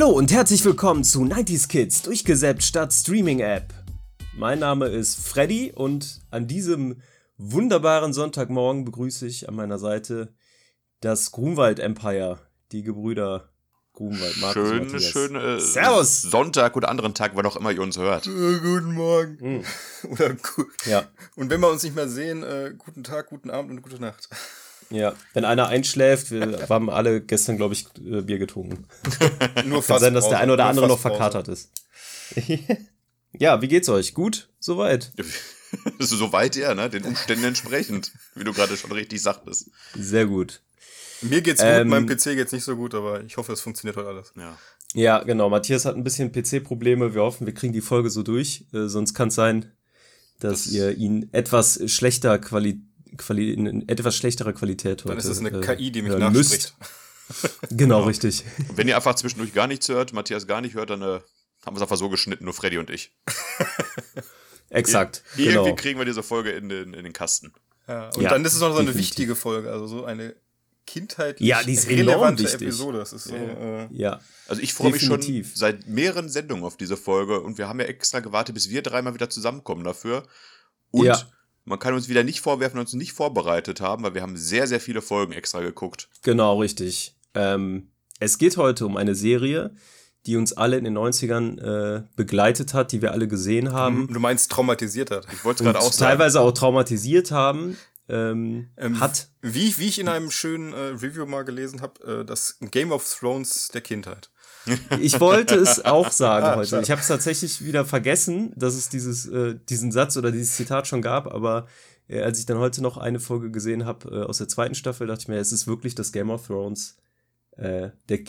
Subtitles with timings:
[0.00, 3.74] Hallo und herzlich willkommen zu 90s Kids, durchgesäppt statt Streaming-App.
[4.36, 7.02] Mein Name ist Freddy und an diesem
[7.36, 10.32] wunderbaren Sonntagmorgen begrüße ich an meiner Seite
[11.00, 12.38] das Grunwald Empire,
[12.70, 13.48] die Gebrüder
[13.92, 14.36] Grunwald.
[14.36, 16.22] Markus schön, schöne Servus.
[16.22, 18.28] Sonntag oder anderen Tag, wann auch immer ihr uns hört.
[18.28, 19.36] Äh, guten Morgen.
[19.40, 19.64] Mhm.
[20.12, 21.08] Oder gu ja.
[21.34, 24.28] Und wenn wir uns nicht mehr sehen, äh, guten Tag, guten Abend und gute Nacht.
[24.90, 28.86] Ja, wenn einer einschläft, wir haben alle gestern, glaube ich, äh, Bier getrunken.
[29.66, 29.88] Nur fast.
[29.88, 31.70] Kann sein, dass der eine oder andere noch verkatert ist.
[33.32, 34.14] ja, wie geht's euch?
[34.14, 34.48] Gut?
[34.58, 35.12] Soweit?
[35.98, 36.88] Soweit ja, ne?
[36.88, 39.70] Den Umständen entsprechend, wie du gerade schon richtig sagtest.
[39.94, 40.62] Sehr gut.
[41.20, 43.96] Mir geht's gut, ähm, meinem PC geht's nicht so gut, aber ich hoffe, es funktioniert
[43.96, 44.32] heute alles.
[44.36, 44.56] Ja.
[44.94, 45.50] Ja, genau.
[45.50, 47.14] Matthias hat ein bisschen PC-Probleme.
[47.14, 48.64] Wir hoffen, wir kriegen die Folge so durch.
[48.72, 49.72] Äh, sonst kann es sein,
[50.40, 55.08] dass das ihr ihn etwas schlechter Qualität Quali in etwas schlechterer Qualität heute.
[55.08, 56.74] Dann ist es eine äh, KI, die mich nachspricht.
[57.70, 58.44] genau, richtig.
[58.68, 61.20] Und wenn ihr einfach zwischendurch gar nichts hört, Matthias gar nicht hört, dann äh,
[61.64, 63.12] haben wir es einfach so geschnitten, nur Freddy und ich.
[64.70, 65.22] Exakt.
[65.36, 65.64] Ir genau.
[65.64, 67.52] Irgendwie kriegen wir diese Folge in den, in den Kasten.
[67.86, 69.10] Ja, und ja, dann ist es noch so eine definitiv.
[69.10, 70.34] wichtige Folge, also so eine
[70.86, 72.98] kindheitlich ja, die ist relevante Episode.
[72.98, 73.84] Das ist so, ja.
[73.84, 74.20] Äh, ja.
[74.46, 75.22] Also ich freue mich schon
[75.54, 79.14] seit mehreren Sendungen auf diese Folge und wir haben ja extra gewartet, bis wir dreimal
[79.14, 80.26] wieder zusammenkommen dafür.
[80.90, 81.20] Und ja.
[81.68, 84.80] Man kann uns wieder nicht vorwerfen, uns nicht vorbereitet haben, weil wir haben sehr, sehr
[84.80, 86.08] viele Folgen extra geguckt.
[86.22, 87.16] Genau, richtig.
[87.34, 89.74] Ähm, es geht heute um eine Serie,
[90.26, 94.08] die uns alle in den 90ern äh, begleitet hat, die wir alle gesehen haben.
[94.12, 95.26] Du meinst traumatisiert hat.
[95.32, 96.10] Ich wollte gerade auch sagen.
[96.10, 97.76] Teilweise auch traumatisiert haben.
[98.08, 99.28] Ähm, ähm, hat.
[99.42, 103.06] Wie, wie ich in einem schönen äh, Review mal gelesen habe, äh, das Game of
[103.18, 104.30] Thrones der Kindheit.
[105.00, 106.68] Ich wollte es auch sagen ah, heute.
[106.68, 106.82] Schade.
[106.82, 110.86] Ich habe es tatsächlich wieder vergessen, dass es dieses, äh, diesen Satz oder dieses Zitat
[110.86, 111.66] schon gab, aber
[112.08, 115.06] äh, als ich dann heute noch eine Folge gesehen habe äh, aus der zweiten Staffel,
[115.06, 116.96] dachte ich mir, es ist wirklich das Game of Thrones
[117.56, 118.20] äh, der,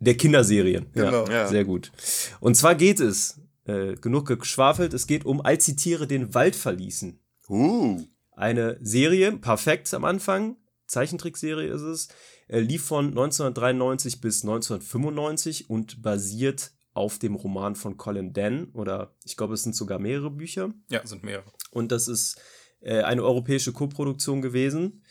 [0.00, 0.86] der Kinderserien.
[0.92, 1.26] Genau.
[1.26, 1.92] Ja, ja, Sehr gut.
[2.40, 6.56] Und zwar geht es, äh, genug geschwafelt, es geht um, als die Tiere den Wald
[6.56, 7.18] verließen.
[7.48, 8.02] Uh.
[8.32, 12.08] Eine Serie, perfekt am Anfang, Zeichentrickserie ist es,
[12.48, 19.14] er lief von 1993 bis 1995 und basiert auf dem Roman von Colin Dann oder
[19.24, 20.72] ich glaube, es sind sogar mehrere Bücher.
[20.90, 21.52] Ja, sind mehrere.
[21.70, 22.40] Und das ist
[22.80, 25.02] äh, eine europäische Koproduktion gewesen.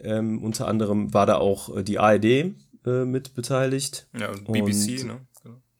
[0.00, 4.08] Ähm, unter anderem war da auch äh, die ARD äh, mit beteiligt.
[4.18, 5.26] Ja, und BBC, und ne?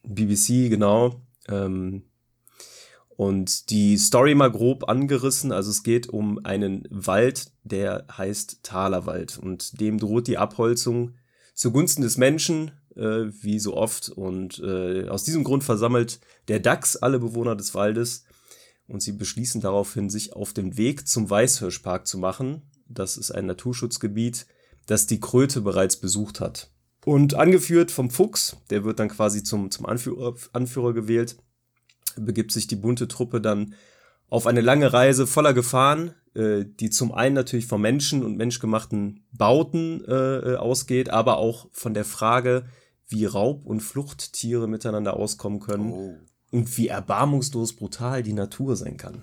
[0.03, 1.23] BBC, genau.
[1.49, 2.03] Ähm,
[3.19, 5.51] und die Story mal grob angerissen.
[5.51, 9.39] Also es geht um einen Wald, der heißt Talerwald.
[9.39, 11.17] Und dem droht die Abholzung
[11.53, 14.09] zugunsten des Menschen, äh, wie so oft.
[14.09, 18.23] Und äh, aus diesem Grund versammelt der Dachs alle Bewohner des Waldes.
[18.87, 22.71] Und sie beschließen daraufhin, sich auf den Weg zum Weißhirschpark zu machen.
[22.87, 24.47] Das ist ein Naturschutzgebiet,
[24.87, 26.71] das die Kröte bereits besucht hat.
[27.05, 31.37] Und angeführt vom Fuchs, der wird dann quasi zum, zum Anführer, Anführer gewählt
[32.21, 33.75] begibt sich die bunte Truppe dann
[34.31, 39.25] auf eine lange Reise voller Gefahren, äh, die zum einen natürlich von Menschen und menschgemachten
[39.33, 42.67] Bauten äh, äh, ausgeht, aber auch von der Frage,
[43.09, 46.15] wie Raub- und Fluchttiere miteinander auskommen können oh.
[46.51, 49.23] und wie erbarmungslos brutal die Natur sein kann.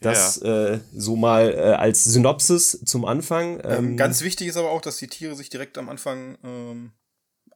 [0.00, 0.74] Das ja.
[0.74, 3.60] äh, so mal äh, als Synopsis zum Anfang.
[3.64, 6.92] Ähm, ähm, ganz wichtig ist aber auch, dass die Tiere sich direkt am Anfang ähm,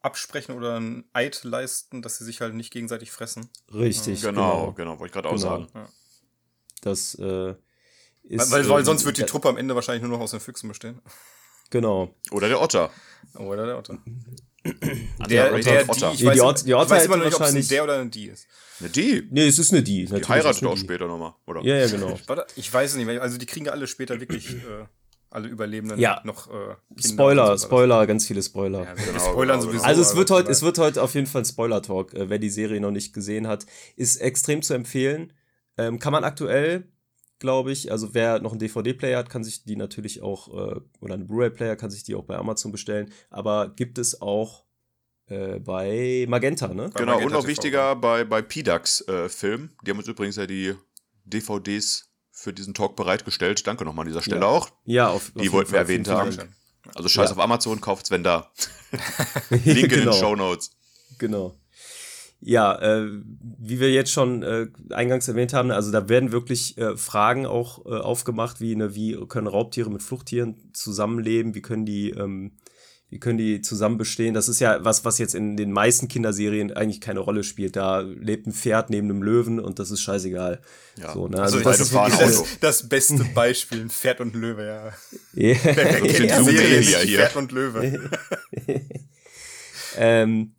[0.03, 3.51] absprechen oder ein Eid leisten, dass sie sich halt nicht gegenseitig fressen.
[3.73, 4.23] Richtig.
[4.23, 5.49] Genau, genau, genau wollte ich gerade auch genau.
[5.49, 5.69] sagen.
[5.75, 5.89] Ja.
[6.83, 7.55] Das äh,
[8.25, 8.51] ist.
[8.51, 11.01] Weil, weil, sonst wird die Truppe am Ende wahrscheinlich nur noch aus den Füchsen bestehen.
[11.71, 12.15] Genau.
[12.31, 12.91] Oder der Otter.
[13.35, 13.99] Oder der Otter.
[15.29, 16.11] der, der, der Otter.
[16.11, 17.69] Die, ich, weiß, die Otter, die Otter ich weiß immer noch nicht, ob es ein
[17.69, 18.47] der oder ein die ist.
[18.81, 19.29] Eine die?
[19.31, 20.07] Nee, es ist eine die.
[20.07, 21.63] Die heiratet auch später nochmal, oder?
[21.63, 22.19] Ja, ja, genau.
[22.57, 24.87] ich weiß es nicht, also die kriegen ja alle später wirklich äh,
[25.31, 26.21] alle Überlebenden ja.
[26.25, 28.85] noch äh, Spoiler, so Spoiler, ganz viele Spoiler.
[28.85, 29.71] Ja, genau, Spoilern genau.
[29.71, 29.85] sowieso.
[29.85, 32.15] Also es wird heute, es wird heute auf jeden Fall ein Spoiler-Talk.
[32.15, 33.65] Äh, wer die Serie noch nicht gesehen hat,
[33.97, 35.33] ist extrem zu empfehlen.
[35.79, 36.89] Ähm, kann man aktuell,
[37.39, 41.15] glaube ich, also wer noch einen DVD-Player hat, kann sich die natürlich auch, äh, oder
[41.15, 43.13] einen Blu-ray-Player kann sich die auch bei Amazon bestellen.
[43.31, 44.65] Aber gibt es auch
[45.27, 46.91] äh, bei Magenta, ne?
[46.95, 47.49] Genau, Magenta und noch TV.
[47.49, 49.71] wichtiger bei, bei PDAX äh, Film.
[49.87, 50.75] Die haben uns übrigens ja die
[51.25, 52.10] DVDs
[52.41, 53.67] für diesen Talk bereitgestellt.
[53.67, 54.47] Danke nochmal an dieser Stelle ja.
[54.47, 54.71] auch.
[54.87, 56.37] Ja, auf, Die auf wollten wir erwähnt haben.
[56.95, 57.37] Also scheiß ja.
[57.37, 58.51] auf Amazon, kauft's, wenn da.
[59.51, 59.95] Link genau.
[59.95, 60.71] in den Show Notes.
[61.19, 61.55] Genau.
[62.41, 63.07] Ja, äh,
[63.59, 67.85] wie wir jetzt schon äh, eingangs erwähnt haben, also da werden wirklich äh, Fragen auch
[67.85, 72.53] äh, aufgemacht, wie, ne, wie können Raubtiere mit Fluchttieren zusammenleben, wie können die ähm,
[73.11, 74.35] wie können die zusammen bestehen?
[74.35, 77.75] Das ist ja was, was jetzt in den meisten Kinderserien eigentlich keine Rolle spielt.
[77.75, 80.61] Da lebt ein Pferd neben einem Löwen und das ist scheißegal.
[80.97, 81.13] Ja.
[81.13, 81.43] So, ne?
[81.43, 84.93] Also, also das ist das, das, beste Beispiel, ein Pferd und Löwe, ja.
[85.37, 85.59] Yeah.
[85.65, 88.11] Wer kennt die Serie nicht, Pferd und Löwe.
[89.97, 90.53] ähm,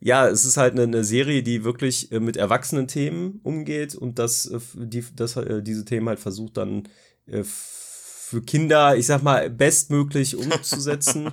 [0.00, 4.18] ja, es ist halt eine, eine Serie, die wirklich äh, mit erwachsenen Themen umgeht und
[4.18, 6.88] das, äh, die, das, äh, diese Themen halt versucht dann
[7.30, 11.30] für Kinder, ich sag mal, bestmöglich umzusetzen.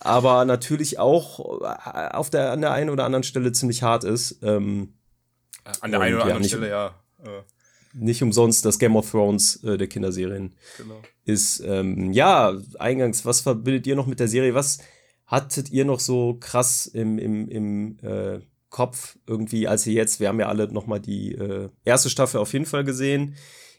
[0.00, 4.42] Aber natürlich auch äh, auf der, an der einen oder anderen Stelle ziemlich hart ist.
[4.42, 4.94] Ähm,
[5.80, 6.94] an der einen oder anderen Stelle, ja.
[7.22, 7.42] Äh.
[7.94, 10.54] Nicht umsonst das Game of Thrones äh, der Kinderserien.
[10.76, 11.00] Genau.
[11.24, 14.54] Ist, ähm, ja, eingangs, was verbindet ihr noch mit der Serie?
[14.54, 14.78] Was
[15.24, 20.28] hattet ihr noch so krass im, im, im äh, Kopf irgendwie, als ihr jetzt, wir
[20.28, 23.34] haben ja alle noch mal die äh, erste Staffel auf jeden Fall gesehen.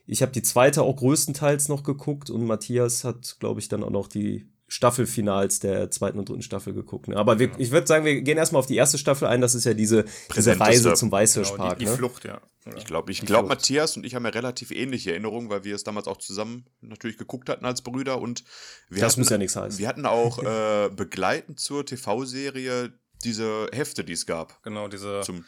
[0.06, 3.92] Ich habe die zweite auch größtenteils noch geguckt und Matthias hat, glaube ich, dann auch
[3.92, 7.08] noch die Staffelfinals der zweiten und dritten Staffel geguckt.
[7.08, 7.16] Ne?
[7.16, 9.40] Aber wir, ich würde sagen, wir gehen erstmal auf die erste Staffel ein.
[9.40, 10.06] Das ist ja diese,
[10.36, 11.58] diese Reise zum Weißhirschpark.
[11.58, 11.98] Genau, die, die ne?
[11.98, 12.42] Flucht, ja.
[12.76, 15.86] Ich glaube, ich glaube, Matthias und ich haben ja relativ ähnliche Erinnerungen, weil wir es
[15.86, 18.44] damals auch zusammen natürlich geguckt hatten als Brüder und
[18.90, 19.80] wir das hatten, muss ja nichts heißen.
[19.80, 22.92] Wir hatten auch äh, begleitend zur TV-Serie
[23.24, 24.62] diese Hefte, die es gab.
[24.64, 25.46] Genau, diese zum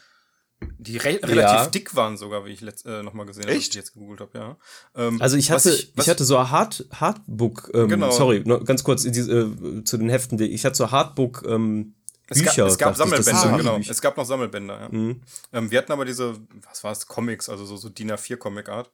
[0.78, 1.68] die re relativ ja.
[1.68, 4.58] dick waren sogar, wie ich letzt, äh, nochmal gesehen habe, ich jetzt gegoogelt habe, ja.
[4.96, 8.12] Ähm, also ich hatte, ich, ich, hatte so ein Hard, Hardbook, ähm, genau.
[8.12, 11.96] sorry, nur ganz kurz die, äh, zu den Heften, ich hatte so Hardbook ähm,
[12.28, 12.68] Bücher.
[12.68, 13.78] Es gab, es gab Sammelbänder, genau.
[13.78, 14.90] Es gab noch Sammelbänder, ja.
[14.90, 15.22] Mhm.
[15.52, 16.36] Ähm, wir hatten aber diese,
[16.68, 18.92] was war es, Comics, also so, so DIN A4 Comic-Art.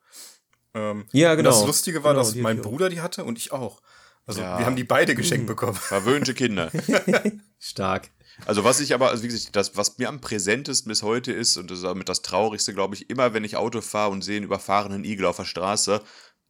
[0.73, 1.49] Ähm, ja, genau.
[1.51, 3.81] das Lustige war, genau, dass mein Bruder die hatte und ich auch.
[4.25, 4.57] Also ja.
[4.57, 5.49] wir haben die beide geschenkt mhm.
[5.49, 5.75] bekommen.
[5.75, 6.71] Verwöhnte Kinder.
[7.59, 8.09] Stark.
[8.45, 11.57] Also was ich aber, also wie gesagt, das, was mir am präsentesten bis heute ist,
[11.57, 14.37] und das ist damit das Traurigste, glaube ich, immer wenn ich Auto fahre und sehe
[14.37, 16.01] einen überfahrenen Igel auf der Straße,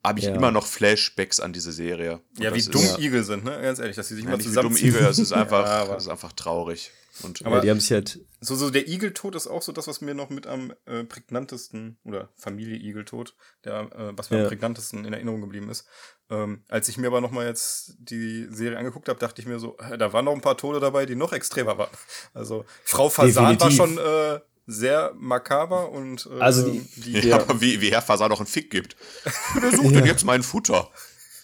[0.07, 0.35] habe ich ja.
[0.35, 2.21] immer noch Flashbacks an diese Serie.
[2.37, 3.59] Und ja, wie dumm ist, Igel sind, ne?
[3.61, 4.75] Ganz ehrlich, dass sie sich ja, mal zusammen.
[4.75, 6.91] Wie dumm Igel, das ist einfach, ja, das ist einfach traurig.
[7.23, 8.19] Und, aber ja, die haben sich halt.
[8.41, 11.97] So, so der Igeltod ist auch so das, was mir noch mit am äh, prägnantesten,
[12.03, 14.43] oder Familie Igeltod, der, äh, was mir ja.
[14.43, 15.87] am prägnantesten in Erinnerung geblieben ist.
[16.29, 19.77] Ähm, als ich mir aber nochmal jetzt die Serie angeguckt habe, dachte ich mir so,
[19.77, 21.91] äh, da waren noch ein paar Tode dabei, die noch extremer waren.
[22.33, 27.61] Also Frau Fasan war schon äh, sehr makaber und äh, also die, die ja, aber
[27.61, 28.95] wie, wie Herr Fasan noch einen Fick gibt.
[29.59, 30.89] Wer sucht denn jetzt mein Futter?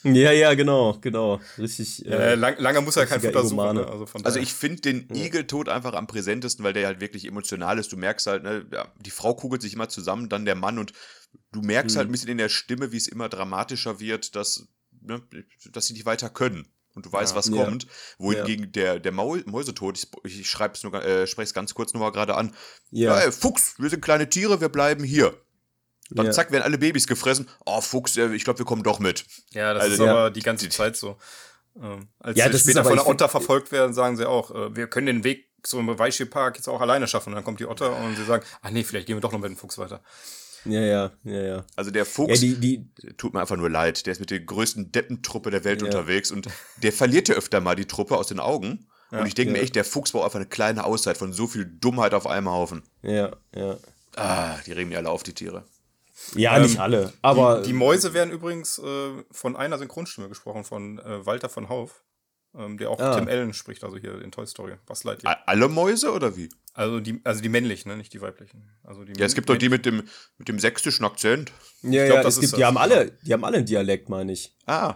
[0.03, 1.39] Ja, ja, genau, genau.
[1.57, 2.05] Richtig.
[2.07, 3.75] Äh, lang, lange muss er kein Futter suchen.
[3.75, 3.85] Ne?
[3.85, 5.25] Also, also, ich finde den ja.
[5.25, 7.91] Igeltod einfach am präsentesten, weil der halt wirklich emotional ist.
[7.91, 10.93] Du merkst halt, ne, ja, die Frau kugelt sich immer zusammen, dann der Mann und
[11.51, 11.97] du merkst halt mhm.
[11.97, 14.67] halt ein bisschen in der Stimme, wie es immer dramatischer wird, dass,
[15.01, 15.21] ne,
[15.71, 16.67] dass sie nicht weiter können.
[16.93, 17.63] Und du weißt, ja, was ja.
[17.63, 17.87] kommt.
[18.17, 18.71] Wohingegen ja.
[18.71, 22.11] der, der Maul, Mäusetod, ich, ich schreibe es nur, äh, spreche es ganz kurz nochmal
[22.11, 22.53] gerade an.
[22.89, 23.17] Ja.
[23.19, 25.33] Ey, Fuchs, wir sind kleine Tiere, wir bleiben hier.
[26.09, 26.31] Dann ja.
[26.33, 27.47] zack, werden alle Babys gefressen.
[27.65, 29.25] Oh, Fuchs, ich glaube, wir kommen doch mit.
[29.51, 31.17] Ja, das also, ist aber die ganze Zeit so.
[31.81, 34.87] Ähm, als ja, sie später von der Otter verfolgt werden, sagen sie auch, äh, wir
[34.87, 37.29] können den Weg zum Weichsee-Park jetzt auch alleine schaffen.
[37.29, 39.39] Und dann kommt die Otter und sie sagen, ach nee, vielleicht gehen wir doch noch
[39.39, 40.03] mit dem Fuchs weiter.
[40.65, 41.65] Ja, ja, ja, ja.
[41.75, 44.05] Also der Fuchs, ja, die, die, tut mir einfach nur leid.
[44.05, 45.87] Der ist mit der größten Deppentruppe der Welt ja.
[45.87, 46.47] unterwegs und
[46.83, 48.87] der verliert ja öfter mal die Truppe aus den Augen.
[49.11, 51.47] Ja, und ich denke mir echt, der Fuchs braucht einfach eine kleine Auszeit von so
[51.47, 52.83] viel Dummheit auf einem Haufen.
[53.01, 53.77] Ja, ja.
[54.15, 55.65] Ah, die regen mir alle auf, die Tiere.
[56.35, 57.61] Ja, ähm, nicht alle, aber.
[57.61, 62.03] Die, die Mäuse werden übrigens äh, von einer Synchronstimme gesprochen, von äh, Walter von Hauf,
[62.57, 63.17] ähm, der auch ah.
[63.17, 64.73] Tim Allen spricht, also hier in Toy Story.
[64.87, 66.49] Was leid Alle Mäuse oder wie?
[66.73, 67.97] Also die, also die männlichen, ne?
[67.97, 68.69] nicht die weiblichen.
[68.83, 70.03] Also die ja, es gibt doch die mit dem,
[70.37, 71.51] mit dem sächsischen Akzent.
[71.81, 74.55] Ja, glaub, ja, es gibt, die haben alle, die haben alle einen Dialekt, meine ich.
[74.65, 74.95] Ah.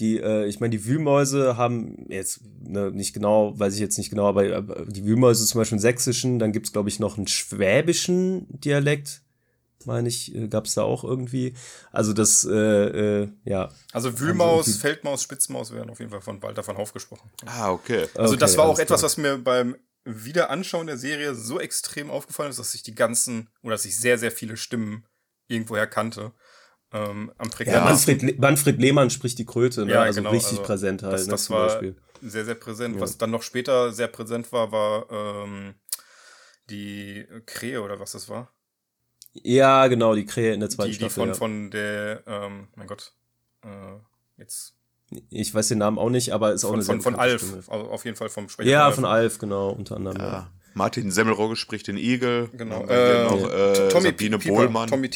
[0.00, 4.10] Die, äh, ich meine, die Wühlmäuse haben jetzt ne, nicht genau, weiß ich jetzt nicht
[4.10, 8.46] genau, aber die Wühlmäuse zum Beispiel einen sächsischen, dann gibt's glaube ich, noch einen schwäbischen
[8.48, 9.22] Dialekt
[9.86, 11.54] meine ich, äh, gab es da auch irgendwie.
[11.92, 13.70] Also das, äh, äh, ja.
[13.92, 17.30] Also Wühlmaus, Feldmaus, Spitzmaus werden auf jeden Fall von Walter von Hauf gesprochen.
[17.46, 18.06] Ah, okay.
[18.14, 19.10] Also okay, das war auch etwas, klar.
[19.10, 23.74] was mir beim Wiederanschauen der Serie so extrem aufgefallen ist, dass ich die ganzen, oder
[23.74, 25.06] dass ich sehr, sehr viele Stimmen
[25.48, 26.32] irgendwoher kannte.
[26.92, 29.92] Ähm, am ja, Manfred, Manfred Lehmann spricht die Kröte, ne?
[29.92, 31.14] ja, also genau, richtig also präsent halt.
[31.14, 31.96] Das, ne, das war Beispiel.
[32.22, 32.96] sehr, sehr präsent.
[32.96, 33.00] Ja.
[33.00, 35.74] Was dann noch später sehr präsent war, war ähm,
[36.70, 38.53] die Krähe oder was das war.
[39.42, 41.08] Ja, genau, die Krähe in der zweiten die, Staffel.
[41.08, 41.34] Die von, ja.
[41.34, 43.12] von der, ähm, mein Gott,
[43.64, 43.68] äh,
[44.38, 44.74] jetzt.
[45.30, 47.62] Ich weiß den Namen auch nicht, aber ist auch von, eine von, von Alf, Stimme.
[47.68, 48.70] Also auf jeden Fall vom Sprecher.
[48.70, 50.18] Ja, von Alf, genau, unter anderem.
[50.18, 50.24] Ja.
[50.24, 50.50] ja.
[50.74, 52.48] Martin Semmelrogge spricht den Igel.
[52.52, 52.84] Genau.
[52.86, 54.88] Äh, noch, äh, Tommy Sabine Pieper, Bohlmann.
[54.88, 55.08] Tommy,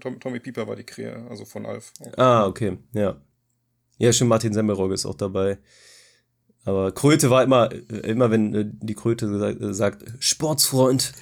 [0.00, 1.92] Tommy, Tommy Pieper war die Krähe, also von Alf.
[2.16, 3.16] Ah, okay, ja.
[3.96, 5.58] Ja, stimmt, Martin Semmelrogge ist auch dabei.
[6.64, 7.70] Aber Kröte war immer,
[8.04, 11.12] immer wenn äh, die Kröte sagt, Sportsfreund,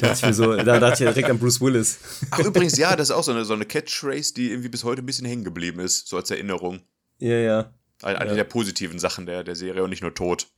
[0.00, 1.98] dachte ich mir so, da dachte ich direkt an Bruce Willis.
[2.30, 5.02] Ach, übrigens, ja, das ist auch so eine, so eine Catchphrase, die irgendwie bis heute
[5.02, 6.80] ein bisschen hängen geblieben ist, so als Erinnerung.
[7.18, 7.74] Ja, ja.
[8.02, 8.36] Eine, eine ja.
[8.36, 10.48] der positiven Sachen der, der Serie und nicht nur tot.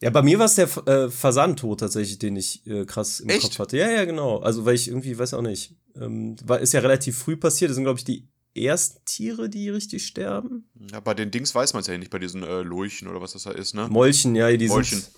[0.00, 3.42] Ja, bei mir war es der äh, Fasantod tatsächlich, den ich äh, krass im Echt?
[3.42, 3.76] Kopf hatte.
[3.76, 4.38] Ja, ja, genau.
[4.38, 7.70] Also, weil ich irgendwie, weiß auch nicht, ähm, war, ist ja relativ früh passiert.
[7.70, 8.28] Das sind, glaube ich, die
[8.66, 10.68] ersten Tiere, die richtig sterben.
[10.90, 13.32] Ja, bei den Dings weiß man es ja nicht, bei diesen äh, Lurchen oder was
[13.32, 13.88] das da ist, ne?
[13.88, 15.00] Molchen, ja, die Molchen.
[15.00, 15.12] sind.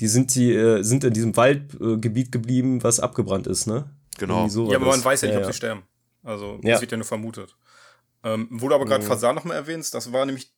[0.00, 3.90] die sind die äh, sind in diesem Waldgebiet geblieben, was abgebrannt ist, ne?
[4.18, 4.46] Genau.
[4.46, 5.82] ja, aber man weiß ja nicht, ja, ob sie sterben.
[6.22, 7.56] Also, das wird ja nur vermutet.
[8.24, 9.08] Ähm, wurde aber gerade mhm.
[9.08, 10.52] Fasan nochmal erwähnt, das war nämlich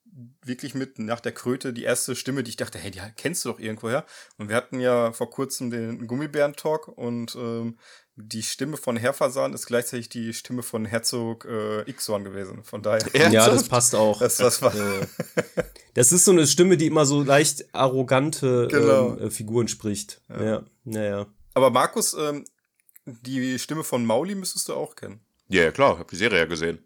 [0.45, 3.51] wirklich mit nach der Kröte die erste Stimme, die ich dachte, hey, die kennst du
[3.51, 4.05] doch irgendwoher.
[4.39, 7.79] Und wir hatten ja vor kurzem den Gummibären-Talk und ähm,
[8.23, 12.63] die Stimme von Herr Fasan ist gleichzeitig die Stimme von Herzog äh, Ixorn gewesen.
[12.65, 13.01] Von daher.
[13.33, 14.19] Ja, das passt auch.
[14.21, 14.73] Das, das, war
[15.95, 19.17] das ist so eine Stimme, die immer so leicht arrogante genau.
[19.17, 20.21] ähm, äh, Figuren spricht.
[20.29, 21.03] Ja, ja, ja.
[21.03, 21.27] ja.
[21.55, 22.45] Aber Markus, ähm,
[23.05, 25.21] die Stimme von Mauli müsstest du auch kennen.
[25.49, 26.79] Ja, ja klar, ich habe die Serie ja gesehen.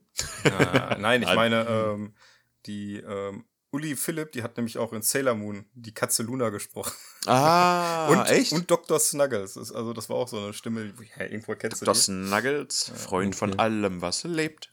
[0.45, 2.15] Ah, nein, ich meine, ähm,
[2.67, 3.45] die ähm,
[3.75, 6.93] Uli Philipp, die hat nämlich auch in Sailor Moon die Katze Luna gesprochen.
[7.27, 8.53] Ah, und, echt?
[8.53, 9.01] Und Dr.
[9.01, 9.57] Snuggles.
[9.59, 11.93] Also, das war auch so eine Stimme, ja, irgendwo kennst Dr.
[11.93, 12.29] du Dr.
[12.29, 13.39] Snuggles, Freund okay.
[13.39, 14.73] von allem, was lebt.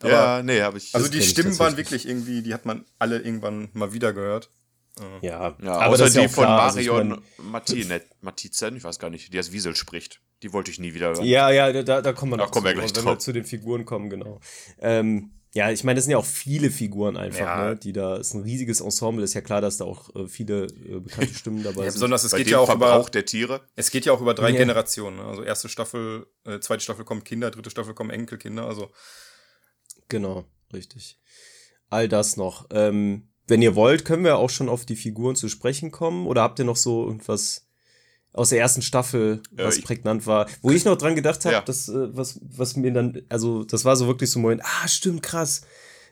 [0.00, 0.94] Aber, ja, nee, habe ich.
[0.94, 4.50] Also, die Stimmen waren wirklich irgendwie, die hat man alle irgendwann mal wieder gehört.
[5.22, 8.98] Ja, ja aber außer die ja von klar, also Marion also Martinet, Matizen, ich weiß
[8.98, 10.20] gar nicht, die als Wiesel spricht.
[10.42, 11.24] Die wollte ich nie wieder hören.
[11.24, 13.14] Ja, ja, da, da kommen wir noch da kommen wir gleich wenn drauf.
[13.14, 14.40] wir zu den Figuren kommen, genau.
[14.78, 17.70] Ähm, ja, ich meine, das sind ja auch viele Figuren einfach, ja.
[17.70, 20.66] ne, die da, ist ein riesiges Ensemble, ist ja klar, dass da auch äh, viele
[20.66, 21.94] äh, bekannte Stimmen dabei ja, sind.
[21.94, 23.62] Besonders, es Bei geht ja auch Verbrauch über, der Tiere.
[23.74, 24.58] Es geht ja auch über drei ja.
[24.58, 25.24] Generationen, ne?
[25.24, 28.90] also erste Staffel, äh, zweite Staffel kommen Kinder, dritte Staffel kommen Enkelkinder, also.
[30.10, 30.44] Genau,
[30.74, 31.18] richtig.
[31.88, 32.66] All das noch.
[32.70, 36.42] Ähm, wenn ihr wollt, können wir auch schon auf die Figuren zu sprechen kommen, oder
[36.42, 37.65] habt ihr noch so irgendwas
[38.36, 40.46] aus der ersten Staffel, was ja, prägnant war.
[40.60, 41.62] Wo ich noch dran gedacht habe, ja.
[41.62, 44.86] das, äh, was, was mir dann, also das war so wirklich so ein Moment, ah,
[44.86, 45.62] stimmt, krass.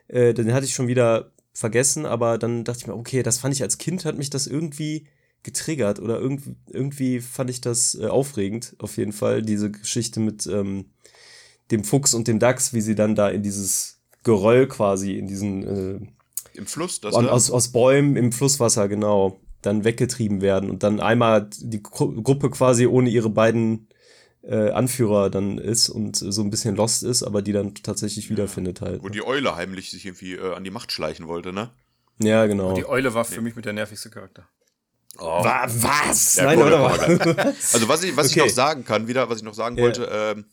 [0.08, 3.54] Äh, den hatte ich schon wieder vergessen, aber dann dachte ich mir, okay, das fand
[3.54, 5.06] ich als Kind, hat mich das irgendwie
[5.42, 10.46] getriggert oder irgendwie, irgendwie fand ich das äh, aufregend, auf jeden Fall, diese Geschichte mit
[10.46, 10.86] ähm,
[11.70, 15.62] dem Fuchs und dem Dachs, wie sie dann da in dieses Geröll quasi, in diesen
[15.62, 21.00] äh, im Fluss, das aus, aus Bäumen im Flusswasser, genau dann weggetrieben werden und dann
[21.00, 23.88] einmal die Gru Gruppe quasi ohne ihre beiden
[24.42, 28.80] äh, Anführer dann ist und so ein bisschen lost ist, aber die dann tatsächlich wiederfindet
[28.80, 29.02] halt.
[29.02, 31.70] Wo die Eule heimlich sich irgendwie äh, an die Macht schleichen wollte, ne?
[32.18, 32.68] Ja, genau.
[32.70, 34.48] Und die Eule war für mich mit der nervigste Charakter.
[35.18, 35.44] Oh.
[35.44, 36.36] Was?
[36.36, 37.00] Ja, Nein, oder was?
[37.74, 38.40] Also was ich, was okay.
[38.40, 39.84] ich noch sagen kann, wieder, was ich noch sagen ja.
[39.84, 40.46] wollte, ähm,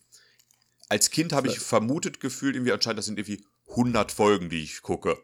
[0.89, 4.81] als Kind habe ich vermutet gefühlt, irgendwie anscheinend, das sind irgendwie 100 Folgen, die ich
[4.81, 5.17] gucke.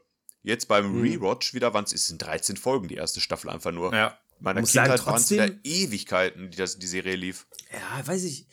[0.47, 1.01] Jetzt beim mhm.
[1.01, 3.93] Rewatch wieder waren es sind 13 Folgen, die erste Staffel einfach nur.
[3.93, 4.17] Ja.
[4.39, 7.47] Meiner Kindheit waren es wieder Ewigkeiten, die das, die Serie lief.
[7.73, 8.47] Ja, weiß ich.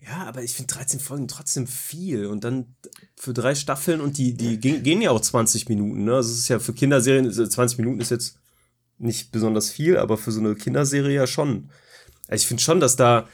[0.00, 2.24] Ja, aber ich finde 13 Folgen trotzdem viel.
[2.24, 2.74] Und dann
[3.16, 6.04] für drei Staffeln und die, die gehen, gehen ja auch 20 Minuten.
[6.04, 6.14] Ne?
[6.14, 8.38] Also es ist ja für Kinderserien, 20 Minuten ist jetzt
[8.96, 11.70] nicht besonders viel, aber für so eine Kinderserie ja schon.
[12.28, 13.28] Also ich finde schon, dass da,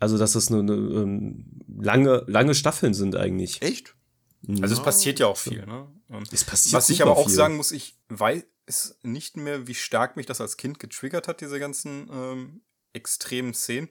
[0.00, 1.44] also dass das eine, eine, eine, ähm,
[1.78, 3.62] lange, lange Staffeln sind eigentlich.
[3.62, 3.93] Echt?
[4.60, 5.86] Also es passiert ja auch viel, ne?
[6.30, 7.34] Es passiert Was ich aber auch viel.
[7.34, 11.58] sagen muss, ich weiß nicht mehr, wie stark mich das als Kind getriggert hat, diese
[11.58, 12.60] ganzen ähm,
[12.92, 13.88] extremen Szenen.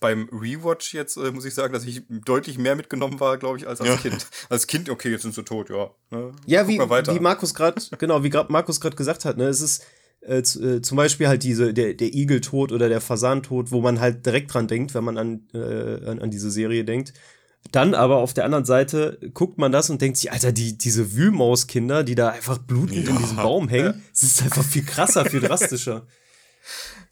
[0.00, 3.66] Beim Rewatch jetzt äh, muss ich sagen, dass ich deutlich mehr mitgenommen war, glaube ich,
[3.66, 3.96] als als ja.
[3.96, 4.26] Kind.
[4.48, 5.90] Als Kind, okay, jetzt sind sie tot, ja.
[6.10, 6.32] Ne?
[6.46, 9.84] Ja, wie, wie Markus gerade, genau, wie Markus gerade gesagt hat, ne, es ist
[10.20, 14.26] äh, äh, zum Beispiel halt diese, der, der Igeltod oder der Fasantod, wo man halt
[14.26, 17.12] direkt dran denkt, wenn man an, äh, an, an diese Serie denkt.
[17.70, 21.14] Dann aber auf der anderen Seite guckt man das und denkt sich, Alter, die, diese
[21.14, 23.10] Wühlmauskinder, die da einfach blutend ja.
[23.10, 26.06] in diesem Baum hängen, das ist einfach viel krasser, viel drastischer.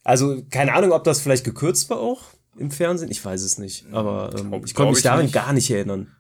[0.03, 2.23] Also, keine Ahnung, ob das vielleicht gekürzt war auch
[2.59, 3.11] im Fernsehen.
[3.11, 3.87] Ich weiß es nicht.
[3.93, 5.35] Aber ähm, glaub, ich konnte mich daran nicht.
[5.35, 6.15] gar nicht erinnern.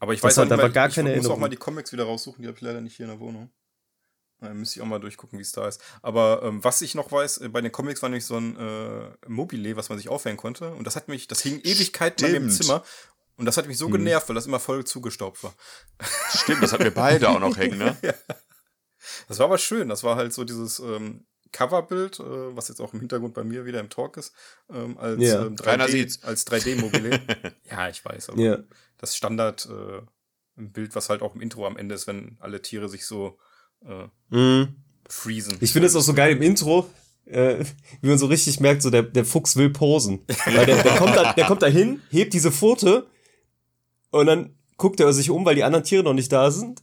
[0.00, 1.92] Aber ich weiß das auch, da war gar ich keine muss auch mal die Comics
[1.92, 3.50] wieder raussuchen, die habe ich leider nicht hier in der Wohnung.
[4.40, 5.80] Da müsste ich auch mal durchgucken, wie es da ist.
[6.00, 9.10] Aber ähm, was ich noch weiß, äh, bei den Comics war nämlich so ein äh,
[9.26, 10.72] Mobile, was man sich aufhängen konnte.
[10.74, 12.84] Und das hat mich, das hing Ewigkeiten bei mir im Zimmer.
[13.38, 13.92] Und das hat mich so hm.
[13.92, 15.54] genervt, weil das immer voll zugestaubt war.
[16.34, 17.96] Stimmt, das hatten wir beide auch noch hängen, ne?
[18.02, 18.12] ja.
[19.28, 19.88] Das war aber schön.
[19.88, 23.64] Das war halt so dieses ähm, Coverbild, äh, was jetzt auch im Hintergrund bei mir
[23.64, 24.32] wieder im Talk ist,
[24.72, 25.46] ähm, als, ja.
[25.46, 27.20] ähm, 3D, als 3D-Mobile.
[27.70, 28.58] ja, ich weiß, aber ja.
[28.98, 30.02] das Standard äh,
[30.56, 33.38] Bild, was halt auch im Intro am Ende ist, wenn alle Tiere sich so
[33.86, 34.74] äh, mhm.
[35.08, 35.58] freezen.
[35.60, 36.90] Ich finde es auch so geil im Intro,
[37.24, 37.64] äh,
[38.00, 40.24] wie man so richtig merkt, so der, der Fuchs will posen.
[40.44, 43.06] Weil der, der, kommt da, der kommt da hin, hebt diese Pfote
[44.10, 46.82] und dann guckt er sich um, weil die anderen Tiere noch nicht da sind.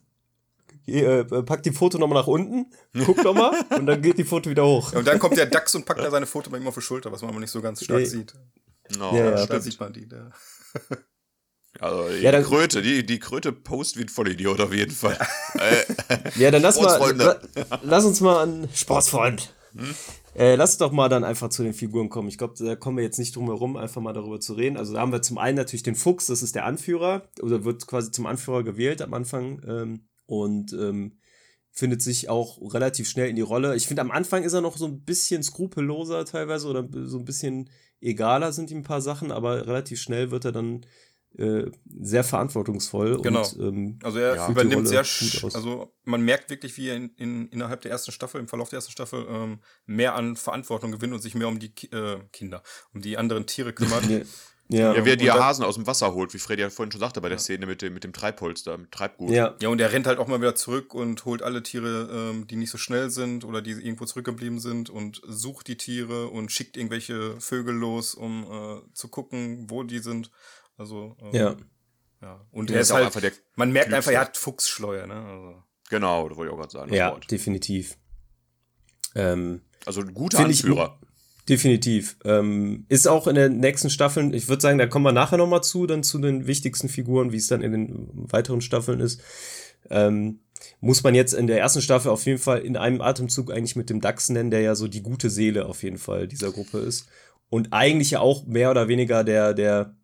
[0.88, 2.68] Äh, packt die Foto nochmal nach unten,
[3.06, 4.94] guckt nochmal und dann geht die Foto wieder hoch.
[4.94, 6.82] Ja, und dann kommt der Dachs und packt da seine Foto bei ihm auf die
[6.82, 8.06] Schulter, was man aber nicht so ganz stark ja.
[8.06, 8.34] sieht.
[9.00, 10.08] No, ja, ja, da sieht man die.
[10.08, 10.32] Da.
[11.80, 15.18] Also die ja, dann, Kröte, die, die Kröte post wie ein Vollidiot auf jeden Fall.
[16.36, 17.40] ja, dann lass mal,
[17.82, 19.54] lass uns mal an Sportsfreund.
[19.76, 19.96] Hm?
[20.36, 22.28] Äh, lass doch mal dann einfach zu den Figuren kommen.
[22.28, 24.76] Ich glaube, da kommen wir jetzt nicht drum herum, einfach mal darüber zu reden.
[24.76, 27.88] Also da haben wir zum einen natürlich den Fuchs, das ist der Anführer, oder wird
[27.88, 29.62] quasi zum Anführer gewählt am Anfang.
[29.66, 31.20] Ähm, und ähm,
[31.72, 33.76] findet sich auch relativ schnell in die Rolle.
[33.76, 37.26] Ich finde, am Anfang ist er noch so ein bisschen skrupelloser teilweise oder so ein
[37.26, 37.70] bisschen
[38.02, 40.86] egaler sind ihm ein paar Sachen, aber relativ schnell wird er dann
[41.38, 43.22] äh, sehr verantwortungsvoll.
[43.22, 43.42] Genau.
[43.42, 44.50] Und, ähm, also er ja.
[44.50, 45.06] übernimmt sehr,
[45.54, 48.78] also man merkt wirklich, wie er in, in, innerhalb der ersten Staffel, im Verlauf der
[48.78, 52.64] ersten Staffel, ähm, mehr an Verantwortung gewinnt und sich mehr um die Ki äh, Kinder,
[52.94, 54.04] um die anderen Tiere kümmert.
[54.68, 57.00] Ja, ja wie er die Hasen aus dem Wasser holt, wie Freddy ja vorhin schon
[57.00, 57.42] sagte bei der ja.
[57.42, 59.30] Szene mit dem, mit dem Treibholster, mit Treibgut.
[59.30, 59.56] Ja.
[59.62, 62.56] ja, und er rennt halt auch mal wieder zurück und holt alle Tiere, ähm, die
[62.56, 66.78] nicht so schnell sind oder die irgendwo zurückgeblieben sind und sucht die Tiere und schickt
[66.78, 70.32] irgendwelche Vögel los, um äh, zu gucken, wo die sind.
[70.78, 71.56] Also, ähm, ja.
[72.22, 72.46] ja.
[72.52, 73.98] Und er ist, halt, einfach der man merkt Klügste.
[73.98, 75.16] einfach, er hat Fuchsschleuer, ne?
[75.16, 75.64] Also.
[75.90, 76.94] Genau, das wollte ich auch gerade sagen.
[76.94, 77.30] Ja, Wort.
[77.32, 77.98] definitiv.
[79.16, 81.00] Ähm, also ein guter Anführer.
[81.02, 82.18] Ich, definitiv.
[82.26, 85.64] Ähm, ist auch in den nächsten Staffeln, ich würde sagen, da kommen wir nachher nochmal
[85.64, 89.22] zu, dann zu den wichtigsten Figuren, wie es dann in den weiteren Staffeln ist.
[89.90, 90.40] Ähm,
[90.80, 93.90] muss man jetzt in der ersten Staffel auf jeden Fall in einem Atemzug eigentlich mit
[93.90, 97.08] dem Dax nennen, der ja so die gute Seele auf jeden Fall dieser Gruppe ist.
[97.50, 99.96] Und eigentlich ja auch mehr oder weniger der, der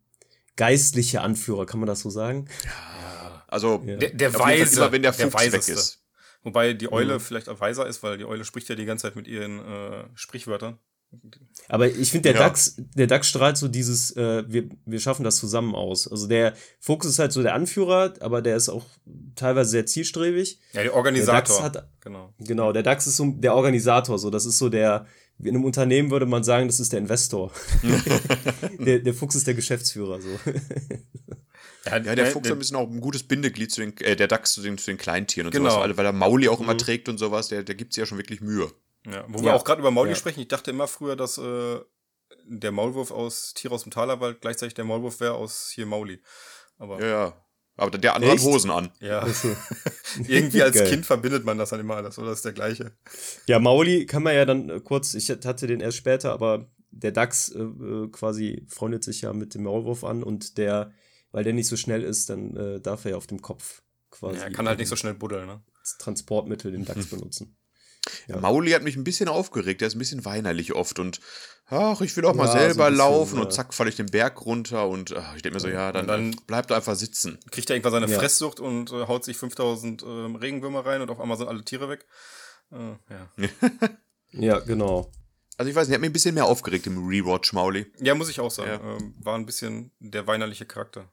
[0.56, 2.48] geistliche Anführer, kann man das so sagen?
[2.64, 3.98] Ja, also ja.
[3.98, 6.00] der, der Weise, immer, wenn der Fuchs der weg ist.
[6.44, 7.20] Wobei die Eule mhm.
[7.20, 10.04] vielleicht auch weiser ist, weil die Eule spricht ja die ganze Zeit mit ihren äh,
[10.16, 10.80] Sprichwörtern.
[11.68, 12.48] Aber ich finde, der ja.
[12.48, 16.10] DAX, der DAX strahlt so dieses, äh, wir, wir schaffen das zusammen aus.
[16.10, 18.86] Also der Fuchs ist halt so der Anführer, aber der ist auch
[19.36, 20.60] teilweise sehr zielstrebig.
[20.72, 21.60] Ja, der Organisator.
[21.60, 22.34] Der DAX hat, genau.
[22.40, 24.30] Genau, der DAX ist so der Organisator, so.
[24.30, 25.06] Das ist so der,
[25.44, 27.52] in einem Unternehmen würde man sagen, das ist der Investor.
[28.80, 30.30] der, der Fuchs ist der Geschäftsführer, so.
[31.86, 34.28] Ja, ja, der Fuchs ist ein bisschen auch ein gutes Bindeglied zu den, äh, der
[34.28, 35.72] Dachs zu den, zu den Kleintieren und genau.
[35.72, 36.78] sowas, weil er Mauli auch immer mhm.
[36.78, 38.72] trägt und sowas, der, der gibt sich ja schon wirklich Mühe.
[39.08, 39.46] Ja, wo ja.
[39.46, 40.16] wir auch gerade über Mauli ja.
[40.16, 41.80] sprechen, ich dachte immer früher, dass äh,
[42.46, 46.22] der Maulwurf aus Tier aus dem Talerwald gleichzeitig der Maulwurf wäre aus hier Mauli.
[46.78, 47.46] Aber ja, ja.
[47.82, 48.44] Aber der andere Echt?
[48.44, 48.92] hat Hosen an.
[49.00, 49.26] Ja.
[50.28, 52.28] Irgendwie als Kind verbindet man das dann immer alles, oder?
[52.28, 52.92] Das ist der gleiche.
[53.48, 57.12] Ja, Mauli kann man ja dann äh, kurz, ich hatte den erst später, aber der
[57.12, 60.92] Dachs äh, äh, quasi freundet sich ja mit dem Maulwurf an und der,
[61.32, 64.38] weil der nicht so schnell ist, dann äh, darf er ja auf dem Kopf quasi.
[64.38, 65.64] Ja, er kann halt nicht so schnell buddeln, ne?
[65.80, 67.58] Das Transportmittel den Dachs benutzen.
[68.28, 68.40] Ja.
[68.40, 71.20] Mauli hat mich ein bisschen aufgeregt, der ist ein bisschen weinerlich oft und
[71.68, 74.08] ach, ich will auch mal ja, selber so bisschen, laufen und zack, falle ich den
[74.08, 77.40] Berg runter und ach, ich denke mir so, ja, dann, dann bleibt er einfach sitzen.
[77.50, 78.20] Kriegt er irgendwann seine ja.
[78.20, 81.90] Fresssucht und äh, haut sich 5000 äh, Regenwürmer rein und auf einmal sind alle Tiere
[81.90, 82.06] weg.
[82.72, 83.50] Äh, ja.
[84.32, 85.12] ja, genau.
[85.58, 87.86] Also ich weiß nicht, er hat mich ein bisschen mehr aufgeregt im Rewatch Mauli.
[88.00, 88.80] Ja, muss ich auch sagen.
[88.84, 91.12] Ähm, war ein bisschen der weinerliche Charakter.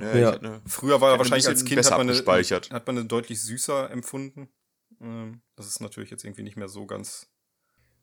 [0.00, 0.30] Ja, ja.
[0.32, 3.90] Eine, Früher war er wahrscheinlich als Kind hat man, eine, hat man eine deutlich süßer
[3.90, 4.48] empfunden.
[5.00, 7.30] Ähm, das ist natürlich jetzt irgendwie nicht mehr so ganz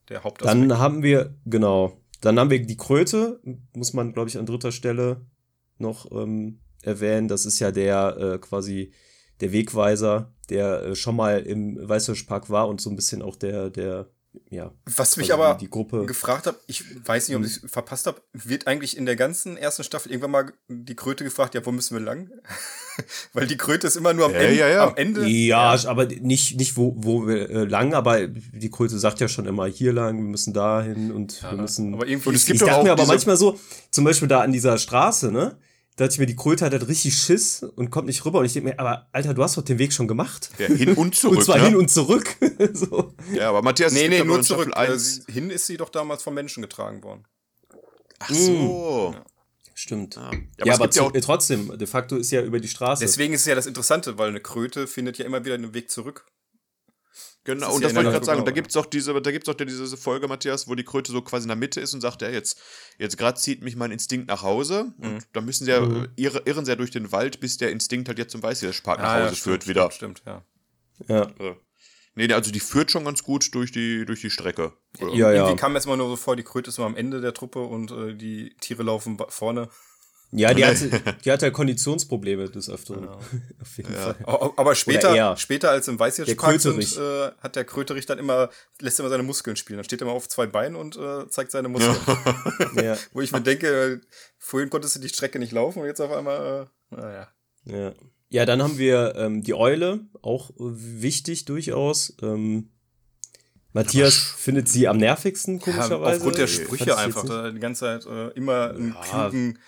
[0.10, 0.70] der Hauptaspekt.
[0.70, 3.40] Dann haben wir, genau, dann haben wir die Kröte,
[3.74, 5.26] muss man, glaube ich, an dritter Stelle
[5.78, 7.28] noch ähm, erwähnen.
[7.28, 8.94] Das ist ja der äh, quasi
[9.42, 13.70] der Wegweiser, der äh, schon mal im Weißhirschpark war und so ein bisschen auch der,
[13.70, 14.10] der
[14.50, 14.72] ja.
[14.86, 17.50] Was mich aber die Gruppe gefragt habe, ich weiß nicht, ob hm.
[17.50, 21.24] ich es verpasst habe, wird eigentlich in der ganzen ersten Staffel irgendwann mal die Kröte
[21.24, 22.30] gefragt, ja, wo müssen wir lang?
[23.34, 24.88] Weil die Kröte ist immer nur am, ja, Ende, ja, ja.
[24.88, 25.28] am Ende.
[25.28, 29.46] Ja, aber nicht, nicht wo, wo wir äh, lang, aber die Kröte sagt ja schon
[29.46, 31.94] immer hier lang, wir müssen da hin und wir müssen.
[31.94, 33.60] Aber irgendwie, und es gibt ich dachte mir aber manchmal so,
[33.92, 35.58] zum Beispiel da an dieser Straße, ne?
[35.98, 38.40] Da dachte ich mir, die Kröte hat halt richtig Schiss und kommt nicht rüber.
[38.40, 40.52] Und ich denke mir, aber Alter, du hast doch den Weg schon gemacht.
[40.60, 41.40] Ja, hin und zurück.
[41.40, 41.66] und zwar ja.
[41.66, 42.36] hin und zurück.
[42.74, 43.14] so.
[43.34, 44.70] Ja, aber Matthias, nee, nee, nur zurück.
[44.74, 47.24] Also, hin ist sie doch damals von Menschen getragen worden.
[48.20, 49.16] Ach so.
[49.16, 49.26] Ja.
[49.74, 50.16] Stimmt.
[50.16, 50.32] Ja,
[50.66, 53.04] ja aber, ja aber trotzdem, de facto ist ja über die Straße.
[53.04, 55.90] Deswegen ist es ja das Interessante, weil eine Kröte findet ja immer wieder einen Weg
[55.90, 56.26] zurück.
[57.48, 58.40] Genau, das und das wollte ich gerade sagen.
[58.40, 61.14] Und da gibt es auch diese, da gibt's auch diese Folge, Matthias, wo die Kröte
[61.14, 62.60] so quasi in der Mitte ist und sagt, ja, jetzt,
[62.98, 64.92] jetzt gerade zieht mich mein Instinkt nach Hause.
[64.98, 65.08] Mhm.
[65.08, 66.10] Und da müssen sie ja, mhm.
[66.18, 69.02] irre, irren sie ja durch den Wald, bis der Instinkt halt jetzt zum Weißhirschpark ah,
[69.02, 69.92] nach Hause ja, führt stimmt, wieder.
[69.92, 70.44] Stimmt, stimmt,
[71.08, 71.16] ja.
[71.16, 71.22] Ja.
[71.40, 71.56] Also,
[72.16, 74.74] nee, also die führt schon ganz gut durch die, durch die Strecke.
[75.00, 75.32] Ja, ja.
[75.32, 77.34] Irgendwie kam mir jetzt mal nur so vor, die Kröte ist nur am Ende der
[77.34, 79.70] Truppe und äh, die Tiere laufen vorne.
[80.32, 83.02] Ja, die hatte, die hatte Konditionsprobleme des Öfteren.
[83.02, 83.14] Genau.
[83.62, 84.14] Auf jeden ja.
[84.14, 84.54] Fall.
[84.58, 88.50] Aber später, später als im Weißhirschpark sind, äh, hat der Kröterich dann immer,
[88.82, 89.78] lässt immer seine Muskeln spielen.
[89.78, 91.96] Dann steht er immer auf zwei Beinen und äh, zeigt seine Muskeln.
[92.76, 92.98] ja.
[93.14, 94.02] Wo ich mir denke,
[94.38, 97.28] vorhin konntest du die Strecke nicht laufen und jetzt auf einmal, äh, naja.
[97.66, 97.94] Ja.
[98.30, 102.14] Ja, dann haben wir ähm, die Eule, auch wichtig durchaus.
[102.22, 102.72] Ähm,
[103.72, 106.02] Matthias findet sie am nervigsten, komischerweise.
[106.02, 107.54] Ja, aufgrund der Sprüche einfach.
[107.54, 109.02] Die ganze Zeit äh, immer einen ja.
[109.02, 109.60] klugen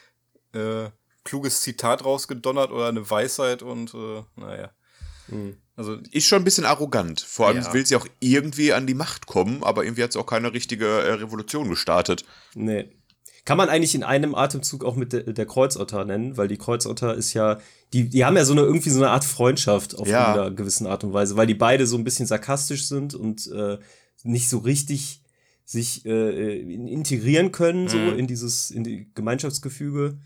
[0.53, 0.89] äh,
[1.23, 4.71] kluges Zitat rausgedonnert oder eine Weisheit und äh, naja.
[5.27, 5.57] Mhm.
[5.75, 7.21] Also ist schon ein bisschen arrogant.
[7.21, 7.73] Vor allem ja.
[7.73, 10.85] will sie auch irgendwie an die Macht kommen, aber irgendwie hat sie auch keine richtige
[10.85, 12.25] äh, Revolution gestartet.
[12.53, 12.89] Nee.
[13.45, 17.15] Kann man eigentlich in einem Atemzug auch mit de, der Kreuzotter nennen, weil die Kreuzotter
[17.15, 17.59] ist ja,
[17.93, 20.33] die, die haben ja so eine irgendwie so eine Art Freundschaft auf ja.
[20.33, 23.77] einer gewissen Art und Weise, weil die beide so ein bisschen sarkastisch sind und äh,
[24.23, 25.23] nicht so richtig
[25.63, 28.19] sich äh, integrieren können, so mhm.
[28.19, 30.17] in dieses, in die Gemeinschaftsgefüge.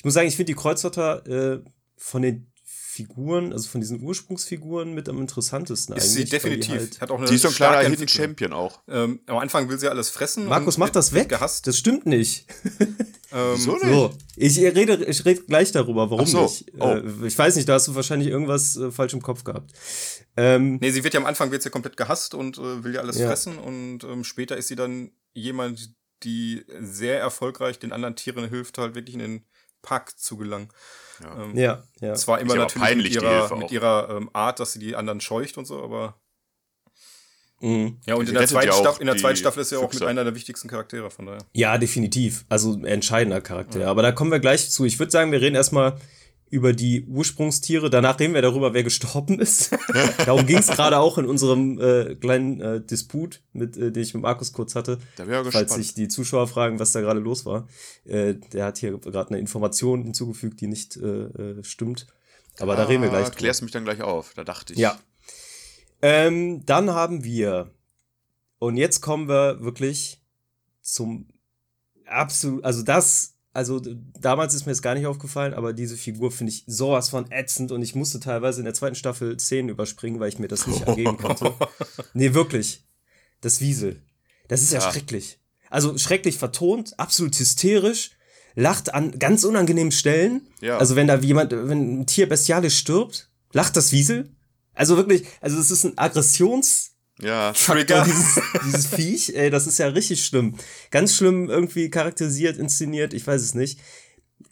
[0.00, 1.62] Ich muss sagen, ich finde die Kreuzotter äh,
[1.98, 6.24] von den Figuren, also von diesen Ursprungsfiguren mit am interessantesten ist eigentlich.
[6.24, 6.72] Sie definitiv.
[6.72, 8.80] Die, halt Hat auch eine die ist so ein klarer Hidden Champion auch.
[8.88, 10.46] Ähm, am Anfang will sie alles fressen.
[10.46, 11.28] Markus macht das weg.
[11.28, 11.66] Gehasst.
[11.66, 12.46] Das stimmt nicht.
[13.30, 13.84] ähm, Wieso nicht?
[13.84, 16.44] So, ich rede, ich rede gleich darüber, warum so.
[16.44, 16.72] nicht.
[16.78, 16.94] Oh.
[16.94, 19.74] Äh, ich weiß nicht, da hast du wahrscheinlich irgendwas äh, falsch im Kopf gehabt.
[20.38, 23.02] Ähm, nee, sie wird ja am Anfang wird sie komplett gehasst und äh, will ja
[23.02, 23.26] alles ja.
[23.26, 28.78] fressen und ähm, später ist sie dann jemand, die sehr erfolgreich den anderen Tieren hilft,
[28.78, 29.44] halt wirklich in den
[29.82, 30.68] Park zu gelangen.
[31.20, 32.14] Ja, ähm, ja, ja.
[32.14, 35.58] Zwar immer natürlich peinlich, mit ihrer, mit ihrer ähm, Art, dass sie die anderen scheucht
[35.58, 36.20] und so, aber.
[37.60, 38.00] Mhm.
[38.06, 40.02] Ja, und in der, zweiten Staffel, in der zweiten Staffel ist sie ja auch mit
[40.02, 41.44] einer der wichtigsten Charaktere, von daher.
[41.52, 42.46] Ja, definitiv.
[42.48, 43.80] Also entscheidender Charakter.
[43.80, 43.88] Ja.
[43.88, 44.86] Aber da kommen wir gleich zu.
[44.86, 45.98] Ich würde sagen, wir reden erstmal
[46.50, 47.90] über die Ursprungstiere.
[47.90, 49.70] Danach reden wir darüber, wer gestorben ist.
[50.26, 54.14] Darum ging es gerade auch in unserem äh, kleinen äh, Disput, mit, äh, den ich
[54.14, 54.98] mit Markus kurz hatte.
[55.16, 55.84] Da wäre Falls gespannt.
[55.84, 57.68] sich die Zuschauer fragen, was da gerade los war.
[58.04, 62.08] Äh, der hat hier gerade eine Information hinzugefügt, die nicht äh, äh, stimmt.
[62.58, 63.30] Aber ah, da reden wir gleich.
[63.30, 64.78] Klärst mich dann gleich auf, da dachte ich.
[64.78, 64.98] Ja.
[66.02, 67.72] Ähm, dann haben wir,
[68.58, 70.20] und jetzt kommen wir wirklich
[70.82, 71.28] zum
[72.06, 73.80] absolut, also das also
[74.20, 77.72] damals ist mir es gar nicht aufgefallen, aber diese Figur finde ich sowas von ätzend
[77.72, 80.82] und ich musste teilweise in der zweiten Staffel Szenen überspringen, weil ich mir das nicht
[80.82, 81.54] ergeben konnte.
[82.14, 82.84] Nee, wirklich.
[83.40, 84.02] Das Wiesel.
[84.48, 85.38] Das ist ja, ja schrecklich.
[85.68, 88.12] Also schrecklich vertont, absolut hysterisch,
[88.54, 90.48] lacht an ganz unangenehmen Stellen.
[90.60, 90.78] Ja.
[90.78, 94.30] Also wenn da jemand, wenn ein Tier bestialisch stirbt, lacht das Wiesel.
[94.74, 96.89] Also wirklich, also es ist ein Aggressions-
[97.22, 97.52] ja.
[97.52, 98.04] Trigger.
[98.04, 100.56] Dieses, dieses Viech, ey, das ist ja richtig schlimm.
[100.90, 103.80] Ganz schlimm irgendwie charakterisiert, inszeniert, ich weiß es nicht.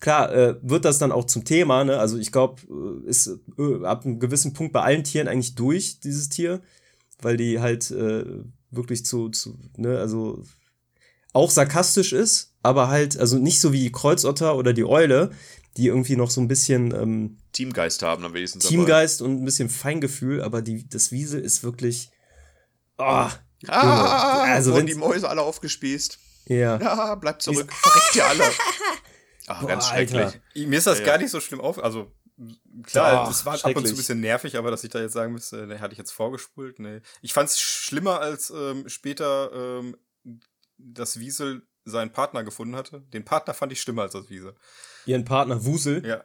[0.00, 1.98] Klar, äh, wird das dann auch zum Thema, ne?
[1.98, 2.62] Also ich glaube,
[3.06, 6.60] äh, ist äh, ab einem gewissen Punkt bei allen Tieren eigentlich durch, dieses Tier,
[7.20, 8.24] weil die halt äh,
[8.70, 10.44] wirklich zu, zu, ne, also
[11.32, 15.30] auch sarkastisch ist, aber halt, also nicht so wie die Kreuzotter oder die Eule,
[15.76, 18.60] die irgendwie noch so ein bisschen ähm, Teamgeist haben am wenigsten.
[18.60, 19.30] Teamgeist dabei.
[19.30, 22.10] und ein bisschen Feingefühl, aber die, das Wiesel ist wirklich
[22.98, 23.28] Oh,
[23.68, 26.18] ah, also wurden die Mäuse alle aufgespießt.
[26.46, 26.78] Ja.
[26.78, 27.72] Ja, bleibt zurück.
[27.72, 28.44] Verreckt ihr alle.
[29.46, 30.20] Ach, Boah, ganz schrecklich.
[30.20, 30.40] Alter.
[30.54, 31.82] Mir ist das ja, gar nicht so schlimm auf.
[31.82, 32.12] Also,
[32.82, 35.14] klar, oh, das war ab und zu ein bisschen nervig, aber dass ich da jetzt
[35.14, 36.78] sagen müsste, ne, hatte ich jetzt vorgespult.
[36.78, 37.00] Nee.
[37.22, 39.96] Ich fand es schlimmer, als ähm, später ähm,
[40.76, 43.00] das Wiesel seinen Partner gefunden hatte.
[43.12, 44.54] Den Partner fand ich schlimmer als das Wiesel.
[45.06, 46.06] Ihren Partner Wusel?
[46.06, 46.24] Ja.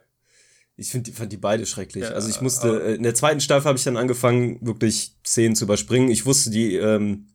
[0.76, 2.04] Ich finde, fand die beide schrecklich.
[2.04, 5.54] Ja, also ich musste, äh, in der zweiten Staffel habe ich dann angefangen, wirklich Szenen
[5.54, 6.10] zu überspringen.
[6.10, 7.28] Ich wusste, die ähm,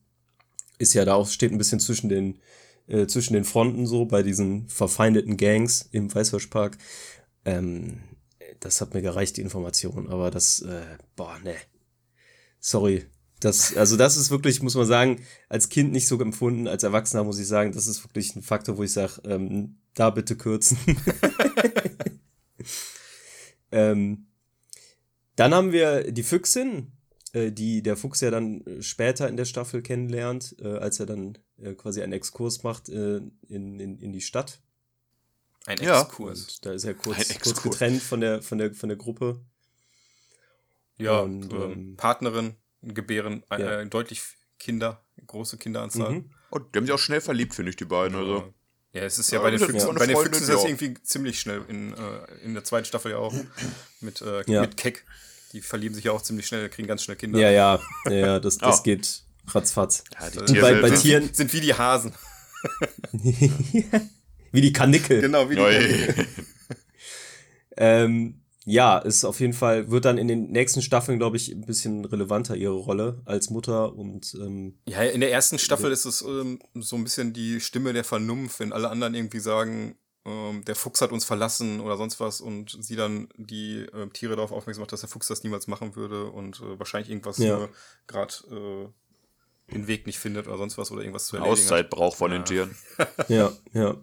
[0.78, 2.39] ist ja da auch, steht ein bisschen zwischen den,
[2.88, 6.78] äh, zwischen den Fronten so, bei diesen verfeindeten Gangs im Weißwurstpark.
[7.45, 7.99] Ähm,
[8.60, 10.10] das hat mir gereicht, die Information.
[10.10, 10.82] Aber das, äh,
[11.15, 11.56] boah, ne.
[12.60, 13.06] Sorry.
[13.39, 17.23] Das, also das ist wirklich, muss man sagen, als Kind nicht so empfunden, als Erwachsener
[17.23, 20.78] muss ich sagen, das ist wirklich ein Faktor, wo ich sage, ähm, da bitte kürzen.
[23.71, 24.27] Ähm,
[25.36, 26.91] dann haben wir die Füchsin,
[27.34, 31.05] äh, die der Fuchs ja dann äh, später in der Staffel kennenlernt, äh, als er
[31.05, 34.60] dann äh, quasi einen Exkurs macht äh, in, in, in die Stadt.
[35.65, 36.55] Ein Exkurs.
[36.55, 39.39] Und da ist er kurz, kurz getrennt von der, von der, von der Gruppe.
[40.97, 43.86] Ja, und, ähm, ähm Partnerin, gebären äh, ja.
[43.86, 44.21] deutlich
[44.58, 46.12] Kinder, große Kinderanzahl.
[46.12, 46.32] Mhm.
[46.51, 48.17] Oh, die haben sich auch schnell verliebt, finde ich, die beiden.
[48.17, 48.53] Also.
[48.93, 51.39] Ja, es ist ja, ja bei den Füchsen, bei den Füchsen ist das irgendwie ziemlich
[51.39, 53.34] schnell in, äh, in der zweiten Staffel ja auch
[54.02, 54.62] mit, äh, ja.
[54.62, 55.06] mit Keck.
[55.54, 57.39] Die verlieben sich ja auch ziemlich schnell, kriegen ganz schnell Kinder.
[57.39, 58.84] Ja, ja, ja, das, das oh.
[58.84, 60.04] geht ratzfatz.
[60.19, 62.13] Ja, die Tiere bei, bei Tieren sind, sind wie die Hasen.
[64.52, 65.21] wie die Kanickel.
[65.21, 66.28] Genau, wie die Kanickel.
[67.78, 71.65] ähm, ja, ist auf jeden Fall, wird dann in den nächsten Staffeln, glaube ich, ein
[71.65, 76.21] bisschen relevanter ihre Rolle als Mutter und ähm, Ja, in der ersten Staffel ist es
[76.21, 80.75] ähm, so ein bisschen die Stimme der Vernunft, wenn alle anderen irgendwie sagen, ähm, der
[80.75, 84.84] Fuchs hat uns verlassen oder sonst was und sie dann die äh, Tiere darauf aufmerksam
[84.84, 87.58] macht, dass der Fuchs das niemals machen würde und äh, wahrscheinlich irgendwas ja.
[87.58, 87.69] nur
[88.05, 91.53] gerade äh, den Weg nicht findet oder sonst was oder irgendwas zu erledigen.
[91.53, 92.38] Auszeit braucht von ja.
[92.38, 92.77] den Tieren.
[93.29, 93.95] ja, ja.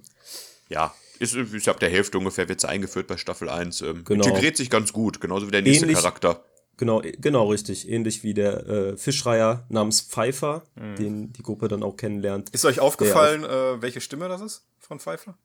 [0.68, 3.82] Ja, ist, ich habe der Hälfte ungefähr wird sie eingeführt bei Staffel 1.
[3.82, 4.24] Ähm, genau.
[4.24, 6.44] Integriert sich ganz gut, genauso wie der nächste Ähnlich, Charakter.
[6.76, 7.88] Genau, genau, richtig.
[7.88, 10.96] Ähnlich wie der äh, Fischreiher namens Pfeiffer, mhm.
[10.96, 12.50] den die Gruppe dann auch kennenlernt.
[12.50, 15.36] Ist euch aufgefallen, äh, welche Stimme das ist von Pfeiffer?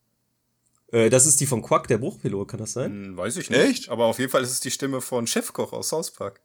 [0.91, 2.91] Äh, das ist die von Quack, der Bruchpilot, kann das sein?
[2.91, 3.62] Hm, weiß ich nicht.
[3.62, 3.89] Echt?
[3.89, 6.41] Aber auf jeden Fall ist es die Stimme von Chefkoch aus South Park.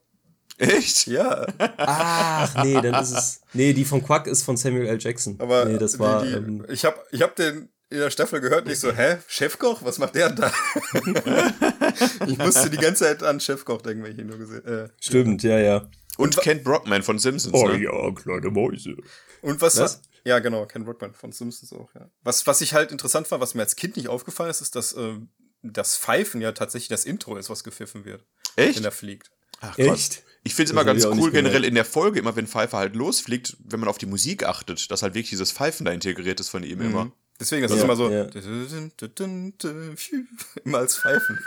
[0.57, 1.07] Echt?
[1.07, 1.45] Ja.
[1.77, 3.41] Ach, nee, dann ist es.
[3.53, 4.97] Nee, die von Quack ist von Samuel L.
[4.99, 5.35] Jackson.
[5.39, 6.23] Aber nee, das war.
[6.23, 8.91] Die, die, ähm, ich habe ich hab den in der Staffel gehört und ich so,
[8.91, 9.83] hä, Chefkoch?
[9.83, 10.51] Was macht der da?
[12.27, 15.43] ich musste die ganze Zeit an Chefkoch denken, wenn ich ihn nur gesehen äh, Stimmt,
[15.43, 15.89] ja, ja.
[16.17, 17.53] Und, und Kent Brockman von Simpsons.
[17.53, 17.83] Oh ne?
[17.83, 18.97] ja, kleine Mäuse.
[19.41, 20.01] Und was, was?
[20.25, 22.09] Ja, genau, Ken Brockman von Simpsons auch, ja.
[22.23, 24.93] Was, was ich halt interessant war, was mir als Kind nicht aufgefallen ist, ist, dass
[24.93, 25.13] äh,
[25.61, 28.25] das Pfeifen ja tatsächlich das Intro ist, was gepfiffen wird.
[28.57, 28.77] Echt?
[28.77, 29.31] Wenn er fliegt.
[29.61, 30.23] Ach, Echt?
[30.43, 33.57] Ich finde es immer ganz cool, generell in der Folge, immer wenn Pfeifer halt losfliegt,
[33.59, 36.63] wenn man auf die Musik achtet, dass halt wirklich dieses Pfeifen da integriert ist von
[36.63, 36.85] ihm mhm.
[36.85, 37.11] immer.
[37.39, 38.09] Deswegen ist es ja, immer so.
[38.09, 38.23] Ja.
[40.63, 41.39] Immer als Pfeifen.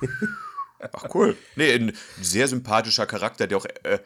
[0.92, 1.36] Ach cool.
[1.56, 4.00] Nee, ein sehr sympathischer Charakter, der auch äh,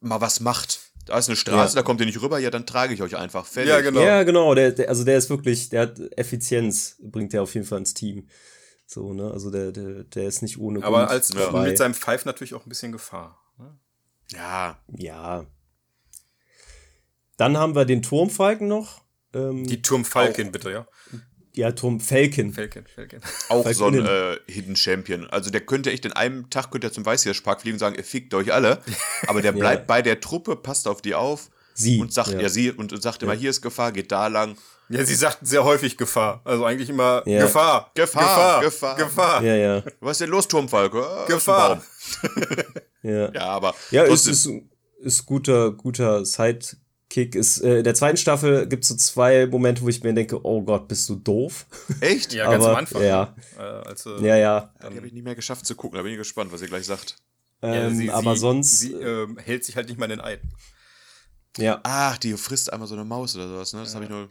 [0.00, 0.80] mal was macht.
[1.06, 1.82] Da ist eine Straße, ja.
[1.82, 3.46] da kommt ihr nicht rüber, ja, dann trage ich euch einfach.
[3.46, 3.70] Fertig.
[3.70, 4.00] Ja, genau.
[4.00, 4.54] Ja, genau.
[4.54, 7.94] Der, der, also der ist wirklich, der hat Effizienz, bringt der auf jeden Fall ins
[7.94, 8.28] Team.
[8.86, 9.30] So, ne?
[9.30, 11.68] Also der, der, der ist nicht ohne Aber Grund als dabei.
[11.68, 13.38] mit seinem Pfeif natürlich auch ein bisschen Gefahr.
[13.58, 13.78] Ne?
[14.32, 14.78] Ja.
[14.96, 15.46] Ja.
[17.36, 19.03] Dann haben wir den Turmfalken noch.
[19.34, 20.86] Ähm, Die Turmfalken, bitte, ja.
[21.56, 22.52] Ja, Turmfalken.
[22.52, 23.20] Falcon, Falcon.
[23.48, 25.30] Auch so ein äh, Hidden Champion.
[25.30, 28.02] Also der könnte echt in einem Tag könnte er zum Weißhirschpark fliegen und sagen, ihr
[28.02, 28.80] fickt euch alle.
[29.28, 29.86] Aber der bleibt ja.
[29.86, 31.50] bei der Truppe, passt auf die auf.
[31.74, 32.00] Sie.
[32.00, 34.56] Und sagt, ja, ja sie, und sagt immer, hier ist Gefahr, geht da lang.
[34.88, 36.40] Ja, sie sagt sehr häufig Gefahr.
[36.44, 37.42] Also eigentlich immer ja.
[37.42, 37.90] Gefahr.
[37.94, 38.60] Gefahr.
[38.60, 38.96] Gefahr.
[38.96, 39.42] Gefahr.
[39.42, 39.82] Ja, ja.
[40.00, 41.04] Was ist denn los, Turmfalke?
[41.04, 41.82] Ah, Gefahr.
[43.02, 43.32] ja.
[43.34, 43.74] ja, aber.
[43.90, 44.48] Ja, es ist,
[45.00, 46.24] ist guter, guter
[47.14, 47.34] Sidekick.
[47.34, 50.44] Ist, äh, in der zweiten Staffel gibt es so zwei Momente, wo ich mir denke,
[50.44, 51.66] oh Gott, bist du doof.
[52.00, 52.32] Echt?
[52.32, 53.02] Ja, ganz aber, am Anfang.
[53.02, 53.34] Ja.
[53.58, 54.74] Äh, als, äh, ja, ja.
[54.90, 55.96] Die habe ich nicht mehr geschafft zu gucken.
[55.96, 57.16] Da bin ich gespannt, was ihr gleich sagt.
[57.62, 58.78] Ähm, ja, sie, aber sie, sonst.
[58.80, 60.40] Sie äh, hält sich halt nicht mal in den Eid.
[61.56, 61.80] Ja.
[61.84, 63.80] Ach, die frisst einmal so eine Maus oder sowas, ne?
[63.80, 63.94] Das ja.
[63.94, 64.28] habe ich nur.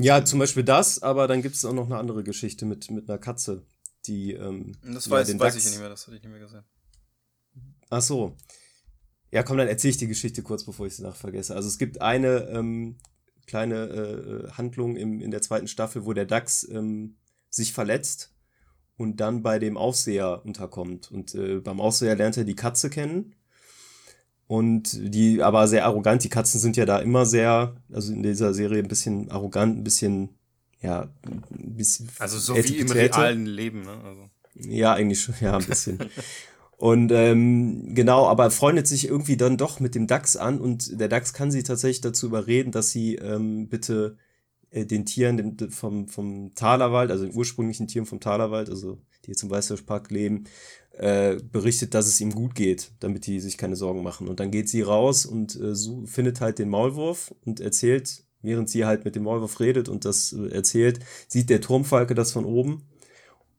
[0.00, 3.08] Ja, zum Beispiel das, aber dann gibt es auch noch eine andere Geschichte mit, mit
[3.08, 3.64] einer Katze,
[4.06, 4.34] die.
[4.34, 6.62] Ähm, das weiß, ja, weiß ich nicht mehr, das hatte ich nicht mehr gesehen.
[7.88, 8.36] Ach so.
[9.32, 11.54] Ja, komm, dann erzähle ich die Geschichte kurz, bevor ich sie nach vergesse.
[11.54, 12.96] Also es gibt eine ähm,
[13.46, 17.16] kleine äh, Handlung im, in der zweiten Staffel, wo der Dachs ähm,
[17.48, 18.32] sich verletzt
[18.96, 21.10] und dann bei dem Aufseher unterkommt.
[21.10, 23.34] Und äh, beim Aufseher lernt er die Katze kennen
[24.46, 26.24] und die aber sehr arrogant.
[26.24, 29.84] Die Katzen sind ja da immer sehr, also in dieser Serie ein bisschen arrogant, ein
[29.84, 30.30] bisschen,
[30.80, 32.08] ja, ein bisschen.
[32.18, 33.96] Also so wie im realen Leben, ne?
[34.04, 34.30] Also.
[34.56, 35.98] Ja, eigentlich schon, ja, ein bisschen.
[36.80, 41.08] und ähm, genau, aber freundet sich irgendwie dann doch mit dem Dachs an und der
[41.08, 44.16] Dachs kann sie tatsächlich dazu überreden, dass sie ähm, bitte
[44.70, 49.32] äh, den Tieren den, vom, vom Talerwald, also den ursprünglichen Tieren vom Talerwald, also die
[49.32, 50.44] jetzt im Weißhirschpark leben,
[50.92, 54.26] äh, berichtet, dass es ihm gut geht, damit die sich keine Sorgen machen.
[54.26, 58.70] Und dann geht sie raus und äh, so, findet halt den Maulwurf und erzählt, während
[58.70, 62.46] sie halt mit dem Maulwurf redet und das äh, erzählt, sieht der Turmfalke das von
[62.46, 62.86] oben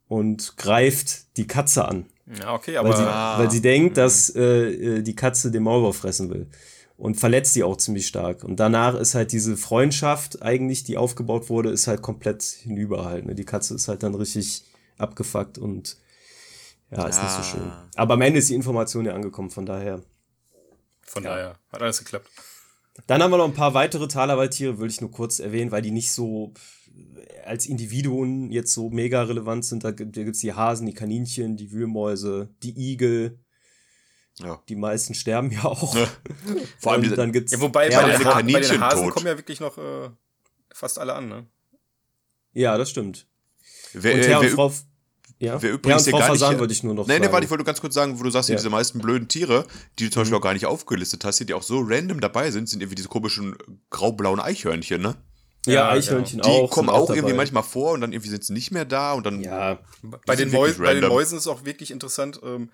[0.07, 2.07] und greift die Katze an.
[2.39, 2.89] Ja, okay, aber.
[2.89, 6.47] Weil sie, weil sie denkt, dass äh, äh, die Katze den Maulwurf fressen will.
[6.97, 8.43] Und verletzt die auch ziemlich stark.
[8.43, 13.25] Und danach ist halt diese Freundschaft eigentlich, die aufgebaut wurde, ist halt komplett hinüber halt.
[13.25, 13.33] Ne?
[13.33, 14.65] Die Katze ist halt dann richtig
[14.99, 15.97] abgefuckt und
[16.91, 17.23] ja, ist ah.
[17.23, 17.67] nicht so schön.
[17.67, 17.89] Ah.
[17.95, 20.03] Aber am Ende ist die Information ja angekommen, von daher.
[21.01, 21.29] Von ja.
[21.31, 22.29] daher hat alles geklappt.
[23.07, 25.91] Dann haben wir noch ein paar weitere Talerwaldtiere, würde ich nur kurz erwähnen, weil die
[25.91, 26.53] nicht so
[27.45, 29.83] als Individuen jetzt so mega relevant sind.
[29.83, 33.39] Da gibt es die Hasen, die Kaninchen, die Wühlmäuse, die Igel.
[34.39, 34.61] Ja.
[34.69, 35.95] Die meisten sterben ja auch.
[35.95, 36.07] Ja.
[36.79, 39.13] Vor allem, dann gibt's ja, wobei bei, den, Kaninchen bei den Hasen tot.
[39.13, 40.09] kommen ja wirklich noch äh,
[40.73, 41.47] fast alle an, ne?
[42.53, 43.27] Ja, das stimmt.
[43.93, 44.71] Wer, und Herr und Frau,
[45.41, 47.45] ja, Wer übrigens ja, Frau gar Fasan nicht, wollte ich nur noch Nein, nee, warte,
[47.45, 48.55] ich wollte ganz kurz sagen, wo du sagst, ja.
[48.55, 49.65] diese meisten blöden Tiere,
[49.97, 50.39] die du zum Beispiel mhm.
[50.39, 53.57] auch gar nicht aufgelistet hast, die auch so random dabei sind, sind irgendwie diese komischen
[53.89, 55.15] grau-blauen Eichhörnchen, ne?
[55.65, 56.53] Ja, ja Eichhörnchen genau.
[56.53, 56.69] auch.
[56.69, 59.13] Die kommen auch, auch irgendwie manchmal vor und dann irgendwie sind sie nicht mehr da
[59.13, 59.41] und dann.
[59.41, 59.79] Ja,
[60.25, 62.39] bei den, Mäus bei den Mäusen ist es auch wirklich interessant.
[62.43, 62.71] Ähm,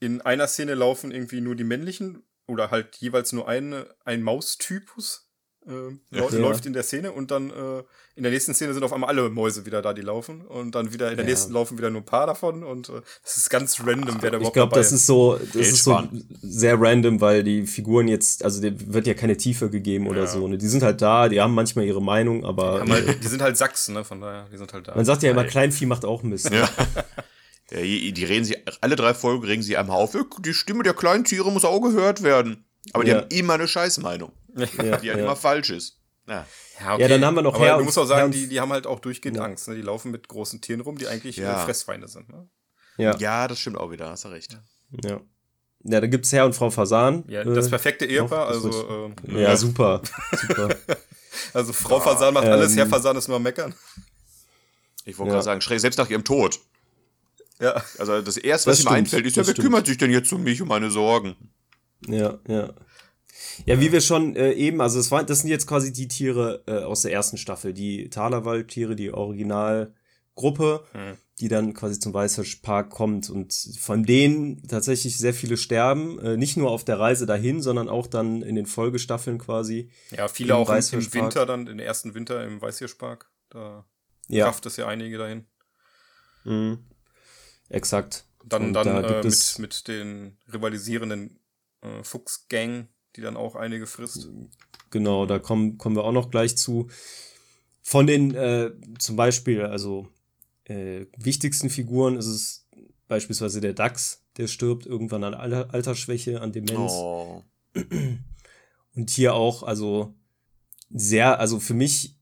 [0.00, 5.30] in einer Szene laufen irgendwie nur die männlichen oder halt jeweils nur eine, ein Maustypus
[5.66, 6.28] äh, ja.
[6.30, 7.82] läuft in der Szene und dann äh,
[8.16, 10.92] in der nächsten Szene sind auf einmal alle Mäuse wieder da, die laufen und dann
[10.92, 11.30] wieder in der ja.
[11.30, 14.36] nächsten laufen wieder nur ein paar davon und äh, das ist ganz random, wer da
[14.36, 16.00] überhaupt Ich glaube, das ist so, das ist so
[16.42, 20.26] sehr random, weil die Figuren jetzt, also der wird ja keine Tiefe gegeben oder ja.
[20.26, 20.46] so.
[20.46, 20.58] Ne?
[20.58, 23.56] Die sind halt da, die haben manchmal ihre Meinung, aber die, halt, die sind halt
[23.56, 24.04] Sachsen, ne?
[24.04, 24.94] Von daher, die sind halt da.
[24.94, 26.50] Man sagt ja immer, Kleinvieh macht auch Mist.
[26.52, 26.68] Ja.
[27.72, 31.24] ja die reden sie, alle drei Folgen regen sie einmal auf, die Stimme der kleinen
[31.24, 32.64] Tiere muss auch gehört werden.
[32.92, 35.98] Aber die haben immer eine Scheißmeinung, ja, die halt immer falsch ist.
[36.26, 36.46] Ja.
[36.80, 37.02] Ja, okay.
[37.02, 38.86] ja, dann haben wir noch Aber Herr du musst auch sagen, die, die haben halt
[38.86, 39.44] auch durchgehend ja.
[39.44, 39.68] Angst.
[39.68, 39.76] Ne?
[39.76, 41.58] Die laufen mit großen Tieren rum, die eigentlich ja.
[41.58, 42.28] Fressfeinde sind.
[42.30, 42.48] Ne?
[42.96, 43.16] Ja.
[43.16, 44.58] ja, das stimmt auch wieder, hast du recht.
[45.04, 45.20] Ja.
[45.86, 47.24] Ja, da gibt es Herr und Frau Fasan.
[47.28, 49.12] Ja, das äh, perfekte Ehepaar, also.
[49.28, 50.00] Äh, ja, super.
[50.32, 50.74] super.
[51.52, 53.74] Also Frau Fasan macht ähm, alles, Herr Fasan ist nur meckern.
[55.04, 56.58] Ich wollte gerade sagen, schräg selbst nach ihrem Tod.
[57.60, 57.84] Ja.
[57.98, 60.62] Also das erste, was ihm einfällt, ist ja, wer kümmert sich denn jetzt um mich,
[60.62, 61.36] um meine Sorgen?
[62.08, 62.74] Ja, ja.
[63.66, 66.62] Ja, wie wir schon äh, eben, also das, war, das sind jetzt quasi die Tiere
[66.66, 71.16] äh, aus der ersten Staffel, die Talerwald-Tiere, die Originalgruppe, hm.
[71.40, 76.56] die dann quasi zum Weißhirschpark kommt und von denen tatsächlich sehr viele sterben, äh, nicht
[76.56, 79.90] nur auf der Reise dahin, sondern auch dann in den Folgestaffeln quasi.
[80.10, 83.84] Ja, viele auch im Winter dann, den ersten Winter im Weißhirschpark, da
[84.28, 84.46] ja.
[84.46, 85.44] schafft es ja einige dahin.
[86.44, 86.78] Mhm.
[87.68, 88.26] Exakt.
[88.44, 91.40] Dann, dann da äh, mit, mit den rivalisierenden
[91.84, 94.28] äh, Fuchsgang, die dann auch einige frisst.
[94.90, 96.88] Genau, da kommen, kommen wir auch noch gleich zu.
[97.82, 100.08] Von den äh, zum Beispiel, also
[100.64, 102.66] äh, wichtigsten Figuren ist es
[103.08, 106.92] beispielsweise der Dachs, der stirbt irgendwann an Altersschwäche, an Demenz.
[106.92, 107.42] Oh.
[108.94, 110.14] Und hier auch, also
[110.90, 112.16] sehr, also für mich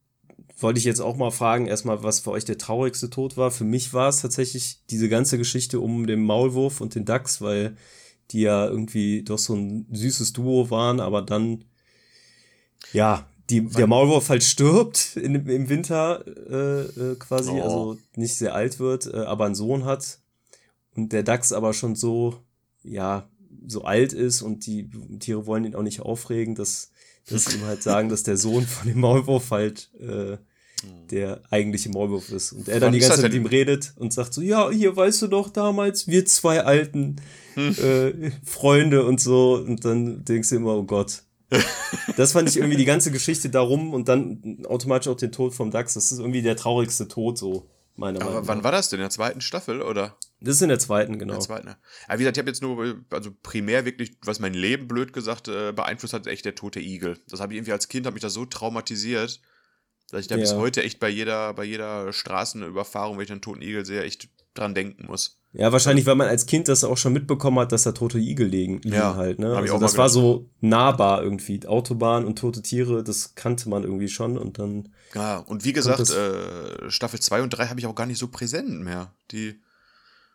[0.56, 3.50] wollte ich jetzt auch mal fragen, erstmal, was für euch der traurigste Tod war.
[3.50, 7.76] Für mich war es tatsächlich diese ganze Geschichte um den Maulwurf und den Dachs, weil
[8.32, 11.64] die ja irgendwie doch so ein süßes Duo waren, aber dann,
[12.92, 17.62] ja, die, der Maulwurf halt stirbt in, im Winter äh, äh, quasi, oh.
[17.62, 20.20] also nicht sehr alt wird, äh, aber einen Sohn hat
[20.94, 22.42] und der Dachs aber schon so,
[22.82, 23.28] ja,
[23.66, 26.90] so alt ist und die Tiere wollen ihn auch nicht aufregen, dass,
[27.28, 30.38] dass sie ihm halt sagen, dass der Sohn von dem Maulwurf halt äh,
[31.10, 32.52] der eigentliche Maulwurf ist.
[32.52, 34.96] Und er dann Wann die ganze Zeit mit ihm redet und sagt so, ja, hier
[34.96, 37.16] weißt du doch damals, wir zwei alten
[37.54, 37.76] hm.
[37.78, 39.54] äh, Freunde und so.
[39.54, 41.22] Und dann denkst du immer, oh Gott.
[42.16, 45.70] das fand ich irgendwie die ganze Geschichte darum und dann automatisch auch den Tod vom
[45.70, 45.94] Dachs.
[45.94, 48.48] Das ist irgendwie der traurigste Tod, so, meiner Meinung nach.
[48.48, 49.00] wann war das denn?
[49.00, 50.16] In der zweiten Staffel, oder?
[50.40, 51.34] Das ist in der zweiten, genau.
[51.34, 51.76] In der zweiten, ja.
[52.08, 55.48] Aber wie gesagt, ich habe jetzt nur, also primär wirklich, was mein Leben blöd gesagt
[55.48, 57.18] äh, beeinflusst hat, ist echt der tote Igel.
[57.28, 59.42] Das habe ich irgendwie als Kind, habe mich das so traumatisiert
[60.12, 60.42] dass ich da ja.
[60.42, 64.28] bis heute echt bei jeder, bei jeder Straßenüberfahrung, wenn ich einen toten Igel sehe, echt
[64.52, 65.40] dran denken muss.
[65.54, 68.46] Ja, wahrscheinlich, weil man als Kind das auch schon mitbekommen hat, dass da tote Igel
[68.46, 69.56] liegen, liegen ja, halt, ne?
[69.56, 71.66] Also das war so nahbar irgendwie.
[71.66, 74.92] Autobahn und tote Tiere, das kannte man irgendwie schon und dann.
[75.14, 78.28] Ja, und wie gesagt, äh, Staffel 2 und 3 habe ich auch gar nicht so
[78.28, 79.14] präsent mehr.
[79.30, 79.60] Die.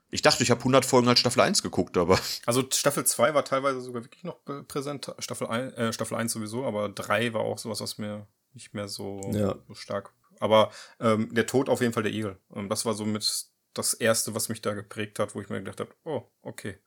[0.10, 2.20] Ich dachte, ich habe 100 Folgen als Staffel 1 geguckt, aber.
[2.46, 4.38] Also Staffel 2 war teilweise sogar wirklich noch
[4.68, 5.13] präsent.
[5.20, 8.26] Staffel 1, äh, Staffel 1 sowieso, aber 3 war auch sowas, was mir
[8.58, 9.56] nicht mehr so, ja.
[9.67, 10.13] so stark.
[10.39, 12.38] Aber ähm, der Tod auf jeden Fall der Igel.
[12.56, 15.60] Ähm, das war so mit das Erste, was mich da geprägt hat, wo ich mir
[15.60, 16.78] gedacht habe, oh, okay.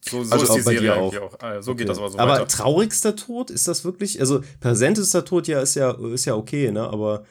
[0.00, 1.14] So, so also ist die Serie auch.
[1.16, 1.40] auch.
[1.40, 1.78] Ah, so okay.
[1.78, 2.46] geht das aber so Aber weiter.
[2.46, 4.20] traurigster Tod, ist das wirklich?
[4.20, 6.82] Also präsentester Tod ja ist ja, ist ja okay, ne?
[6.82, 7.24] Aber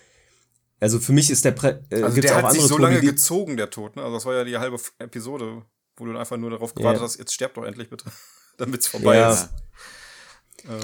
[0.80, 3.70] also für mich ist der Prä äh, also der hat sich so lange gezogen, der
[3.70, 4.04] Tod, ne?
[4.04, 5.64] Also das war ja die halbe Episode,
[5.96, 7.08] wo du einfach nur darauf gewartet ja.
[7.08, 8.06] hast, jetzt sterb doch endlich bitte,
[8.58, 9.32] damit es vorbei ja.
[9.32, 9.50] ist.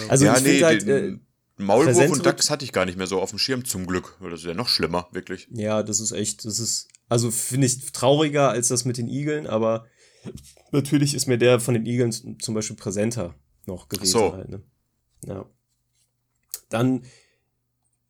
[0.07, 1.17] Also ja, ich nee, finde halt, äh,
[1.57, 4.17] Maulwurf und Dachs hatte ich gar nicht mehr so auf dem Schirm, zum Glück.
[4.21, 5.47] Das ist ja noch schlimmer, wirklich.
[5.51, 9.45] Ja, das ist echt, das ist, also finde ich trauriger als das mit den Igeln,
[9.45, 9.85] aber
[10.71, 13.35] natürlich ist mir der von den Igeln zum Beispiel präsenter
[13.65, 14.11] noch gewesen.
[14.11, 14.33] So.
[14.33, 14.61] Halt, ne?
[15.25, 15.45] Ja.
[16.69, 17.03] Dann,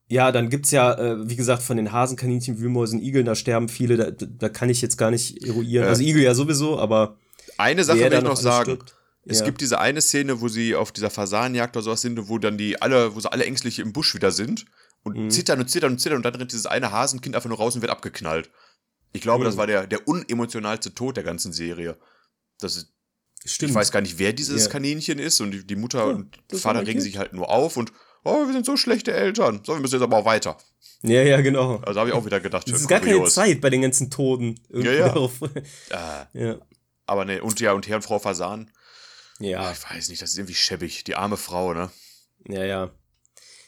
[0.08, 3.98] ja, dann gibt's ja, äh, wie gesagt, von den Hasenkaninchen, Wühlmäusen, Igeln, da sterben viele,
[3.98, 5.86] da, da kann ich jetzt gar nicht eruieren.
[5.86, 7.18] Äh, also Igel ja sowieso, aber.
[7.58, 8.76] Eine Sache will ich noch sagen.
[8.76, 8.96] Stirbt.
[9.26, 9.46] Es ja.
[9.46, 12.82] gibt diese eine Szene, wo sie auf dieser Fasanenjagd oder sowas sind, wo dann die
[12.82, 14.66] alle, wo sie alle ängstlich im Busch wieder sind
[15.04, 15.30] und mhm.
[15.30, 17.82] zittern und zittern und zittern und dann rennt dieses eine Hasenkind einfach nur raus und
[17.82, 18.50] wird abgeknallt.
[19.14, 19.48] Ich glaube, mhm.
[19.48, 21.98] das war der, der unemotionalste Tod der ganzen Serie.
[22.60, 22.94] Das ist,
[23.46, 23.72] Stimmt.
[23.72, 24.70] Ich weiß gar nicht, wer dieses ja.
[24.70, 27.92] Kaninchen ist und die, die Mutter ja, und Vater regen sich halt nur auf und
[28.24, 29.62] oh, wir sind so schlechte Eltern.
[29.66, 30.58] So, wir müssen jetzt aber auch weiter.
[31.02, 31.78] Ja, ja, genau.
[31.80, 32.68] Also habe ich auch wieder gedacht.
[32.70, 34.56] Es ist gar keine Zeit bei den ganzen Toten.
[34.70, 35.30] Ja, ja.
[35.92, 36.28] ah.
[36.34, 36.58] ja.
[37.06, 38.72] Aber ne, und ja, und Herr und Frau Fasan
[39.40, 39.72] ja.
[39.72, 41.04] Ich weiß nicht, das ist irgendwie schäbig.
[41.04, 41.92] Die arme Frau, ne?
[42.48, 42.92] Ja, ja.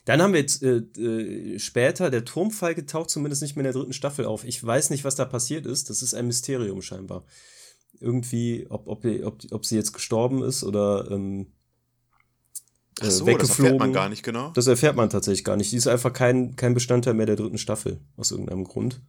[0.05, 3.81] Dann haben wir jetzt äh, äh, später, der Turmfalke taucht zumindest nicht mehr in der
[3.81, 4.43] dritten Staffel auf.
[4.43, 5.89] Ich weiß nicht, was da passiert ist.
[5.89, 7.25] Das ist ein Mysterium scheinbar.
[7.99, 11.47] Irgendwie, ob, ob, ob, ob sie jetzt gestorben ist oder ähm,
[13.01, 13.39] Ach so, weggeflogen.
[13.39, 14.51] das erfährt man gar nicht genau.
[14.51, 15.71] Das erfährt man tatsächlich gar nicht.
[15.71, 19.01] Die ist einfach kein, kein Bestandteil mehr der dritten Staffel, aus irgendeinem Grund.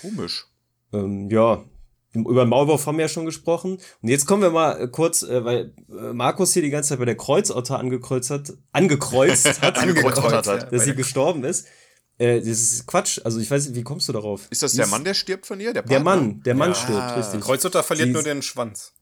[0.00, 0.46] Komisch.
[0.92, 1.64] Ähm, ja,
[2.12, 3.78] über Maulwurf haben wir ja schon gesprochen.
[4.02, 6.98] Und jetzt kommen wir mal äh, kurz, äh, weil äh, Markus hier die ganze Zeit
[6.98, 11.66] bei der Kreuzotter angekreuzt hat, angekreuzt hat, angekreuzt hat, dass sie gestorben ist.
[12.18, 13.20] Äh, das ist Quatsch.
[13.24, 14.48] Also ich weiß nicht, wie kommst du darauf?
[14.50, 15.72] Ist das der Mann, der stirbt von ihr?
[15.72, 16.74] Der, der Mann, der Mann ja.
[16.74, 17.40] stirbt, richtig.
[17.40, 18.92] Kreuzotter verliert sie nur den Schwanz.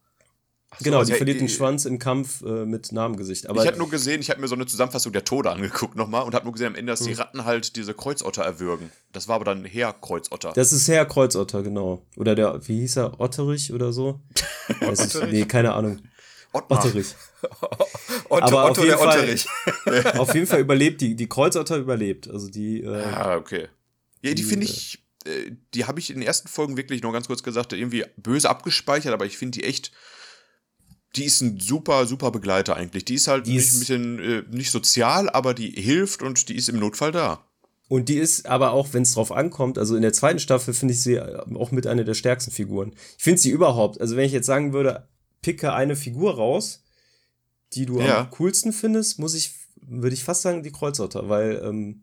[0.78, 3.48] So, genau, die verliert den Schwanz im Kampf äh, mit Namengesicht.
[3.48, 6.22] Aber ich habe nur gesehen, ich habe mir so eine Zusammenfassung der Tode angeguckt nochmal
[6.24, 7.18] und habe nur gesehen am Ende, dass die hm.
[7.18, 8.92] Ratten halt diese Kreuzotter erwürgen.
[9.12, 10.52] Das war aber dann Herr Kreuzotter.
[10.54, 12.06] Das ist Herr Kreuzotter, genau.
[12.16, 14.20] Oder der, wie hieß er, Otterich oder so?
[14.80, 15.32] Otterich?
[15.32, 16.00] Nee, keine Ahnung.
[16.52, 16.84] Ottmar.
[16.84, 17.14] Otterich.
[18.28, 22.28] Otto, aber Otto auf jeden, Fall, auf jeden Fall überlebt die, die Kreuzotter überlebt.
[22.28, 22.82] Also die.
[22.82, 23.68] Äh, ah, okay.
[24.22, 27.12] Ja, die, die finde ich, äh, die habe ich in den ersten Folgen wirklich nur
[27.12, 29.92] ganz kurz gesagt, irgendwie böse abgespeichert, aber ich finde die echt
[31.16, 33.04] die ist ein super, super Begleiter eigentlich.
[33.04, 36.56] Die ist halt die ist ein bisschen äh, nicht sozial, aber die hilft und die
[36.56, 37.44] ist im Notfall da.
[37.88, 40.92] Und die ist aber auch, wenn es drauf ankommt, also in der zweiten Staffel finde
[40.92, 42.94] ich sie auch mit einer der stärksten Figuren.
[43.16, 45.08] Ich finde sie überhaupt, also wenn ich jetzt sagen würde,
[45.40, 46.84] picke eine Figur raus,
[47.72, 48.20] die du ja.
[48.20, 52.02] am coolsten findest, muss ich, würde ich fast sagen, die Kreuzotter, weil ähm,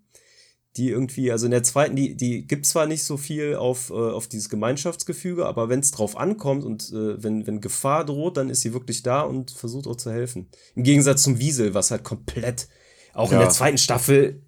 [0.78, 3.94] die irgendwie, also in der zweiten, die, die gibt zwar nicht so viel auf, äh,
[3.94, 8.50] auf dieses Gemeinschaftsgefüge, aber wenn es drauf ankommt und äh, wenn, wenn Gefahr droht, dann
[8.50, 10.50] ist sie wirklich da und versucht auch zu helfen.
[10.76, 12.68] Im Gegensatz zum Wiesel, was halt komplett,
[13.14, 13.38] auch ja.
[13.38, 14.42] in der zweiten Staffel,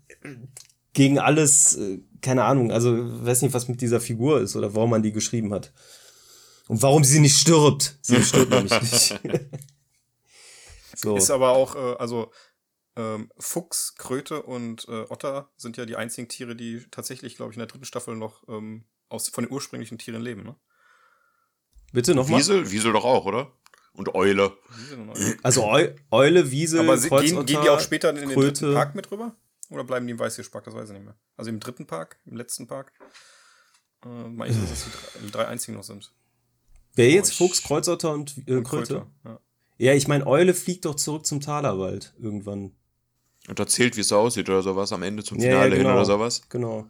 [0.93, 2.91] gegen alles, äh, keine Ahnung, also
[3.23, 5.71] weiß nicht, was mit dieser Figur ist oder warum man die geschrieben hat.
[6.67, 7.97] Und warum sie nicht stirbt.
[8.01, 9.19] Sie stirbt nämlich nicht.
[10.95, 11.15] so.
[11.15, 12.31] Ist aber auch, äh, also
[12.97, 17.57] ähm, Fuchs, Kröte und äh, Otter sind ja die einzigen Tiere, die tatsächlich, glaube ich,
[17.57, 20.55] in der dritten Staffel noch ähm, aus, von den ursprünglichen Tieren leben, ne?
[21.93, 22.39] Bitte nochmal?
[22.39, 22.69] Wiesel?
[22.71, 23.53] Wiesel doch auch, oder?
[23.93, 24.57] Und Eule.
[25.43, 28.65] Also Eu Eule, Wiesel, Aber sie, gehen, gehen die auch später in den Kröte.
[28.65, 29.35] dritten Park mit rüber?
[29.69, 30.65] Oder bleiben die im Weißhirschpark?
[30.65, 31.17] Das weiß ich nicht mehr.
[31.35, 32.93] Also im dritten Park, im letzten Park.
[34.05, 36.13] Äh, meine ich, dass die drei, die drei einzigen noch sind.
[36.95, 38.93] Wer jetzt oh, Fuchs, Kreuzotter und, äh, und Kröte?
[38.93, 39.39] Kröte ja.
[39.77, 42.75] ja, ich meine, Eule fliegt doch zurück zum Talerwald irgendwann.
[43.47, 45.89] Und erzählt, wie es aussieht oder sowas am Ende zum Finale ja, ja, genau.
[45.89, 46.41] hin oder sowas.
[46.49, 46.89] Genau.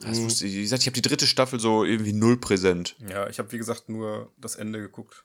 [0.00, 0.24] Das mhm.
[0.24, 2.96] wusste ich, wie gesagt, ich habe die dritte Staffel so irgendwie null präsent.
[3.06, 5.24] Ja, ich habe wie gesagt nur das Ende geguckt.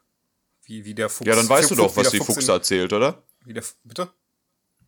[0.63, 1.27] Wie, wie der Fuchs.
[1.27, 3.23] Ja, dann weißt Fuchs, du doch, was die Fuchs, Fuchs erzählt, oder?
[3.45, 4.11] Wie der, bitte?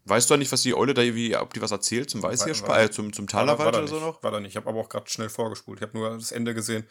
[0.04, 2.92] Weißt du nicht, was die Eule da irgendwie, ob die was erzählt zum Weißhirschpark, äh,
[2.92, 4.24] zum, zum Talerwald oder so noch?
[4.24, 4.52] War da nicht.
[4.52, 5.80] Ich habe aber auch gerade schnell vorgespult.
[5.80, 6.86] Ich habe nur das Ende gesehen,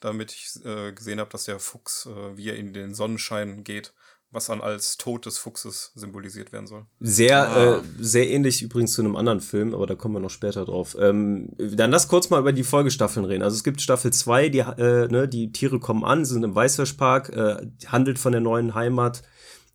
[0.00, 3.92] damit ich äh, gesehen habe, dass der Fuchs, äh, wie er in den Sonnenschein geht
[4.32, 6.86] was dann als Tod des Fuchses symbolisiert werden soll.
[7.00, 7.76] Sehr, ah.
[7.76, 10.96] äh, sehr ähnlich übrigens zu einem anderen Film, aber da kommen wir noch später drauf.
[10.98, 13.42] Ähm, dann lass kurz mal über die Folgestaffeln reden.
[13.42, 17.28] Also es gibt Staffel 2, die, äh, ne, die Tiere kommen an, sind im Weißfischpark,
[17.28, 19.22] äh, handelt von der neuen Heimat,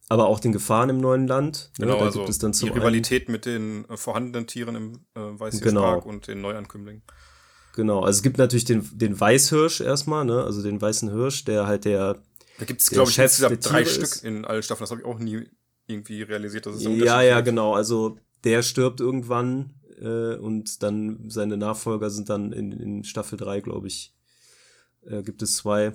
[0.10, 1.72] aber auch den Gefahren im neuen Land.
[1.78, 1.86] Ne?
[1.86, 5.40] Genau, da also gibt es dann die Rivalität mit den äh, vorhandenen Tieren im äh,
[5.40, 6.02] Weißfischpark genau.
[6.02, 7.04] und den Neuankömmlingen.
[7.76, 10.44] Genau, also es gibt natürlich den, den Weißhirsch erstmal, ne?
[10.44, 12.24] also den weißen Hirsch, der halt der
[12.60, 14.24] da gibt es, glaube ich, insgesamt drei Stück ist.
[14.24, 14.84] in allen Staffeln.
[14.84, 15.48] Das habe ich auch nie
[15.86, 16.66] irgendwie realisiert.
[16.66, 17.74] Dass es ja, ja, genau.
[17.74, 23.62] Also der stirbt irgendwann äh, und dann seine Nachfolger sind dann in, in Staffel 3,
[23.62, 24.14] glaube ich,
[25.06, 25.94] äh, gibt es zwei.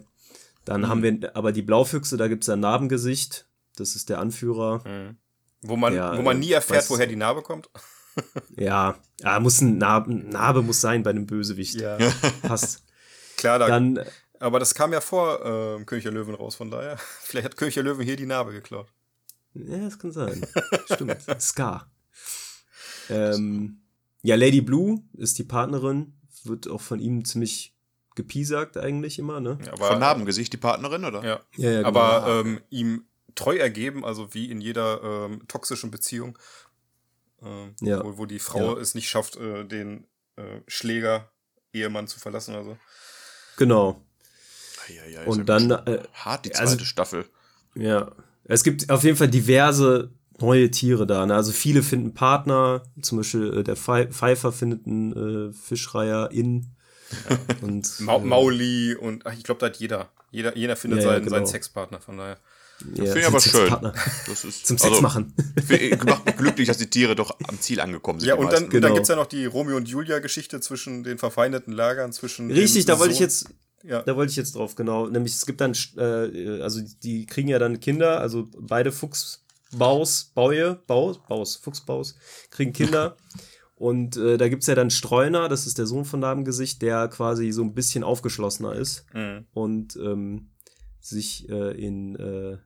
[0.65, 0.89] Dann mhm.
[0.89, 3.47] haben wir aber die Blaufüchse, da gibt es ein Narbengesicht.
[3.77, 4.87] Das ist der Anführer.
[4.87, 5.17] Mhm.
[5.63, 7.71] Wo man, der, wo man nie erfährt, woher die Narbe kommt.
[8.57, 11.75] ja, ja, muss ein Narbe, Narbe muss sein bei einem Bösewicht.
[11.75, 11.99] Ja.
[12.43, 12.85] Passt.
[13.37, 14.01] Klar, da dann
[14.43, 16.99] aber das kam ja vor äh, König der Löwen raus, von daher.
[17.21, 18.93] Vielleicht hat König der Löwen hier die Narbe geklaut.
[19.55, 20.45] Ja, das kann sein.
[20.93, 21.19] Stimmt.
[21.41, 21.91] Scar.
[23.09, 23.81] Ähm,
[24.23, 26.15] ja, Lady Blue ist die Partnerin,
[26.45, 27.77] wird auch von ihm ziemlich
[28.15, 29.59] gepiesagt eigentlich immer, ne?
[29.65, 31.25] Ja, aber, von Narbengesicht die Partnerin, oder?
[31.25, 31.41] Ja.
[31.57, 31.89] ja, ja genau.
[31.89, 36.39] Aber ähm, ihm treu ergeben, also wie in jeder ähm, toxischen Beziehung,
[37.43, 38.05] äh, ja.
[38.05, 41.31] wo, wo die Frau es nicht schafft, äh, den äh, Schläger,
[41.73, 42.79] Ehemann zu verlassen oder so.
[43.57, 44.03] Genau.
[44.89, 47.25] Ja, ja, und dann äh, hart die also zweite also, Staffel.
[47.75, 48.11] Ja,
[48.45, 50.11] es gibt auf jeden Fall diverse
[50.41, 51.25] neue Tiere da.
[51.25, 51.35] Ne?
[51.35, 56.67] Also viele finden Partner, zum Beispiel äh, der Pfeifer findet einen äh, Fischreiher in.
[57.29, 57.39] Ja.
[57.63, 60.11] Und, Ma äh, Mauli und ach, ich glaube, da hat jeder.
[60.31, 61.37] Jeder, jeder findet ja, seinen, genau.
[61.37, 62.39] seinen Sexpartner, von daher.
[62.95, 63.93] Ja, Finde ich aber schön.
[64.27, 65.35] Das ist, Zum Sex also, machen.
[66.07, 68.31] Macht mich glücklich, dass die Tiere doch am Ziel angekommen sind.
[68.31, 68.89] Ja, und dann, genau.
[68.89, 72.51] dann gibt es ja noch die Romeo und Julia-Geschichte zwischen den verfeindeten Lagern, zwischen.
[72.51, 73.51] Richtig, da wollte ich jetzt
[73.83, 74.03] ja.
[74.03, 75.09] Da wollte ich jetzt drauf, genau.
[75.09, 80.81] Nämlich es gibt dann, äh, also die kriegen ja dann Kinder, also beide Fuchsbaus, Baue,
[80.87, 82.17] Baus, Baus, Fuchsbaus,
[82.51, 83.17] kriegen Kinder.
[83.83, 87.51] Und äh, da es ja dann Streuner, das ist der Sohn von Namengesicht, der quasi
[87.51, 89.47] so ein bisschen aufgeschlossener ist mhm.
[89.55, 90.53] und ähm,
[91.01, 92.59] sich äh, in, äh,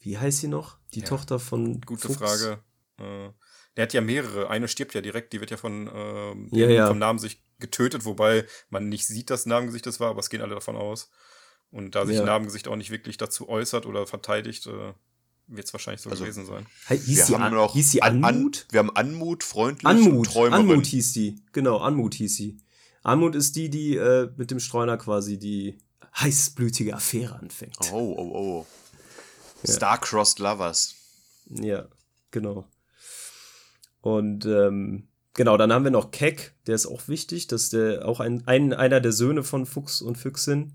[0.00, 0.78] wie heißt sie noch?
[0.92, 1.06] Die ja.
[1.06, 1.80] Tochter von.
[1.82, 2.18] Gute Fuchs.
[2.18, 2.58] Frage.
[2.98, 3.30] Äh,
[3.76, 4.50] der hat ja mehrere.
[4.50, 6.88] Eine stirbt ja direkt, die wird ja von ähm, ja, ja.
[6.88, 10.54] vom Namengesicht getötet, wobei man nicht sieht, dass Namengesicht das war, aber es gehen alle
[10.54, 11.10] davon aus.
[11.70, 12.24] Und da sich ja.
[12.24, 14.92] Namengesicht auch nicht wirklich dazu äußert oder verteidigt, äh,
[15.48, 16.66] wird es wahrscheinlich so also, gewesen sein.
[16.88, 18.24] Hieß wir haben noch hieß sie Anmut?
[18.26, 20.70] An, wir haben Anmut, freundlich Anmut, Träumerin.
[20.70, 21.36] Anmut hieß die.
[21.52, 22.58] Genau, Anmut hieß sie.
[23.02, 25.78] Anmut ist die, die äh, mit dem Streuner quasi die
[26.18, 27.76] heißblütige Affäre anfängt.
[27.92, 28.66] Oh, oh, oh.
[29.62, 29.74] Ja.
[29.74, 30.96] Star-Crossed Lovers.
[31.48, 31.86] Ja,
[32.30, 32.66] genau.
[34.00, 38.20] Und ähm, Genau, dann haben wir noch Keck, der ist auch wichtig, dass der auch
[38.20, 40.72] ein, ein einer der Söhne von Fuchs und Füchsin,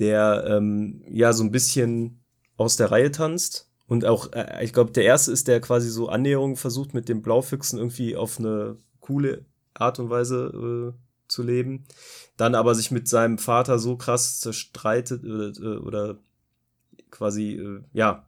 [0.00, 2.20] der ähm, ja so ein bisschen
[2.56, 3.70] aus der Reihe tanzt.
[3.86, 7.22] Und auch, äh, ich glaube, der erste ist, der quasi so Annäherungen versucht, mit dem
[7.22, 11.84] Blaufüchsen irgendwie auf eine coole Art und Weise äh, zu leben.
[12.36, 16.18] Dann aber sich mit seinem Vater so krass zerstreitet äh, oder
[17.12, 18.26] quasi, äh, ja,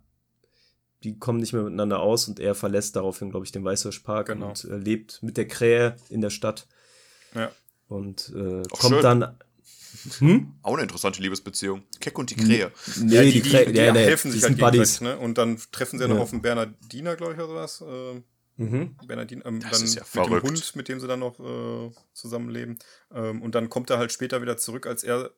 [1.04, 4.48] die kommen nicht mehr miteinander aus und er verlässt daraufhin, glaube ich, den Weißhirschpark genau.
[4.48, 6.66] und äh, lebt mit der Krähe in der Stadt.
[7.34, 7.50] Ja.
[7.88, 9.02] Und äh, kommt schön.
[9.02, 9.38] dann.
[10.18, 10.54] Hm?
[10.62, 11.82] Auch eine interessante Liebesbeziehung.
[12.00, 12.70] Keck und die Krähe.
[13.00, 15.18] Nee, ja, die, die, die, die, die ja, helfen sich halt gegenseitig, ne?
[15.18, 17.80] Und dann treffen sie ja noch auf den Bernardiner, glaube ich, oder sowas.
[17.80, 18.96] Äh, mhm.
[19.06, 20.44] Bernardin, ähm, das dann ist ja mit verrückt.
[20.44, 22.78] dem Hund, mit dem sie dann noch äh, zusammenleben.
[23.12, 25.30] Ähm, und dann kommt er halt später wieder zurück, als er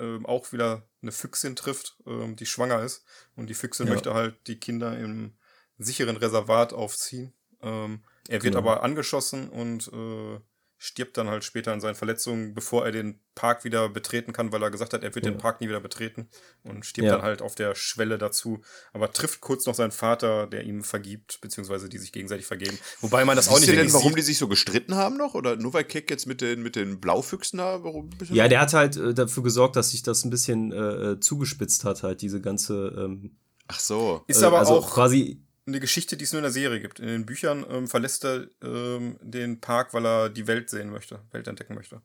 [0.00, 3.04] ähm, auch wieder eine Füchsin trifft, ähm, die schwanger ist.
[3.36, 3.92] Und die Füchsin ja.
[3.92, 5.36] möchte halt die Kinder im
[5.78, 7.32] sicheren Reservat aufziehen.
[7.62, 8.58] Ähm, er wird genau.
[8.58, 10.40] aber angeschossen und äh,
[10.78, 14.62] stirbt dann halt später an seinen Verletzungen, bevor er den Park wieder betreten kann, weil
[14.62, 15.32] er gesagt hat, er wird ja.
[15.32, 16.28] den Park nie wieder betreten
[16.62, 17.16] und stirbt ja.
[17.16, 18.60] dann halt auf der Schwelle dazu,
[18.92, 22.78] aber trifft kurz noch seinen Vater, der ihm vergibt, beziehungsweise die sich gegenseitig vergeben.
[23.00, 23.72] Wobei man das Siehst auch nicht.
[23.72, 24.18] Du denn, warum sieht.
[24.18, 25.34] die sich so gestritten haben noch?
[25.34, 27.82] Oder nur weil Keck jetzt mit den, mit den Blaufüchsen da?
[27.82, 31.20] Warum ja, der hat halt äh, dafür gesorgt, dass sich das ein bisschen äh, äh
[31.20, 32.94] zugespitzt hat, halt diese ganze.
[32.96, 34.22] Ähm, Ach so.
[34.28, 36.98] Ist aber also auch quasi eine Geschichte, die es nur in der Serie gibt.
[36.98, 41.20] In den Büchern ähm, verlässt er ähm, den Park, weil er die Welt sehen möchte,
[41.30, 42.02] Welt entdecken möchte.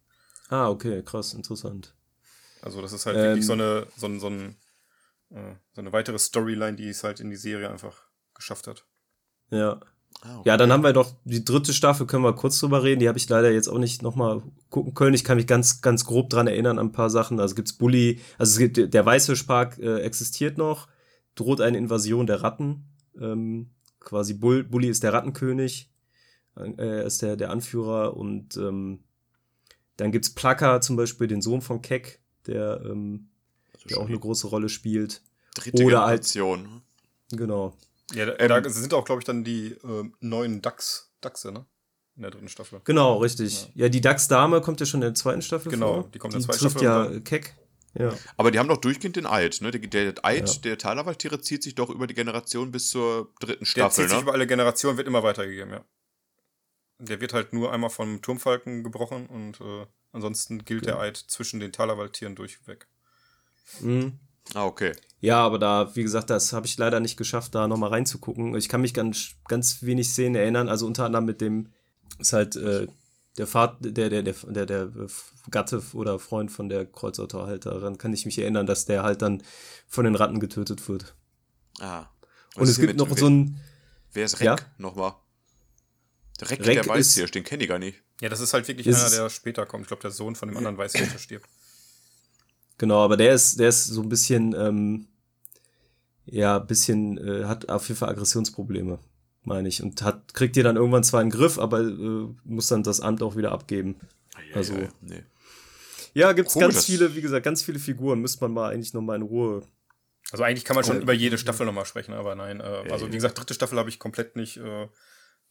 [0.49, 1.95] Ah, okay, krass, interessant.
[2.61, 4.57] Also das ist halt ähm, wirklich so eine, so, ein, so, ein,
[5.31, 8.03] äh, so eine weitere Storyline, die es halt in die Serie einfach
[8.35, 8.85] geschafft hat.
[9.49, 9.79] Ja.
[10.21, 10.49] Ah, okay.
[10.49, 12.99] Ja, dann haben wir doch die dritte Staffel, können wir kurz drüber reden.
[12.99, 15.15] Die habe ich leider jetzt auch nicht nochmal gucken können.
[15.15, 17.39] Ich kann mich ganz, ganz grob dran erinnern an ein paar Sachen.
[17.39, 20.87] Also gibt's Bully, also es gibt, der Weißfischpark äh, existiert noch,
[21.35, 25.91] droht eine Invasion der Ratten ähm, quasi Bull, Bully ist der Rattenkönig,
[26.55, 29.03] äh, er ist der, der Anführer und ähm,
[29.97, 33.29] dann gibt's Plaka zum Beispiel, den Sohn von Keck, der, ähm,
[33.73, 35.21] also der auch eine große Rolle spielt.
[35.55, 36.67] Dritte Oder Generation.
[36.71, 37.77] Halt, genau.
[38.13, 41.65] Ja, da, ähm, da sind auch, glaube ich, dann die äh, neuen Dachs, Dachse, ne?
[42.15, 42.81] In der dritten Staffel.
[42.83, 43.63] Genau, richtig.
[43.73, 46.11] Ja, ja die Dachs-Dame kommt ja schon in der zweiten Staffel genau, vor.
[46.13, 46.83] die kommt in der zweiten Staffel.
[46.83, 47.55] ja Keck.
[47.95, 48.13] Ja.
[48.37, 49.71] Aber die haben doch durchgehend den Eid, ne?
[49.71, 50.61] Der, der Eid ja.
[50.61, 54.09] der Talerwaldtiere zieht sich doch über die Generation bis zur dritten Staffel, der zieht ne?
[54.09, 55.85] sich über alle Generationen, wird immer weitergegeben, ja.
[56.99, 60.93] Der wird halt nur einmal vom Turmfalken gebrochen und äh, ansonsten gilt ja.
[60.93, 62.87] der Eid zwischen den Talerwaldtieren durchweg.
[63.81, 64.19] Mhm.
[64.53, 64.93] Ah, okay.
[65.19, 68.55] Ja, aber da, wie gesagt, das habe ich leider nicht geschafft, da nochmal reinzugucken.
[68.55, 71.71] Ich kann mich ganz, ganz wenig Szenen erinnern, also unter anderem mit dem,
[72.19, 72.87] ist halt äh,
[73.37, 74.91] der Vater, der, der, der, der, der
[75.49, 79.41] Gatte oder Freund von der Kreuzautohalterin, kann ich mich erinnern, dass der halt dann
[79.87, 81.15] von den Ratten getötet wird.
[81.79, 82.05] Ah.
[82.55, 83.59] Und es gibt noch so ein.
[84.11, 84.55] Wer ist Reck ja?
[84.77, 85.15] nochmal?
[86.39, 88.03] Der Reck, Reck der Weißhirsch, den kenne ich gar nicht.
[88.21, 89.83] Ja, das ist halt wirklich ist einer, der später kommt.
[89.83, 91.49] Ich glaube, der Sohn von dem anderen Weißhirsch, der stirbt.
[92.77, 95.07] Genau, aber der ist, der ist so ein bisschen, ähm,
[96.25, 98.99] ja, bisschen, äh, hat auf jeden Fall Aggressionsprobleme
[99.43, 99.81] meine ich.
[99.83, 103.21] Und hat, kriegt ihr dann irgendwann zwar einen Griff, aber äh, muss dann das Amt
[103.21, 103.95] auch wieder abgeben.
[104.49, 104.73] Ja, also.
[104.75, 105.23] Ja, nee.
[106.13, 108.19] ja gibt's Komisch, ganz viele, wie gesagt, ganz viele Figuren.
[108.19, 109.63] Müsste man mal eigentlich nochmal in Ruhe.
[110.31, 112.59] Also eigentlich kann man schon über jede Staffel nochmal sprechen, aber nein.
[112.59, 114.87] Äh, also wie gesagt, dritte Staffel habe ich komplett nicht äh,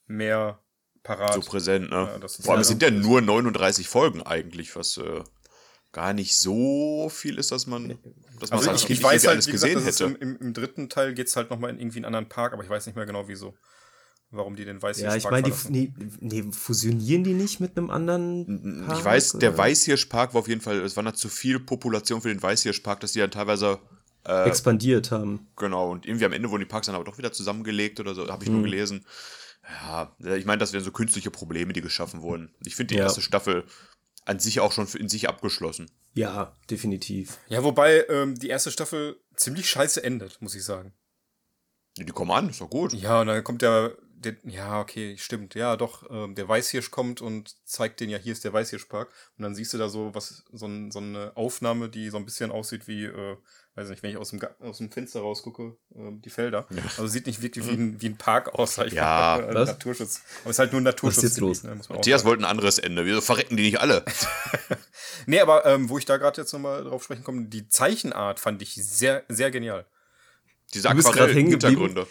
[0.07, 0.59] mehr
[1.03, 1.34] parat.
[1.34, 2.18] So präsent, ne?
[2.20, 5.22] Ja, Vor allem sind ja nur 39 Folgen eigentlich, was äh,
[5.93, 7.99] gar nicht so viel ist, dass man,
[8.40, 10.05] dass man also ich, ich weiß halt, alles gesehen gesagt, hätte.
[10.05, 12.64] Im, im, Im, dritten Teil geht es halt nochmal in irgendwie einen anderen Park, aber
[12.64, 13.55] ich weiß nicht mehr genau wieso
[14.33, 18.85] warum die den Weißhirschpark Ja, ich meine, nee, nee, fusionieren die nicht mit einem anderen
[18.87, 18.99] Park?
[18.99, 22.28] Ich weiß, der Weißhirschpark war auf jeden Fall, es war da zu viel Population für
[22.28, 23.78] den Weißhirschpark, dass die dann teilweise
[24.24, 25.49] äh, expandiert haben.
[25.57, 28.26] Genau, und irgendwie am Ende wurden die Parks dann aber doch wieder zusammengelegt oder so,
[28.28, 28.57] habe ich hm.
[28.57, 29.05] nur gelesen.
[29.85, 32.53] Ja, ich meine, das wären so künstliche Probleme, die geschaffen wurden.
[32.64, 33.05] Ich finde die ja.
[33.05, 33.64] erste Staffel
[34.24, 35.91] an sich auch schon in sich abgeschlossen.
[36.14, 37.39] Ja, definitiv.
[37.49, 40.93] Ja, wobei ähm, die erste Staffel ziemlich scheiße endet, muss ich sagen.
[41.97, 42.93] Die kommen an, ist doch gut.
[42.95, 45.55] Ja, und dann kommt der der, ja, okay, stimmt.
[45.55, 49.09] Ja, doch, ähm, der Weißhirsch kommt und zeigt den ja, hier ist der Weißhirschpark.
[49.37, 52.25] Und dann siehst du da so was, so, ein, so eine Aufnahme, die so ein
[52.25, 53.37] bisschen aussieht wie, äh,
[53.75, 56.66] weiß nicht, wenn ich aus dem, aus dem Fenster rausgucke, äh, die Felder.
[56.70, 56.83] Ja.
[56.83, 59.51] Also sieht nicht wirklich wie ein, wie ein Park aus, sag ich ja, mal.
[59.51, 60.23] Äh, Naturschutz.
[60.43, 61.16] Aber es ist halt nur ein Naturschutz.
[61.18, 61.62] Was ist jetzt los?
[61.64, 63.05] Ne, Matthias wollte ein anderes Ende.
[63.05, 64.05] Wieso verrecken die nicht alle?
[65.27, 68.62] nee, aber ähm, wo ich da gerade jetzt nochmal drauf sprechen komme, die Zeichenart fand
[68.62, 69.87] ich sehr, sehr genial.
[70.75, 72.07] Diese Aquarell-Hintergründe.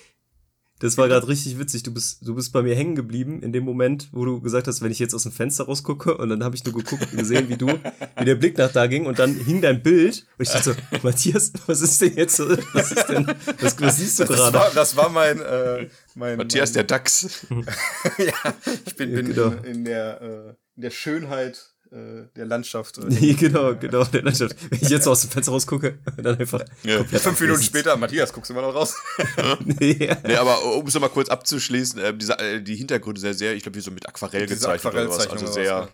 [0.81, 1.83] Das war gerade richtig witzig.
[1.83, 4.81] Du bist, du bist bei mir hängen geblieben in dem Moment, wo du gesagt hast,
[4.81, 7.49] wenn ich jetzt aus dem Fenster rausgucke und dann habe ich nur geguckt und gesehen,
[7.49, 10.49] wie du, wie der Blick nach da ging und dann hing dein Bild und ich
[10.49, 13.27] dachte so, Matthias, was ist denn jetzt was ist denn,
[13.59, 14.57] was, was siehst du gerade?
[14.57, 17.45] Das, das war, mein, äh, mein Matthias mein, der Dachs.
[18.17, 19.49] ja, ich bin, bin genau.
[19.49, 22.99] in, in, der, äh, in der Schönheit äh, der Landschaft.
[23.09, 24.55] Nee, genau, genau, der Landschaft.
[24.69, 26.63] Wenn ich jetzt aus dem Fenster rausgucke, dann einfach.
[26.83, 27.03] Ja.
[27.03, 28.95] Fünf Minuten später, Matthias, guckst du immer noch raus?
[29.65, 30.09] nee.
[30.23, 33.63] nee, aber um es nochmal kurz abzuschließen, äh, diese, äh, die Hintergründe sehr, sehr, ich
[33.63, 35.27] glaube, wie so mit Aquarell gezeichnet Aquarell oder was.
[35.27, 35.89] Also sehr.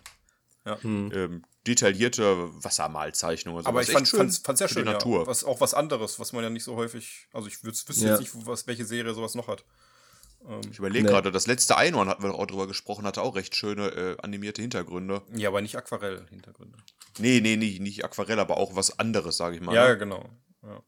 [0.64, 0.82] Ja.
[0.82, 1.10] Hm.
[1.14, 3.66] Ähm, detaillierte Wassermalzeichnungen.
[3.66, 4.84] Aber ich fand, es ja schön.
[4.84, 5.22] Natur.
[5.22, 5.26] Ja.
[5.26, 7.26] Was, auch was anderes, was man ja nicht so häufig.
[7.32, 8.10] Also ich wüsste ja.
[8.10, 9.64] jetzt nicht, was, welche Serie sowas noch hat.
[10.46, 11.10] Ähm, ich überlege nee.
[11.10, 14.62] gerade, das letzte Einhorn hatten wir auch drüber gesprochen, hatte auch recht schöne äh, animierte
[14.62, 15.22] Hintergründe.
[15.34, 16.78] Ja, aber nicht Aquarell-Hintergründe.
[17.18, 19.74] Nee, nee, nee, nicht Aquarell, aber auch was anderes, sage ich mal.
[19.74, 19.98] Ja, ne?
[19.98, 20.28] genau.
[20.62, 20.82] Ja.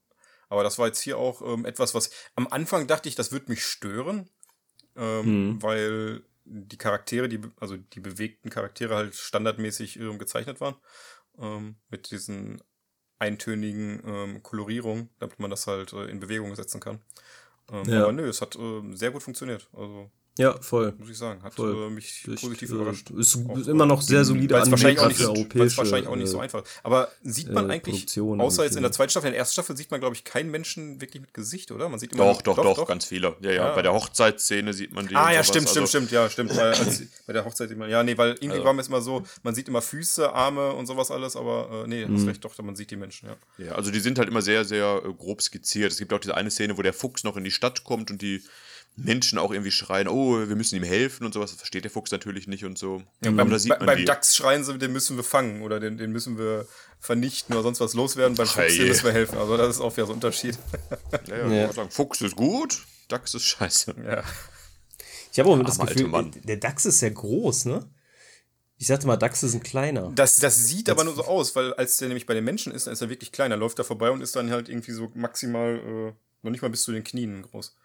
[0.49, 3.51] Aber das war jetzt hier auch ähm, etwas, was am Anfang dachte ich, das würde
[3.51, 4.29] mich stören,
[4.97, 5.63] ähm, hm.
[5.63, 10.75] weil die Charaktere, die, also die bewegten Charaktere halt standardmäßig ähm, gezeichnet waren.
[11.39, 12.61] Ähm, mit diesen
[13.21, 17.01] eintönigen ähm, Kolorierungen, damit man das halt äh, in Bewegung setzen kann.
[17.73, 18.03] Ähm, ja.
[18.03, 19.69] Aber nö, es hat äh, sehr gut funktioniert.
[19.73, 20.11] Also
[20.41, 20.95] ja, voll.
[20.99, 21.43] Muss ich sagen.
[21.43, 21.87] Hat voll.
[21.87, 23.11] Äh, mich Durch, positiv äh, überrascht.
[23.11, 26.29] Ist auch, immer noch sehr solide Weil es wahrscheinlich, auch nicht, europäische, wahrscheinlich auch nicht
[26.29, 26.65] so äh, einfach.
[26.83, 29.77] Aber sieht man äh, eigentlich, außer jetzt in der zweiten Staffel, in der ersten Staffel
[29.77, 31.89] sieht man, glaube ich, keinen Menschen wirklich mit Gesicht, oder?
[31.89, 33.37] Man sieht immer doch, doch, doch, doch, ganz viele.
[33.41, 33.75] Ja, ja, ja.
[33.75, 35.15] Bei der Hochzeitsszene sieht man die.
[35.15, 36.11] Ah, ja, stimmt, stimmt, also stimmt.
[36.11, 36.57] Ja, stimmt.
[36.57, 38.65] bei, als, bei der Hochzeit sieht man, ja, nee, weil irgendwie also.
[38.65, 42.07] war mir immer so, man sieht immer Füße, Arme und sowas alles, aber äh, nee,
[42.07, 42.17] mhm.
[42.17, 43.67] hast recht, doch, man sieht die Menschen, ja.
[43.67, 45.93] Ja, also die sind halt immer sehr, sehr äh, grob skizziert.
[45.93, 48.23] Es gibt auch diese eine Szene, wo der Fuchs noch in die Stadt kommt und
[48.23, 48.43] die
[48.97, 51.51] Menschen auch irgendwie schreien, oh, wir müssen ihm helfen und sowas.
[51.51, 53.03] Das versteht der Fuchs natürlich nicht und so.
[53.25, 56.39] Ja, beim, bei, beim Dachs schreien sie, den müssen wir fangen oder den, den müssen
[56.39, 56.67] wir
[56.99, 58.37] vernichten oder sonst was loswerden.
[58.37, 58.89] Beim Fuchs hey.
[58.89, 59.39] müssen wir helfen.
[59.39, 60.59] Also das ist auch wieder so ein Unterschied.
[61.29, 61.73] Ja, ja, ja.
[61.73, 63.95] Sagen, Fuchs ist gut, Dachs ist scheiße.
[64.05, 64.23] Ja.
[65.33, 67.89] Ich habe auch immer das Gefühl, der Dachs ist sehr groß, ne?
[68.81, 70.11] Ich sagte mal, Dachse sind kleiner.
[70.15, 72.73] Das, das sieht das aber nur so aus, weil als der nämlich bei den Menschen
[72.73, 73.59] ist, dann ist er wirklich kleiner.
[73.59, 76.13] Läuft da vorbei und ist dann halt irgendwie so maximal, äh,
[76.43, 77.77] noch nicht mal bis zu den Knien groß.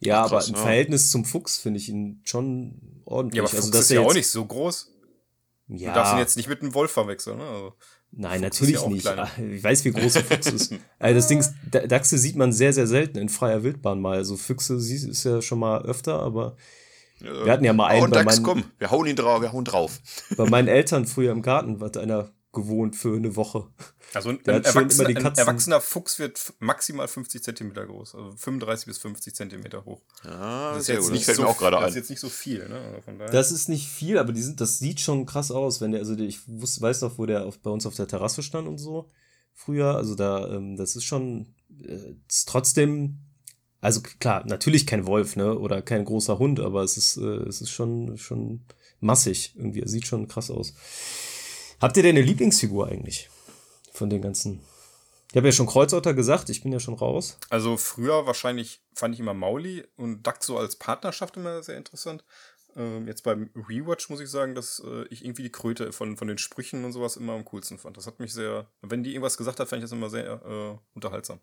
[0.00, 0.60] Ja, krass, aber im ja.
[0.62, 3.36] Verhältnis zum Fuchs finde ich ihn schon ordentlich.
[3.36, 4.90] Ja, aber also, Fuchs also, ist ja auch nicht so groß.
[5.68, 5.90] Ja.
[5.90, 7.44] Du darfst ihn jetzt nicht mit einem Wolf verwechseln, ne?
[7.44, 7.74] Also,
[8.12, 9.02] Nein, Fuchs natürlich nicht.
[9.02, 9.30] Kleiner.
[9.38, 10.74] Ich weiß, wie groß ein Fuchs ist.
[10.98, 14.16] Also das Ding ist, Dachse sieht man sehr, sehr selten in freier Wildbahn mal.
[14.16, 16.56] Also Füchse ist ja schon mal öfter, aber
[17.20, 18.06] ja, wir hatten ja mal einen.
[18.06, 20.00] Oh, bei Dachs, meinen, komm, wir hauen ihn drauf, wir hauen drauf.
[20.36, 23.68] Bei meinen Eltern früher im Garten hat einer gewohnt für eine Woche.
[24.12, 28.98] Also ein, ein, Erwachsener, ein, erwachsener, Fuchs wird maximal 50 Zentimeter groß, also 35 bis
[28.98, 30.02] 50 Zentimeter hoch.
[30.24, 33.02] Ah, das ist jetzt nicht so, auch gerade Das ist jetzt nicht so viel, ne?
[33.06, 36.00] Also das ist nicht viel, aber die sind, das sieht schon krass aus, wenn der,
[36.00, 38.78] also ich wusste, weiß noch, wo der auf, bei uns auf der Terrasse stand und
[38.78, 39.08] so
[39.60, 39.96] früher.
[39.96, 43.18] Also da, ähm, das ist schon, äh, ist trotzdem,
[43.80, 45.58] also klar, natürlich kein Wolf, ne?
[45.58, 48.62] Oder kein großer Hund, aber es ist, äh, es ist schon, schon
[49.00, 49.80] massig irgendwie.
[49.80, 50.74] Er sieht schon krass aus.
[51.80, 53.30] Habt ihr denn eine Lieblingsfigur eigentlich?
[53.92, 54.60] Von den ganzen.
[55.30, 57.38] Ich habe ja schon Kreuzotter gesagt, ich bin ja schon raus.
[57.48, 62.24] Also früher wahrscheinlich fand ich immer Mauli und Duck so als Partnerschaft immer sehr interessant.
[62.76, 66.28] Ähm, jetzt beim Rewatch muss ich sagen, dass äh, ich irgendwie die Kröte von, von
[66.28, 67.96] den Sprüchen und sowas immer am coolsten fand.
[67.96, 70.78] Das hat mich sehr, wenn die irgendwas gesagt hat, fand ich das immer sehr äh,
[70.94, 71.40] unterhaltsam.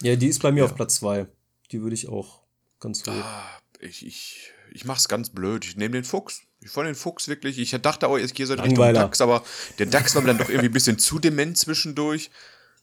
[0.00, 0.64] Ja, die ist bei mir ja.
[0.64, 1.26] auf Platz zwei.
[1.72, 2.42] Die würde ich auch
[2.80, 3.12] ganz hoch.
[3.12, 5.64] Ah, ich, ich, ich mach's ganz blöd.
[5.64, 6.42] Ich nehme den Fuchs.
[6.60, 7.58] Ich fand den Fuchs wirklich.
[7.58, 9.44] Ich dachte auch, ich gehe so Richtung Dachs, aber
[9.78, 12.30] der Dachs war mir dann doch irgendwie ein bisschen zu dement zwischendurch.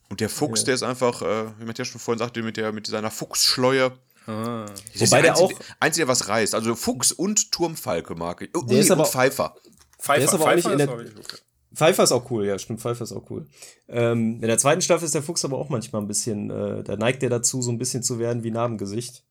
[0.09, 0.65] Und der Fuchs, ja.
[0.65, 3.91] der ist einfach, äh, wie Matthias schon vorhin sagte, mit, der, mit seiner Fuchsschleue.
[4.27, 4.65] Ah.
[4.95, 5.51] Wobei der, der auch.
[5.79, 6.55] Einzige, was reißt.
[6.55, 8.51] Also Fuchs und Turmfalke mag ich.
[8.67, 9.55] Der ist aber Pfeifer.
[9.99, 10.19] Pfeifer.
[10.19, 11.19] Der ist aber Pfeifer auch nicht in der.
[11.19, 11.37] Okay.
[11.73, 13.47] Pfeiffer ist auch cool, ja, stimmt, Pfeiffer ist auch cool.
[13.89, 16.95] Ähm, in der zweiten Staffel ist der Fuchs aber auch manchmal ein bisschen, äh, da
[16.95, 19.24] neigt der dazu, so ein bisschen zu werden wie Narbengesicht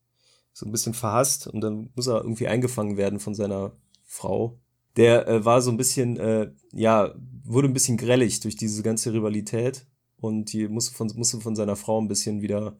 [0.55, 3.75] so ein bisschen verhasst und dann muss er irgendwie eingefangen werden von seiner
[4.05, 4.57] Frau.
[4.95, 9.11] Der äh, war so ein bisschen, äh, ja, wurde ein bisschen grellig durch diese ganze
[9.11, 9.85] Rivalität
[10.15, 12.77] und die musste von, musste von seiner Frau ein bisschen wieder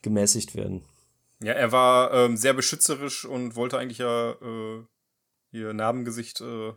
[0.00, 0.82] gemäßigt werden.
[1.40, 4.82] Ja, er war ähm, sehr beschützerisch und wollte eigentlich ja äh,
[5.52, 6.72] ihr Narbengesicht äh,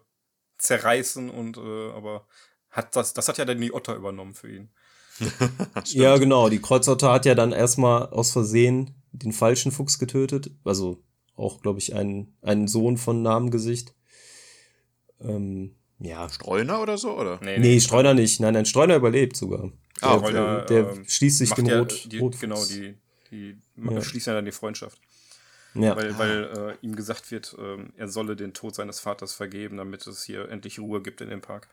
[0.57, 2.28] zerreißen und äh, aber
[2.70, 4.72] hat das, das hat ja dann die Otter übernommen für ihn.
[5.86, 6.49] ja, genau.
[6.49, 10.51] Die Kreuzotter hat ja dann erstmal aus Versehen den falschen Fuchs getötet.
[10.64, 11.03] Also
[11.36, 13.93] auch, glaube ich, ein, ein Sohn von Namengesicht.
[15.20, 16.30] Ähm, ja.
[16.30, 17.39] Streuner oder so, oder?
[17.41, 18.39] Nee, nee, nee Streuner nicht.
[18.39, 19.72] Nein, ein Streuner überlebt sogar.
[20.01, 22.95] Ah, der, Streuner, der äh, schließt sich dem ja Rot, die, Genau, die,
[23.30, 24.01] die ja.
[24.01, 24.99] schließt ja dann die Freundschaft.
[25.74, 25.95] Ja.
[25.95, 30.05] Weil, weil äh, ihm gesagt wird, äh, er solle den Tod seines Vaters vergeben, damit
[30.05, 31.70] es hier endlich Ruhe gibt in dem Park.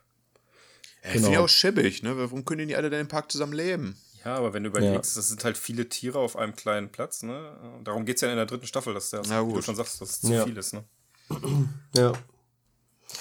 [1.03, 1.13] Ja, genau.
[1.13, 2.17] Finde ich auch schäbig, ne?
[2.17, 3.97] Warum können die nicht alle in dem Park zusammen leben?
[4.25, 5.21] Ja, aber wenn du überlegst, ja.
[5.21, 7.81] das sind halt viele Tiere auf einem kleinen Platz, ne?
[7.85, 10.11] Darum geht es ja in der dritten Staffel, dass der, wie du schon sagst, dass
[10.11, 10.45] es zu ja.
[10.45, 10.85] viel ist, ne?
[11.95, 12.13] Ja.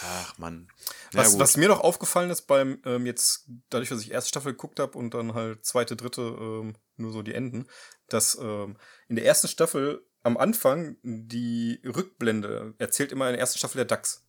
[0.03, 0.67] Ach Mann.
[1.13, 4.79] was, was, mir noch aufgefallen ist beim ähm, jetzt, dadurch, dass ich erste Staffel geguckt
[4.79, 7.67] habe und dann halt zweite, dritte ähm, nur so die Enden,
[8.09, 8.77] dass ähm,
[9.07, 13.85] in der ersten Staffel am Anfang die Rückblende erzählt immer in der ersten Staffel der
[13.85, 14.25] Dachs.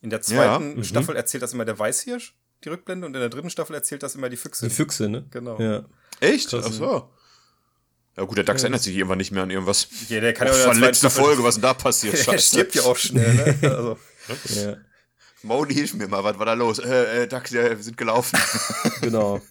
[0.00, 0.76] In der zweiten ja.
[0.76, 0.84] Mhm.
[0.84, 4.14] Staffel erzählt das immer der Weißhirsch die Rückblende und in der dritten Staffel erzählt das
[4.14, 4.68] immer die Füchse.
[4.68, 5.24] Die Füchse, ne?
[5.30, 5.58] Genau.
[5.60, 5.84] Ja.
[6.20, 6.52] Echt?
[6.54, 7.10] Ach so.
[8.16, 8.66] Ja gut, der Dachs ja.
[8.66, 9.88] ändert sich irgendwann nicht mehr an irgendwas.
[10.08, 12.14] Ja, der kann ja von letzte Folge, was denn da passiert?
[12.28, 13.58] er stirbt ja auch schnell, ne?
[13.70, 13.98] Also.
[14.60, 14.76] ja.
[15.42, 16.78] Mauli, hilf mir mal, was war da los?
[16.80, 18.38] Äh, äh, Dax, wir sind gelaufen.
[19.00, 19.40] genau.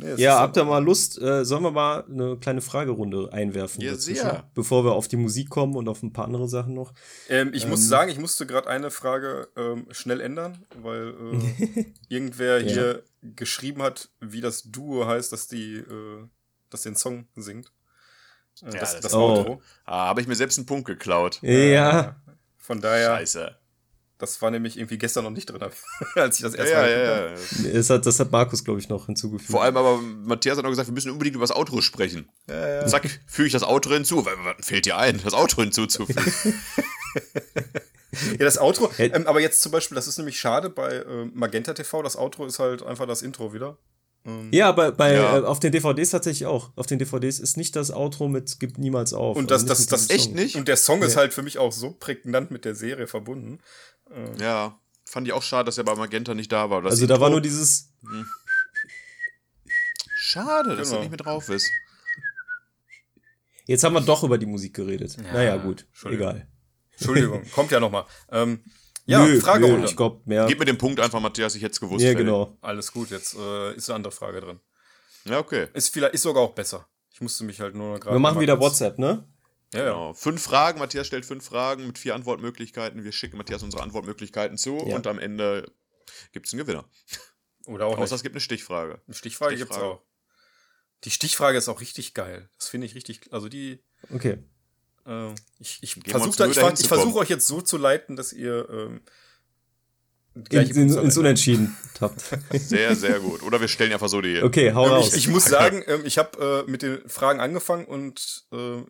[0.00, 1.20] Nee, ja, habt ihr mal Lust?
[1.20, 3.82] Äh, sollen wir mal eine kleine Fragerunde einwerfen?
[3.82, 4.50] Ja, sehr.
[4.54, 6.92] Bevor wir auf die Musik kommen und auf ein paar andere Sachen noch.
[7.28, 11.14] Ähm, ich ähm, muss sagen, ich musste gerade eine Frage ähm, schnell ändern, weil
[11.76, 12.72] äh, irgendwer ja.
[12.72, 16.26] hier geschrieben hat, wie das Duo heißt, dass die, äh,
[16.70, 17.72] dass den Song singt.
[18.62, 19.60] Äh, ja, das, das, das oh.
[19.84, 21.40] Ah, habe ich mir selbst einen Punkt geklaut.
[21.42, 22.16] Ja.
[22.58, 23.16] Von daher.
[23.16, 23.59] Scheiße.
[24.20, 25.62] Das war nämlich irgendwie gestern noch nicht drin,
[26.14, 27.72] als ich das erste ja, Mal ja, ja, ja.
[27.72, 29.50] Das hat, das hat Markus, glaube ich, noch hinzugefügt.
[29.50, 32.28] Vor allem aber, Matthias hat noch gesagt, wir müssen unbedingt über das Outro sprechen.
[32.48, 32.86] Ja, ja.
[32.86, 34.26] Zack, füge ich das Outro hinzu.
[34.26, 36.22] Was fehlt dir ein, das Outro hinzuzufügen?
[38.12, 41.72] ja, das Outro, ähm, aber jetzt zum Beispiel, das ist nämlich schade bei äh, Magenta
[41.72, 43.78] TV, das Outro ist halt einfach das Intro wieder.
[44.24, 45.38] Ähm, ja, bei, bei ja.
[45.38, 46.70] Äh, auf den DVDs tatsächlich auch.
[46.76, 49.36] Auf den DVDs ist nicht das Outro mit Gibt niemals auf.
[49.36, 50.56] Und das, also das, das echt nicht.
[50.56, 53.60] Und der Song ist halt für mich auch so prägnant mit der Serie verbunden.
[54.12, 56.84] Ähm, ja, fand ich auch schade, dass er bei Magenta nicht da war.
[56.84, 57.92] also da war nur dieses.
[58.02, 58.26] Hm.
[60.16, 61.00] Schade, dass genau.
[61.00, 61.70] er nicht mit drauf ist.
[63.66, 65.16] Jetzt haben wir doch über die Musik geredet.
[65.16, 65.86] Ja, naja, gut.
[66.04, 66.46] Egal.
[66.92, 68.04] Entschuldigung, kommt ja nochmal.
[68.30, 68.62] Ähm,
[69.10, 69.80] ja, nö, Fragerunde.
[69.80, 70.46] Nö, ich glaube mehr.
[70.46, 72.04] Gib mir den Punkt einfach, Matthias, ich hätte es gewusst.
[72.04, 72.56] Ja, genau.
[72.60, 74.60] Alles gut, jetzt äh, ist eine andere Frage drin.
[75.24, 75.68] Ja, okay.
[75.74, 76.86] Ist, vielleicht, ist sogar auch besser.
[77.12, 78.16] Ich musste mich halt nur gerade.
[78.16, 79.24] Wir machen wieder WhatsApp, ne?
[79.72, 79.84] Ja, ja.
[79.86, 80.14] Genau.
[80.14, 83.04] Fünf Fragen, Matthias stellt fünf Fragen mit vier Antwortmöglichkeiten.
[83.04, 84.96] Wir schicken Matthias unsere Antwortmöglichkeiten zu ja.
[84.96, 85.70] und am Ende
[86.32, 86.88] gibt es einen Gewinner.
[87.66, 88.12] Oder auch Außer nicht.
[88.12, 89.00] es gibt eine Stichfrage.
[89.06, 89.56] Eine Stichfrage, Stichfrage.
[89.56, 90.02] gibt es auch.
[91.04, 92.48] Die Stichfrage ist auch richtig geil.
[92.58, 93.32] Das finde ich richtig.
[93.32, 93.82] Also die.
[94.12, 94.38] Okay.
[95.06, 99.00] Äh, ich ich versuche ich, ich versuch euch jetzt so zu leiten, dass ihr ähm,
[100.34, 102.22] in, in, ins Unentschieden tappt.
[102.52, 103.42] Sehr, sehr gut.
[103.42, 104.42] Oder wir stellen einfach so die.
[104.42, 105.08] Okay, hau ähm, raus.
[105.08, 108.82] Ich, ich muss sagen, ähm, ich habe äh, mit den Fragen angefangen und äh,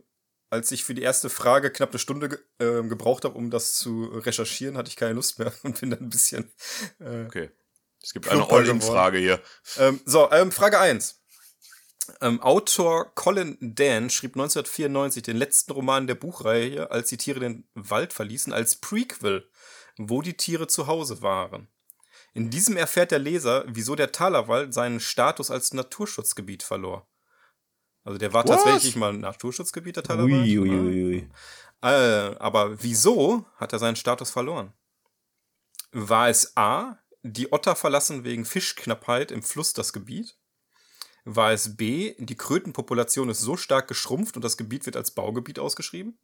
[0.51, 3.75] als ich für die erste Frage knapp eine Stunde ge äh, gebraucht habe, um das
[3.75, 6.53] zu recherchieren, hatte ich keine Lust mehr und bin dann ein bisschen.
[6.99, 7.51] Äh, okay.
[8.03, 9.41] Es gibt eine All-In-Frage hier.
[9.79, 11.20] Ähm, so, ähm, Frage 1.
[12.21, 17.69] Ähm, Autor Colin Dan schrieb 1994 den letzten Roman der Buchreihe, als die Tiere den
[17.75, 19.49] Wald verließen, als Prequel
[20.09, 21.69] wo die Tiere zu Hause waren.
[22.33, 27.07] In diesem erfährt der Leser, wieso der Talerwald seinen Status als Naturschutzgebiet verlor.
[28.05, 28.57] Also der war What?
[28.57, 30.33] tatsächlich mal ein Naturschutzgebiet, der Talerwald.
[30.33, 31.31] Ui, ui, ui.
[31.83, 34.73] Äh, aber wieso hat er seinen Status verloren?
[35.93, 40.39] War es A, die Otter verlassen wegen Fischknappheit im Fluss das Gebiet?
[41.25, 45.59] War es B, die Krötenpopulation ist so stark geschrumpft und das Gebiet wird als Baugebiet
[45.59, 46.18] ausgeschrieben?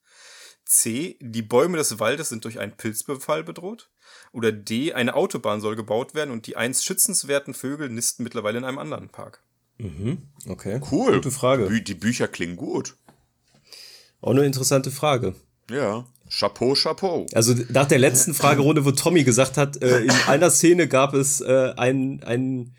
[0.65, 1.17] C.
[1.21, 3.89] Die Bäume des Waldes sind durch einen Pilzbefall bedroht.
[4.33, 4.93] Oder D.
[4.93, 9.09] Eine Autobahn soll gebaut werden und die einst schützenswerten Vögel nisten mittlerweile in einem anderen
[9.09, 9.43] Park.
[9.79, 10.81] Mhm, okay.
[10.91, 11.15] Cool.
[11.15, 11.67] Gute Frage.
[11.67, 12.97] Bü die Bücher klingen gut.
[14.21, 15.35] Auch eine interessante Frage.
[15.71, 16.07] Ja.
[16.29, 17.27] Chapeau, Chapeau.
[17.33, 21.41] Also nach der letzten Fragerunde, wo Tommy gesagt hat, äh, in einer Szene gab es
[21.41, 22.75] äh, einen, einen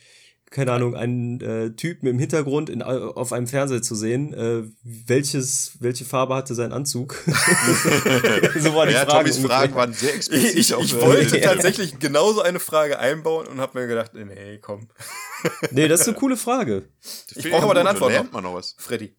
[0.49, 4.33] keine Ahnung, einen äh, Typen im Hintergrund in, auf einem Fernseher zu sehen.
[4.33, 7.15] Äh, welches, welche Farbe hatte sein Anzug?
[7.25, 9.29] so war die ja, Frage.
[9.29, 10.55] Tommys Fragen waren sehr explizit.
[10.55, 14.87] Ich, ich, ich wollte tatsächlich genauso eine Frage einbauen und habe mir gedacht, nee, komm.
[15.71, 16.87] nee, das ist eine coole Frage.
[17.35, 18.13] Ich brauche aber deine Antwort.
[18.13, 18.75] Lernt man noch was.
[18.77, 19.13] Freddy.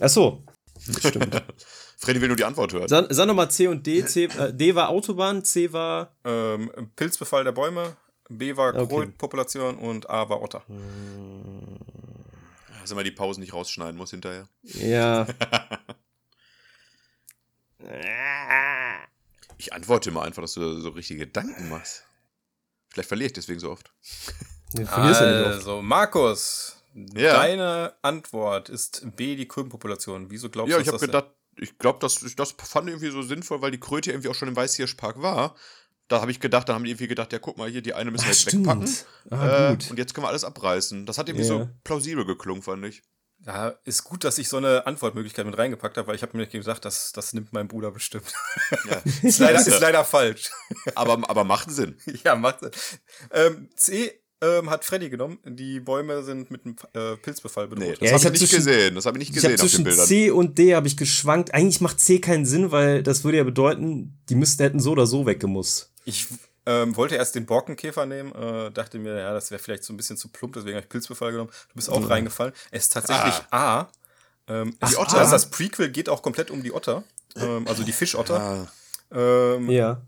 [0.00, 0.44] Ach so.
[0.98, 1.42] Stimmt.
[1.96, 2.88] Freddy will nur die Antwort hören.
[2.88, 4.04] Sag, sag nochmal C und D.
[4.04, 6.14] C, äh, D war Autobahn, C war.
[6.24, 7.96] Ähm, Pilzbefall der Bäume,
[8.28, 9.12] B war okay.
[9.80, 10.62] Und A war Otter.
[12.80, 14.48] Also mal die Pausen nicht rausschneiden muss hinterher.
[14.62, 15.26] Ja.
[19.58, 22.06] ich antworte immer einfach, dass du so richtige Gedanken machst.
[22.88, 23.92] Vielleicht verliere ich deswegen so oft.
[24.88, 27.34] Also, Markus, ja.
[27.34, 30.30] deine Antwort ist B, die Krötenpopulation.
[30.30, 33.22] Wieso glaubst ja, du, ich habe gedacht, ich glaube, das, das fand ich irgendwie so
[33.22, 35.54] sinnvoll, weil die Kröte irgendwie auch schon im Weißhirschpark war
[36.08, 38.10] da habe ich gedacht, da haben die irgendwie gedacht, ja, guck mal, hier, die eine
[38.10, 38.66] müssen wir jetzt stimmt.
[38.66, 38.94] wegpacken.
[39.30, 41.06] Ah, äh, und jetzt können wir alles abreißen.
[41.06, 41.64] Das hat irgendwie yeah.
[41.64, 43.02] so plausibel geklungen, fand ich.
[43.46, 46.46] Ja, ist gut, dass ich so eine Antwortmöglichkeit mit reingepackt habe, weil ich habe mir
[46.46, 48.32] gedacht, das, das nimmt mein Bruder bestimmt.
[48.88, 49.02] Ja.
[49.22, 50.50] ist, leider, ist leider falsch.
[50.94, 51.98] aber, aber macht Sinn.
[52.24, 52.70] ja, macht Sinn.
[53.30, 55.38] Ähm, C ähm, hat Freddy genommen.
[55.44, 57.86] Die Bäume sind mit einem äh, Pilzbefall bedroht.
[57.86, 58.94] Nee, das ja, habe ich, nicht gesehen.
[58.94, 60.06] Das habe ich nicht gesehen ich auf den Bildern.
[60.06, 61.54] C und D habe ich geschwankt.
[61.54, 65.06] Eigentlich macht C keinen Sinn, weil das würde ja bedeuten, die müssten hätten so oder
[65.06, 65.90] so weggemusst.
[66.04, 66.26] Ich
[66.66, 69.96] ähm, wollte erst den Borkenkäfer nehmen, äh, dachte mir, ja, das wäre vielleicht so ein
[69.96, 71.50] bisschen zu plump, deswegen habe ich Pilzbefall genommen.
[71.68, 72.06] Du bist auch mhm.
[72.06, 72.52] reingefallen.
[72.70, 73.80] Es ist tatsächlich ah.
[73.80, 73.88] A.
[74.46, 75.18] Ähm, Ach, die Otter.
[75.18, 77.02] Also das Prequel geht auch komplett um die Otter,
[77.36, 78.68] ähm, also die Fischotter.
[79.12, 79.54] Ja.
[79.54, 80.00] Ähm, ja.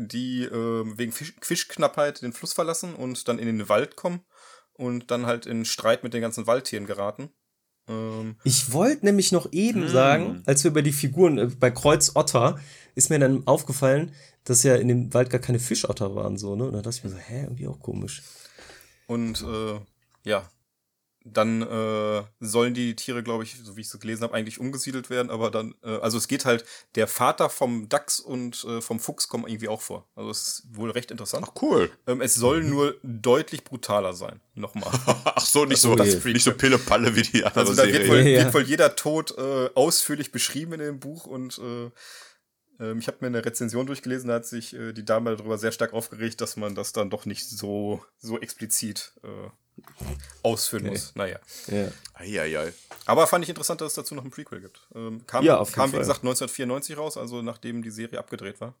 [0.00, 4.20] Die ähm, wegen Fisch Fischknappheit den Fluss verlassen und dann in den Wald kommen
[4.74, 7.30] und dann halt in Streit mit den ganzen Waldtieren geraten.
[7.88, 9.88] Ähm, ich wollte nämlich noch eben mm.
[9.88, 12.60] sagen, als wir über die Figuren äh, bei Kreuz Otter,
[12.94, 16.64] ist mir dann aufgefallen, dass ja in dem Wald gar keine Fischotter waren, so, ne?
[16.64, 18.22] Und dann dachte ich mir so, hä, irgendwie auch komisch.
[19.06, 19.80] Und äh,
[20.24, 20.48] ja,
[21.32, 25.10] dann äh, sollen die Tiere, glaube ich, so wie ich es gelesen habe, eigentlich umgesiedelt
[25.10, 26.64] werden, aber dann, äh, also es geht halt,
[26.94, 30.08] der Vater vom Dachs und äh, vom Fuchs kommen irgendwie auch vor.
[30.14, 31.46] Also es ist wohl recht interessant.
[31.48, 31.90] Ach cool.
[32.06, 32.70] Ähm, es soll mhm.
[32.70, 34.40] nur deutlich brutaler sein.
[34.54, 34.90] Nochmal.
[35.24, 37.86] Ach so, nicht so, das nicht so Pille-Palle wie die andere also da.
[37.86, 38.44] Wird wohl, ja.
[38.44, 41.90] wird wohl jeder Tod äh, ausführlich beschrieben in dem Buch und äh,
[42.80, 45.72] ähm, ich habe mir eine Rezension durchgelesen, da hat sich äh, die Dame darüber sehr
[45.72, 49.50] stark aufgeregt, dass man das dann doch nicht so, so explizit äh,
[50.42, 50.92] ausführen okay.
[50.92, 51.14] muss.
[51.14, 51.38] Naja.
[51.66, 51.88] Ja.
[52.14, 52.72] Eieiei.
[53.06, 54.86] Aber fand ich interessant, dass es dazu noch ein Prequel gibt.
[54.94, 58.74] Ähm, kam, ja, kam wie gesagt, 1994 raus, also nachdem die Serie abgedreht war.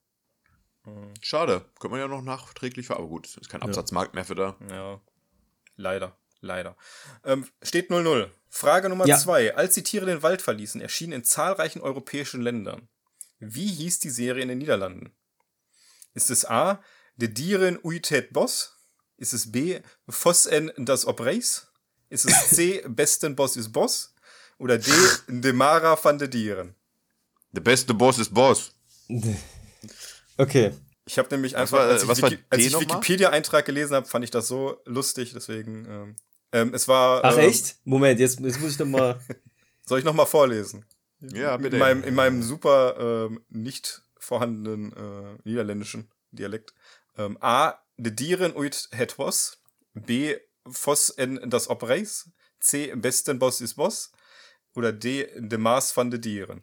[0.84, 1.14] Mhm.
[1.20, 1.64] Schade.
[1.78, 2.96] Könnte man ja noch nachträglich ver...
[2.96, 4.56] Aber gut, ist kein Absatzmarkt mehr für da.
[4.70, 5.00] Ja.
[5.76, 6.16] Leider.
[6.40, 6.76] Leider.
[7.24, 8.28] Ähm, steht 0-0.
[8.48, 9.42] Frage Nummer 2.
[9.42, 9.54] Ja.
[9.54, 12.88] Als die Tiere den Wald verließen, erschienen in zahlreichen europäischen Ländern.
[13.40, 15.12] Wie hieß die Serie in den Niederlanden?
[16.14, 16.82] Ist es A.
[17.16, 18.77] De Dieren Uitet Boss?
[19.18, 19.80] Ist es B.
[20.08, 21.68] Voss en das Obreis?
[22.08, 22.82] Ist es C.
[22.88, 24.14] Besten Boss ist Boss?
[24.58, 24.90] Oder D.
[25.28, 26.74] Demara van de Dieren?
[27.52, 28.72] Der beste Boss ist Boss.
[30.40, 30.72] Okay.
[31.04, 34.30] Ich habe nämlich einfach, war, als ich, Wiki als ich Wikipedia-Eintrag gelesen habe, fand ich
[34.30, 35.84] das so lustig, deswegen.
[35.86, 36.16] Ähm,
[36.52, 37.24] ähm, es war.
[37.24, 37.76] Ach ähm, echt?
[37.84, 39.18] Moment, jetzt, jetzt muss ich noch mal.
[39.86, 40.84] Soll ich noch mal vorlesen?
[41.20, 41.76] Ja, bitte.
[41.76, 46.72] In meinem, in meinem super ähm, nicht vorhandenen äh, niederländischen Dialekt.
[47.16, 47.80] Ähm, A.
[48.00, 49.60] De Dieren uit het was.
[50.06, 50.10] B.
[50.62, 52.26] Vos en das Obreis.
[52.58, 53.00] C.
[53.00, 54.10] Besten Boss ist Boss.
[54.74, 55.28] Oder D.
[55.36, 56.62] De Maas van de Dieren.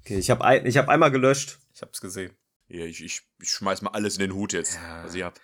[0.00, 1.58] Okay, ich habe ein, hab einmal gelöscht.
[1.74, 2.36] Ich hab's gesehen.
[2.66, 4.74] Ja, ich, ich, ich schmeiß mal alles in den Hut jetzt.
[4.74, 5.02] Ja.
[5.02, 5.40] Also ihr habt.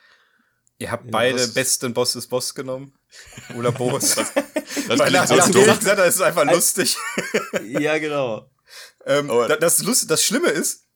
[0.78, 2.92] Ihr habt ja, beide besten Boss ist Boss genommen.
[3.56, 4.14] Oder Boss.
[4.16, 6.96] das, das Weil nach, so gesagt, das ist einfach lustig.
[7.64, 8.50] ja, genau.
[9.04, 10.88] ähm, das, das, das Schlimme ist,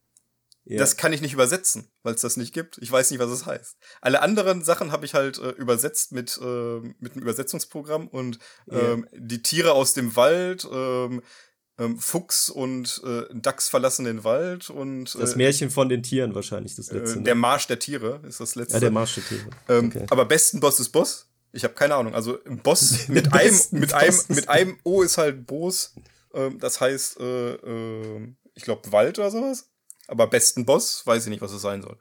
[0.66, 0.78] ja.
[0.78, 2.78] Das kann ich nicht übersetzen, weil es das nicht gibt.
[2.78, 3.76] Ich weiß nicht, was es heißt.
[4.00, 8.38] Alle anderen Sachen habe ich halt äh, übersetzt mit, äh, mit einem Übersetzungsprogramm und
[8.70, 9.18] ähm, ja.
[9.20, 11.22] die Tiere aus dem Wald, ähm,
[11.76, 16.34] ähm, Fuchs und äh, Dachs verlassen den Wald und äh, das Märchen von den Tieren
[16.34, 17.14] wahrscheinlich das letzte.
[17.14, 17.22] Äh, ne?
[17.24, 18.74] Der Marsch der Tiere ist das letzte.
[18.74, 19.50] Ja, der Marsch der Tiere.
[19.68, 20.06] Ähm, okay.
[20.08, 21.28] Aber besten Boss ist Boss.
[21.52, 22.14] Ich habe keine Ahnung.
[22.14, 25.94] Also Boss mit einem mit einem mit einem O ist halt Boss.
[26.32, 29.73] Ähm, das heißt, äh, äh, ich glaube Wald oder sowas.
[30.08, 31.96] Aber besten Boss, weiß ich nicht, was es sein soll.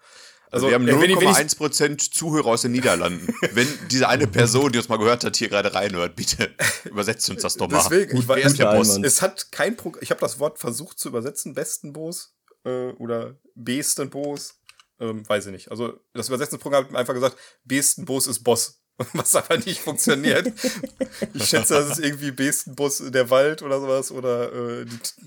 [0.53, 3.33] Also, wir haben 0,1% Zuhörer aus den Niederlanden.
[3.53, 6.53] wenn diese eine Person, die uns mal gehört hat, hier gerade reinhört, bitte
[6.85, 7.79] übersetzt uns das doch mal.
[7.79, 8.99] Deswegen, ich weiß, der Boss.
[9.01, 12.35] Es hat kein Pro Ich habe das Wort versucht zu übersetzen, besten Boss
[12.65, 14.59] äh, oder besten Boss.
[14.99, 15.71] Ähm, weiß ich nicht.
[15.71, 18.79] Also das Übersetzungsprogramm hat einfach gesagt, besten Boss ist Boss.
[19.13, 20.51] Was aber nicht funktioniert.
[21.33, 24.11] ich schätze, das ist irgendwie besten Boss der Wald oder sowas.
[24.11, 24.85] Oder äh,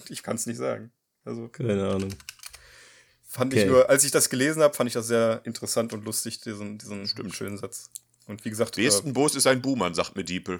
[0.09, 0.93] ich kann es nicht sagen.
[1.25, 2.11] Also, Keine Ahnung.
[3.37, 3.65] Fand okay.
[3.65, 6.79] ich nur, als ich das gelesen habe, fand ich das sehr interessant und lustig, diesen,
[6.79, 7.35] diesen Stimmt.
[7.35, 7.91] schönen Satz.
[8.27, 8.79] Und wie gesagt.
[8.79, 10.59] Westenbos äh, ist ein Buhmann, sagt mir Diepel.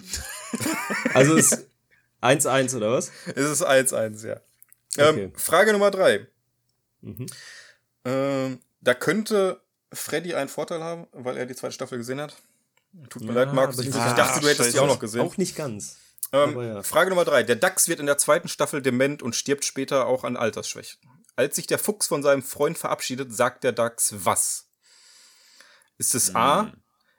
[1.15, 1.67] also ist
[2.21, 3.13] 1-1 oder was?
[3.35, 4.35] Es ist 1-1, ja.
[4.99, 5.23] Ähm, okay.
[5.23, 6.27] Ähm, Frage Nummer 3.
[7.01, 7.27] Mhm.
[8.05, 12.37] Ähm, da könnte Freddy einen Vorteil haben, weil er die zweite Staffel gesehen hat.
[13.09, 13.79] Tut mir ja, leid, Markus.
[13.79, 15.23] Ich, ich, dachte, du hättest die auch noch gesehen.
[15.23, 15.97] Auch nicht ganz.
[16.31, 16.83] Ähm, ja.
[16.83, 17.43] Frage Nummer 3.
[17.45, 21.01] Der Dachs wird in der zweiten Staffel dement und stirbt später auch an Altersschwächen.
[21.37, 24.69] Als sich der Fuchs von seinem Freund verabschiedet, sagt der Dachs was?
[25.99, 26.35] Ist es.
[26.35, 26.73] A,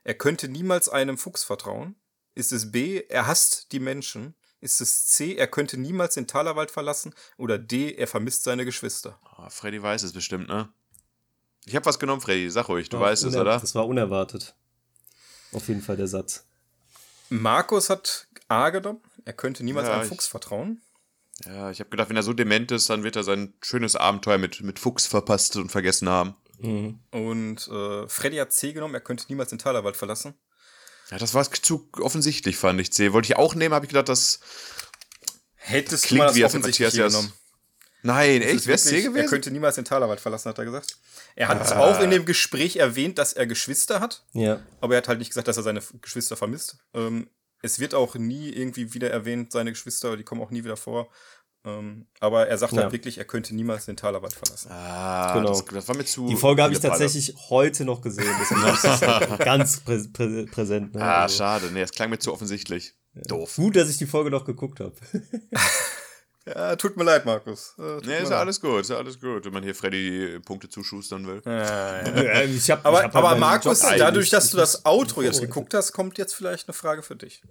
[0.04, 1.96] er könnte niemals einem Fuchs vertrauen?
[2.34, 4.36] Ist es B, er hasst die Menschen?
[4.60, 7.14] Ist es C, er könnte niemals den Talerwald verlassen?
[7.38, 9.20] Oder D, er vermisst seine Geschwister?
[9.38, 10.70] Oh, Freddy weiß es bestimmt, ne?
[11.66, 13.60] Ich hab was genommen, Freddy, sag ruhig, du weißt es, oder?
[13.60, 14.56] Das war unerwartet.
[15.52, 16.46] Auf jeden Fall der Satz.
[17.30, 20.82] Markus hat A genommen, er könnte niemals ja, einem Fuchs vertrauen.
[21.46, 24.38] Ja, ich habe gedacht, wenn er so dement ist, dann wird er sein schönes Abenteuer
[24.38, 26.36] mit, mit Fuchs verpasst und vergessen haben.
[26.60, 27.00] Mhm.
[27.12, 30.34] Und äh, Freddy hat C genommen, er könnte niemals den Talerwald verlassen.
[31.12, 32.92] Ja, das war zu offensichtlich, fand ich.
[32.92, 33.14] C.
[33.14, 34.40] Wollte ich auch nehmen, habe ich gedacht, das
[35.56, 37.32] Hättest klingt du mal das wie offensichtlich genommen.
[38.04, 38.68] Nein, echt?
[38.68, 39.16] Wäre C gewesen?
[39.18, 40.98] Er könnte niemals den Talerwald verlassen, hat er gesagt.
[41.36, 41.80] Er hat ah.
[41.80, 44.24] auch in dem Gespräch erwähnt, dass er Geschwister hat.
[44.34, 44.62] Ja.
[44.80, 46.78] Aber er hat halt nicht gesagt, dass er seine Geschwister vermisst.
[46.94, 47.30] Ähm,
[47.62, 51.10] es wird auch nie irgendwie wieder erwähnt, seine Geschwister, die kommen auch nie wieder vor.
[51.66, 52.84] Ähm, aber er sagt halt ja.
[52.84, 54.72] halt wirklich, er könnte niemals den Talerwald verlassen.
[54.72, 55.50] Ah, genau.
[55.50, 56.28] Das, das war mir zu.
[56.28, 58.34] Die Folge habe ich tatsächlich heute noch gesehen.
[58.40, 60.96] Deswegen habe ich ganz prä prä präsent.
[60.96, 61.04] Ne?
[61.04, 61.38] Ah, also.
[61.38, 61.70] schade.
[61.72, 62.94] Nee, es klang mir zu offensichtlich.
[63.16, 63.22] Ja.
[63.24, 63.56] Doof.
[63.56, 64.94] Gut, dass ich die Folge noch geguckt habe.
[66.48, 67.74] ja, tut mir leid, Markus.
[67.78, 70.70] Äh, nee, ist ja alles gut, ist ja alles gut, wenn man hier Freddy Punkte
[70.70, 71.42] zuschustern will.
[71.46, 72.42] Ja, ja.
[72.44, 75.74] ich hab, aber ich hab aber halt Markus, dadurch, dass du das Outro jetzt geguckt
[75.74, 77.42] hast, kommt jetzt vielleicht eine Frage für dich.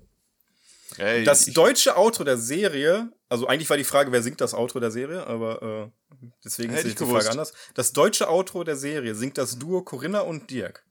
[0.96, 4.80] Hey, das deutsche Outro der Serie, also eigentlich war die Frage, wer singt das Outro
[4.80, 5.90] der Serie, aber
[6.20, 7.52] äh, deswegen ist die Frage anders.
[7.74, 10.84] Das deutsche Outro der Serie singt das Duo Corinna und Dirk.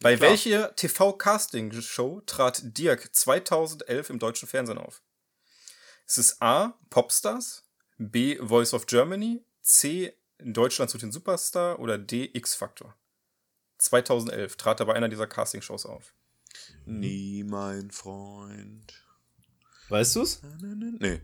[0.00, 5.00] Bei welcher TV-Casting-Show trat Dirk 2011 im deutschen Fernsehen auf?
[6.06, 6.78] Ist es A.
[6.90, 7.64] Popstars,
[7.98, 8.38] B.
[8.38, 10.16] Voice of Germany, C.
[10.38, 12.30] Deutschland zu den Superstar oder D.
[12.32, 12.96] X-Factor?
[13.78, 16.14] 2011 trat er bei einer dieser Castingshows auf.
[16.84, 19.02] Nie mein Freund.
[19.88, 20.42] Weißt du's?
[20.60, 21.20] Nee.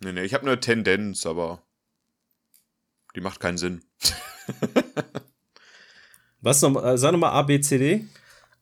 [0.00, 1.62] Nee, nee, ich habe eine Tendenz, aber
[3.14, 3.84] die macht keinen Sinn.
[6.40, 8.06] Was noch, äh, sag nochmal A, B, C, D.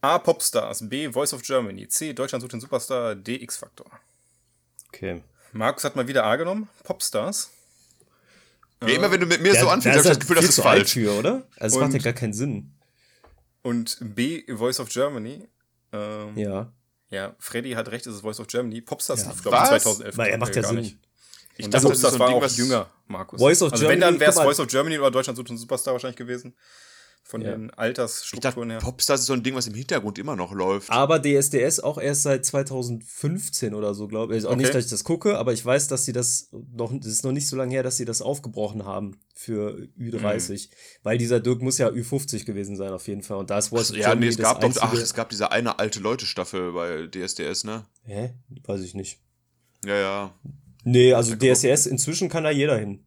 [0.00, 0.18] A.
[0.18, 1.10] Popstars, B.
[1.10, 2.12] Voice of Germany, C.
[2.12, 3.42] Deutschland sucht den Superstar, D.
[3.42, 3.90] X-Factor.
[4.88, 5.22] Okay.
[5.55, 7.50] Markus hat mal wieder A genommen, Popstars.
[8.82, 10.61] Ja, immer wenn du mit mir ja, so anfängst, habe ich das Gefühl, das ist
[10.61, 10.92] falsch.
[10.92, 11.46] Für, oder?
[11.57, 12.72] Also, es macht ja gar keinen Sinn.
[13.62, 15.48] Und B, Voice of Germany.
[15.92, 16.72] Ähm, ja.
[17.09, 18.80] Ja, Freddy hat recht, es ist Voice of Germany.
[18.80, 19.30] Popstars ja.
[19.30, 20.16] lief, glaube ich, 2011.
[20.18, 20.76] Weil er macht ja Sinn.
[20.76, 20.98] Nicht.
[21.57, 23.40] Ich dachte, Popstars das war Ding, auch jünger, Markus.
[23.40, 25.59] Voice of also Germany, wenn, dann wäre es Voice of Germany oder Deutschland sucht einen
[25.59, 26.55] Superstar wahrscheinlich gewesen
[27.26, 27.52] von ja.
[27.52, 28.80] den Altersstrukturen her.
[28.80, 30.90] Popstars ist so ein Ding, was im Hintergrund immer noch läuft.
[30.90, 34.44] Aber DSDS auch erst seit 2015 oder so, glaube ich.
[34.44, 34.58] Auch okay.
[34.58, 37.32] nicht, dass ich das gucke, aber ich weiß, dass sie das noch, das ist noch
[37.32, 40.68] nicht so lange her, dass sie das aufgebrochen haben für Ü30.
[40.68, 40.74] Mhm.
[41.02, 43.38] Weil dieser Dirk muss ja Ü50 gewesen sein, auf jeden Fall.
[43.38, 46.00] Und da ist ach, Ja, nee, es gab doch, ach, es gab diese eine alte
[46.00, 47.86] Leute-Staffel bei DSDS, ne?
[48.02, 48.34] Hä?
[48.64, 49.18] Weiß ich nicht.
[49.82, 50.34] Ja, ja.
[50.84, 53.06] Nee, also DSDS, inzwischen kann da jeder hin.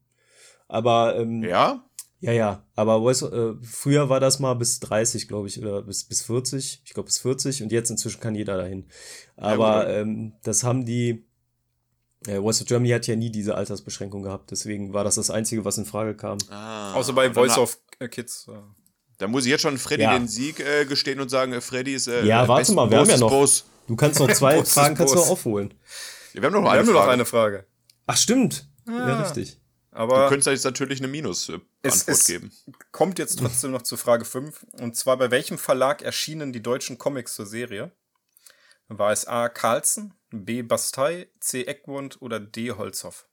[0.68, 1.87] Aber, ähm, Ja?
[2.20, 6.04] Ja, ja, aber Voice, äh, früher war das mal bis 30, glaube ich, oder bis,
[6.04, 6.82] bis 40.
[6.84, 8.88] Ich glaube bis 40 und jetzt inzwischen kann jeder dahin.
[9.36, 11.28] Aber ja, ähm, das haben die,
[12.26, 15.64] äh, Voice of Germany hat ja nie diese Altersbeschränkung gehabt, deswegen war das das Einzige,
[15.64, 16.40] was in Frage kam.
[16.50, 18.48] Ah, Außer bei Voice of äh, Kids.
[19.20, 20.18] Da muss ich jetzt schon Freddy ja.
[20.18, 23.10] den Sieg äh, gestehen und sagen, äh, Freddy ist äh, Ja, warte mal, wir haben
[23.10, 23.30] ja noch.
[23.30, 23.66] Boss.
[23.88, 25.74] Du kannst noch zwei Fragen kannst du noch aufholen.
[26.34, 27.06] Ja, wir haben noch, wir eine, haben Frage.
[27.06, 27.66] noch eine Frage.
[28.06, 28.68] Ach, stimmt.
[28.88, 29.60] Ja, ja richtig.
[29.98, 32.52] Aber du könntest jetzt natürlich eine Minus-Antwort geben.
[32.92, 34.64] Kommt jetzt trotzdem noch zu Frage 5.
[34.80, 37.92] Und zwar, bei welchem Verlag erschienen die deutschen Comics zur Serie?
[38.90, 39.50] War es A.
[39.50, 40.62] Carlsen, B.
[40.62, 41.64] Bastei, C.
[41.64, 42.72] Egmont oder D.
[42.74, 43.28] Holzhoff?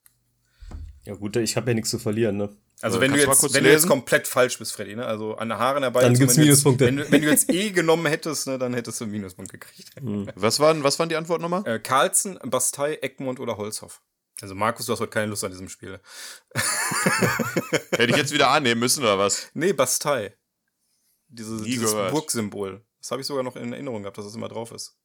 [1.03, 2.57] Ja, gut, ich habe ja nichts zu verlieren, ne?
[2.81, 5.05] Also, wenn, du jetzt, wenn du jetzt komplett falsch bist, Freddy, ne?
[5.05, 6.01] Also an den Haaren herbei.
[6.01, 6.87] Dann gibt's Minuspunkte.
[6.87, 10.01] Wenn, wenn, du jetzt E genommen hättest, ne, dann hättest du einen Minuspunkt gekriegt.
[10.01, 10.27] Mhm.
[10.35, 11.65] Was, waren, was waren die Antworten nochmal?
[11.67, 14.01] Äh, Carlsen, Bastei, Egmont oder Holzhoff?
[14.41, 15.99] Also Markus, du hast heute keine Lust an diesem Spiel.
[17.91, 19.49] Hätte ich jetzt wieder annehmen müssen, oder was?
[19.53, 20.35] Nee, Bastei.
[21.27, 22.11] Diese, dieses gehört.
[22.11, 22.85] Burgsymbol.
[22.99, 24.97] Das habe ich sogar noch in Erinnerung gehabt, dass es das immer drauf ist.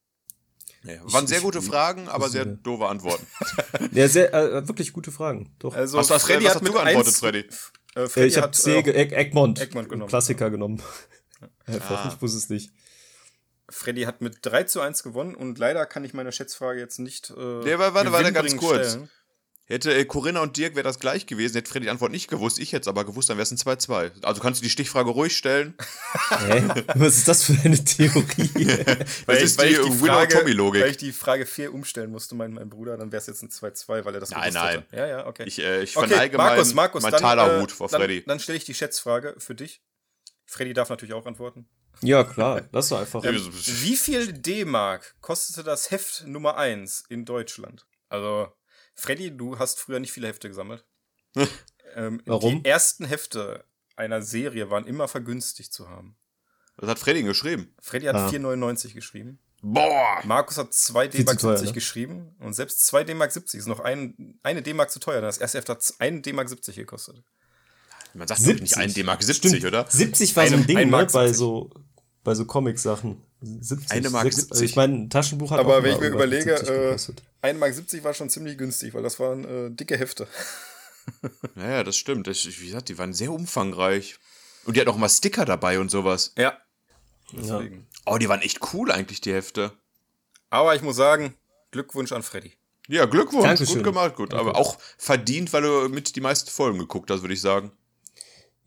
[0.83, 3.27] Ja, waren sehr gute Fragen, aber sehr doofe Antworten.
[3.93, 5.55] ja, sehr, äh, wirklich gute Fragen.
[5.59, 5.75] Doch.
[5.75, 7.49] Also, was, was, Freddy was hat hast du geantwortet, Freddy?
[7.95, 10.09] Äh, Freddy ich habe C, äh, Egmont, Egmont genommen.
[10.09, 10.83] Klassiker genommen.
[11.67, 12.13] Einfach, ah.
[12.15, 12.73] ich wusste es nicht.
[13.69, 17.31] Freddy hat mit 3 zu 1 gewonnen und leider kann ich meine Schätzfrage jetzt nicht.
[17.31, 18.93] Äh, nee, warte, warte, ganz kurz.
[18.93, 19.11] Stellen.
[19.71, 22.59] Hätte äh, Corinna und Dirk wäre das gleich gewesen, hätte Freddy die Antwort nicht gewusst,
[22.59, 24.25] ich hätte es aber gewusst, dann wäre es ein 2-2.
[24.25, 25.75] Also kannst du die Stichfrage ruhig stellen.
[26.29, 26.65] Hä?
[26.97, 28.51] Was ist das für eine Theorie?
[29.27, 30.83] weil das ist die, die Winner-Tommy-Logik.
[30.83, 33.49] Weil ich die Frage 4 umstellen musste, mein, mein Bruder, dann wäre es jetzt ein
[33.49, 34.77] 2-2, weil er das Nein, nein.
[34.79, 34.97] Hatte.
[34.97, 35.45] Ja, ja, okay.
[35.47, 38.23] Ich, äh, ich okay, verneige Markus, mein, Markus, mein Talerhut äh, vor Freddy.
[38.23, 39.83] Dann, dann stelle ich die Schätzfrage für dich.
[40.47, 41.69] Freddy darf natürlich auch antworten.
[42.03, 43.23] Ja, klar, das ist einfach.
[43.23, 47.87] Wie viel D-Mark kostete das Heft Nummer 1 in Deutschland?
[48.09, 48.49] Also,
[49.01, 50.85] Freddy, du hast früher nicht viele Hefte gesammelt.
[51.95, 52.63] ähm, Warum?
[52.63, 53.65] Die ersten Hefte
[53.97, 56.17] einer Serie waren immer vergünstigt zu haben.
[56.77, 57.75] Was hat Freddy geschrieben?
[57.81, 58.29] Freddy hat ah.
[58.29, 59.39] 4,99 geschrieben.
[59.63, 60.21] Boah!
[60.25, 61.73] Markus hat 2 D-Mark 70 ne?
[61.73, 65.21] geschrieben und selbst 2 D-Mark 70 ist noch ein, eine D-Mark zu teuer.
[65.21, 67.23] Das erste Heft hat 1 D-Mark 70 gekostet.
[68.15, 68.63] Man sagt 70.
[68.63, 69.65] nicht 1 D-Mark 70, Stimmt.
[69.67, 69.87] oder?
[69.89, 71.71] 70 war so ein Ding, ne, bei so
[72.25, 73.23] bei so Comic-Sachen.
[73.43, 73.91] 70.
[73.91, 74.63] Eine Mark 70.
[74.63, 76.97] Ich meine, ein Taschenbuch hat Aber auch wenn ich mir überlege, äh,
[77.43, 80.27] 1 Mark 70 war schon ziemlich günstig, weil das waren äh, dicke Hefte.
[81.57, 82.27] Naja, das stimmt.
[82.27, 84.19] Das, wie gesagt, die waren sehr umfangreich.
[84.65, 86.33] Und die hatten auch mal Sticker dabei und sowas.
[86.37, 86.57] Ja.
[87.33, 87.87] Deswegen.
[88.07, 88.13] Ja.
[88.13, 89.73] Oh, die waren echt cool eigentlich, die Hefte.
[90.51, 91.35] Aber ich muss sagen,
[91.71, 92.53] Glückwunsch an Freddy.
[92.89, 93.45] Ja, Glückwunsch.
[93.45, 93.77] Dankeschön.
[93.77, 94.33] Gut gemacht, gut.
[94.33, 94.51] Danke.
[94.51, 97.73] Aber auch verdient, weil du mit die meisten Folgen geguckt hast, würde ich sagen.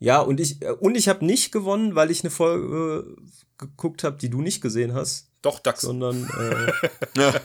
[0.04, 3.26] Ja, und ich, äh, und ich habe nicht gewonnen, weil ich eine Folge äh,
[3.56, 5.30] geguckt habe, die du nicht gesehen hast.
[5.40, 5.80] Doch, DAX.
[5.80, 6.28] Sondern.
[6.28, 6.72] Äh.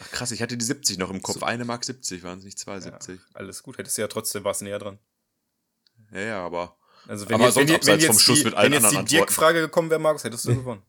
[0.00, 1.40] Ach, krass, ich hatte die 70 noch im Kopf.
[1.40, 1.44] So.
[1.44, 3.16] Eine Mark 70 waren es nicht 72.
[3.16, 4.98] Ja, alles gut, hättest du ja trotzdem was näher dran.
[6.10, 6.78] Ja, ja, aber.
[7.06, 8.92] Also, wenn aber jetzt, sonst wenn, wenn jetzt vom Schuss die, mit allen wenn jetzt
[8.92, 10.82] die Dirk-Frage gekommen wäre, Markus, hättest du gewonnen.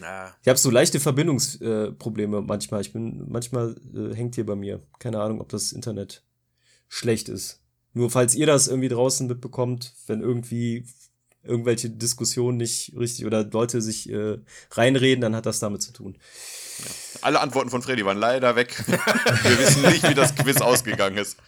[0.00, 0.34] Na.
[0.42, 2.82] Ich habe so leichte Verbindungsprobleme äh, manchmal.
[2.82, 4.82] Ich bin manchmal äh, hängt hier bei mir.
[4.98, 6.22] Keine Ahnung, ob das Internet
[6.88, 7.62] schlecht ist.
[7.96, 10.84] Nur falls ihr das irgendwie draußen mitbekommt, wenn irgendwie
[11.42, 14.36] irgendwelche Diskussionen nicht richtig oder Leute sich äh,
[14.72, 16.18] reinreden, dann hat das damit zu tun.
[17.22, 18.76] Alle Antworten von Freddy waren leider weg.
[18.86, 21.38] wir wissen nicht, wie das Quiz ausgegangen ist.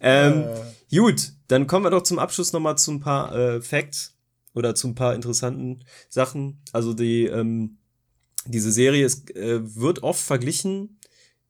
[0.00, 0.44] Ähm,
[0.90, 0.96] äh.
[0.96, 4.16] Gut, dann kommen wir doch zum Abschluss nochmal zu ein paar äh, Facts
[4.54, 6.62] oder zu ein paar interessanten Sachen.
[6.72, 7.76] Also die, ähm,
[8.46, 10.98] diese Serie ist, äh, wird oft verglichen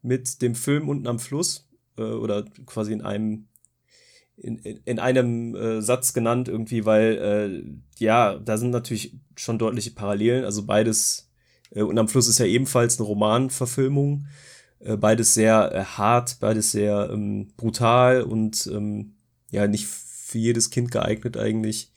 [0.02, 3.47] mit dem Film Unten am Fluss äh, oder quasi in einem
[4.40, 7.18] in, in einem äh, Satz genannt irgendwie, weil
[7.98, 10.44] äh, ja, da sind natürlich schon deutliche Parallelen.
[10.44, 11.30] Also beides,
[11.70, 14.26] äh, und am Fluss ist ja ebenfalls eine Romanverfilmung.
[14.80, 19.14] Äh, beides sehr äh, hart, beides sehr ähm, brutal und ähm,
[19.50, 21.92] ja, nicht für jedes Kind geeignet eigentlich.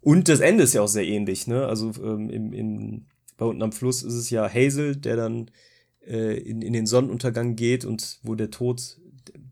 [0.00, 1.66] Und das Ende ist ja auch sehr ähnlich, ne?
[1.66, 5.50] Also ähm, im, im, bei unten am Fluss ist es ja Hazel, der dann
[6.06, 8.98] äh, in, in den Sonnenuntergang geht und wo der Tod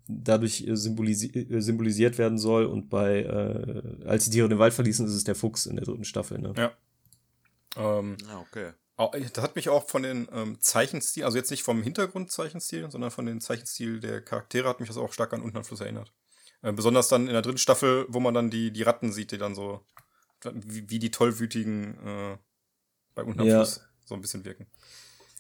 [0.09, 2.65] dadurch äh, symbolisi äh, symbolisiert werden soll.
[2.65, 5.85] Und bei äh, Als die Tiere den Wald verließen, ist es der Fuchs in der
[5.85, 6.39] dritten Staffel.
[6.39, 6.55] Ne?
[6.57, 6.73] Ja.
[7.77, 8.73] Ähm, ja, okay.
[8.97, 13.27] Das hat mich auch von den ähm, Zeichenstil, also jetzt nicht vom Hintergrundzeichenstil, sondern von
[13.27, 16.13] den Zeichenstil der Charaktere hat mich das auch stark an Unten Fluss erinnert.
[16.63, 19.39] Äh, besonders dann in der dritten Staffel, wo man dann die, die Ratten sieht, die
[19.39, 19.85] dann so,
[20.53, 22.39] wie, wie die tollwütigen äh,
[23.15, 23.59] bei Unten ja.
[23.59, 24.67] Fluss so ein bisschen wirken.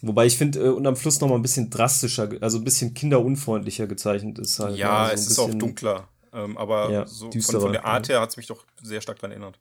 [0.00, 3.86] Wobei ich finde, äh, unterm Fluss noch mal ein bisschen drastischer, also ein bisschen kinderunfreundlicher
[3.86, 4.76] gezeichnet ist halt.
[4.76, 6.08] Ja, also es ist auch dunkler.
[6.32, 9.18] Ähm, aber ja, so von, von, der Art her hat es mich doch sehr stark
[9.18, 9.58] daran erinnert.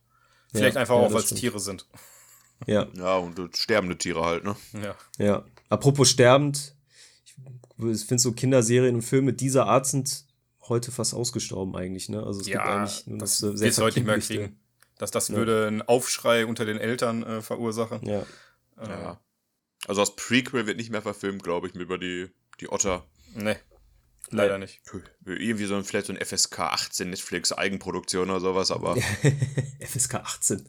[0.52, 1.86] Vielleicht ja, einfach ja, auch, weil es Tiere sind.
[2.66, 2.86] Ja.
[2.94, 4.56] Ja, und sterbende Tiere halt, ne?
[4.82, 4.94] Ja.
[5.18, 5.44] Ja.
[5.68, 6.74] Apropos sterbend,
[7.78, 10.24] ich finde so Kinderserien und Filme dieser Art sind
[10.68, 12.22] heute fast ausgestorben eigentlich, ne?
[12.22, 14.58] Also es ja, gibt eigentlich nur das so sehr heute nicht mehr kriegen.
[14.98, 18.04] Dass das würde einen Aufschrei unter den Eltern äh, verursachen.
[18.04, 18.26] Ja.
[18.80, 19.20] Äh, ja.
[19.86, 22.28] Also das Prequel wird nicht mehr verfilmt, glaube ich, über die,
[22.60, 23.06] die Otter.
[23.34, 23.56] Nee.
[24.30, 24.58] Leider ja.
[24.58, 24.82] nicht.
[25.24, 28.96] Irgendwie so ein, vielleicht so ein FSK 18 Netflix Eigenproduktion oder sowas, aber.
[29.80, 30.68] FSK 18.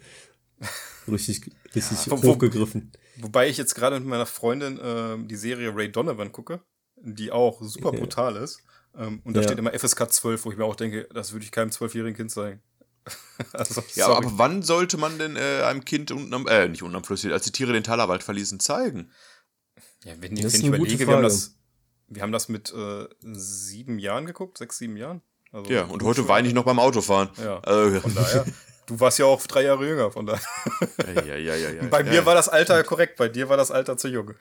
[1.07, 2.91] Richtig, richtig ja, hochgegriffen.
[3.17, 6.61] Wo, wobei ich jetzt gerade mit meiner Freundin äh, die Serie Ray Donovan gucke,
[6.95, 8.61] die auch super brutal ist.
[8.95, 9.47] Ähm, und da ja.
[9.47, 12.31] steht immer FSK 12, wo ich mir auch denke, das würde ich keinem zwölfjährigen Kind
[12.31, 12.61] zeigen.
[13.53, 14.25] also, ja, sorry.
[14.25, 17.25] aber wann sollte man denn äh, einem Kind unten am, äh, nicht unten am Fluss,
[17.25, 19.11] als die Tiere den Talerwald verließen, zeigen?
[20.03, 21.55] Ja, wenn, wenn ich überlege, wir haben das,
[22.07, 25.21] wir haben das mit äh, sieben Jahren geguckt, sechs, sieben Jahren.
[25.51, 27.29] Also, ja, und heute weine ich noch beim Autofahren.
[27.41, 28.45] Ja, also, von daher.
[28.85, 30.41] Du warst ja auch drei Jahre jünger, von daher.
[31.15, 33.97] Ja, ja, ja, ja, bei mir war das Alter korrekt, bei dir war das Alter
[33.97, 34.33] zu jung.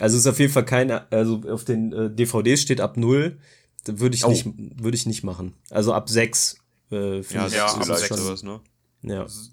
[0.00, 3.38] Also ist auf jeden Fall keine, also auf den äh, DVDs steht ab null,
[3.86, 4.28] würde ich oh.
[4.28, 5.54] nicht, würde ich nicht machen.
[5.70, 6.56] Also ab sechs
[6.90, 8.60] äh, ja, ja, vielleicht schon, sowas, ne?
[9.02, 9.22] Ja.
[9.22, 9.50] Also,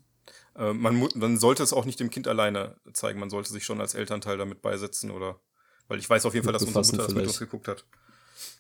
[0.58, 3.82] äh, man, man sollte es auch nicht dem Kind alleine zeigen, man sollte sich schon
[3.82, 5.40] als Elternteil damit beisetzen oder.
[5.88, 7.84] Weil ich weiß auf jeden Fall, dass unsere Mutter das mit uns geguckt hat.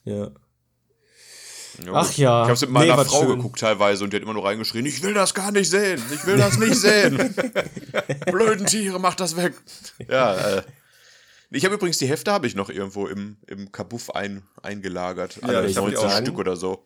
[0.03, 0.32] Ja.
[1.86, 1.93] Jo.
[1.93, 2.43] Ach ja.
[2.43, 3.38] Ich hab's mit meiner nee, Frau schön.
[3.38, 6.26] geguckt teilweise und die hat immer nur reingeschrien, ich will das gar nicht sehen, ich
[6.26, 7.17] will das nicht sehen.
[8.26, 9.53] Blöden Tiere, mach das weg.
[10.09, 10.63] Ja, äh.
[11.49, 15.38] Ich habe übrigens die Hefte habe ich noch irgendwo im, im Kabuff ein, eingelagert.
[15.41, 16.86] Ja, Alle 19 Stück oder so.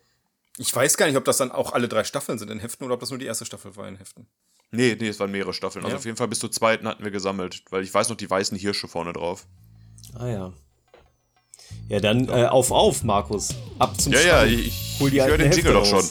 [0.57, 2.93] Ich weiß gar nicht, ob das dann auch alle drei Staffeln sind in Heften oder
[2.93, 4.27] ob das nur die erste Staffel war in Heften.
[4.71, 5.83] Nee, nee, es waren mehrere Staffeln.
[5.83, 5.95] Also ja.
[5.95, 8.29] Also auf jeden Fall bis zur zweiten hatten wir gesammelt, weil ich weiß noch die
[8.29, 9.47] weißen Hirsche vorne drauf.
[10.17, 10.53] Ah ja.
[11.89, 13.53] Ja, dann äh, auf, auf, Markus.
[13.79, 14.33] Ab zum Ja, Stand.
[14.51, 16.03] ja, ich, ich höre den Jingle doch schon.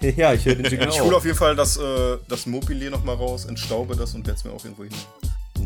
[0.00, 3.16] ja, ich höre den Jingle Ich hole auf jeden Fall das, äh, das Mobile nochmal
[3.16, 4.92] raus, entstaube das und werde es mir auch irgendwo hin.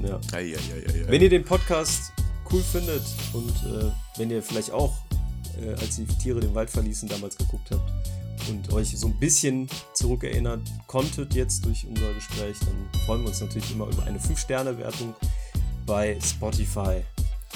[0.03, 0.21] Ja.
[0.33, 2.13] Ei, ei, ei, wenn ihr den Podcast
[2.51, 3.03] cool findet
[3.33, 4.95] und äh, wenn ihr vielleicht auch,
[5.61, 7.93] äh, als die Tiere den Wald verließen, damals geguckt habt,
[8.49, 13.41] und euch so ein bisschen zurückerinnern konntet jetzt durch unser Gespräch, dann freuen wir uns
[13.41, 15.15] natürlich immer über eine 5-Sterne-Wertung
[15.87, 17.03] bei Spotify.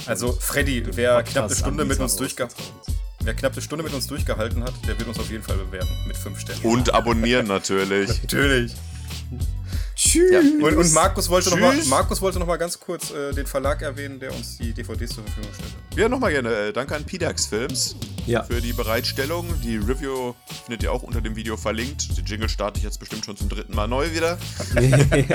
[0.07, 2.57] Also Freddy, wer knapp eine Stunde mit uns durchgehalten
[3.25, 5.95] Wer knapp eine Stunde mit uns durchgehalten hat, der wird uns auf jeden Fall bewerten
[6.07, 6.63] mit 5 Sternen.
[6.63, 8.23] Und abonnieren natürlich.
[8.23, 8.75] natürlich.
[9.95, 10.31] Tschüss.
[10.31, 10.41] Ja.
[10.41, 11.61] Und, und, Markus wollte Tschüss.
[11.61, 14.73] noch mal, Markus wollte noch mal ganz kurz äh, den Verlag erwähnen, der uns die
[14.73, 15.73] DVDs zur Verfügung stellt.
[15.97, 16.69] Ja, nochmal gerne.
[16.69, 17.97] Äh, danke an PDAX Films
[18.27, 18.43] ja.
[18.43, 19.47] für die Bereitstellung.
[19.63, 22.17] Die Review findet ihr auch unter dem Video verlinkt.
[22.17, 24.39] Den Jingle starte ich jetzt bestimmt schon zum dritten Mal neu wieder.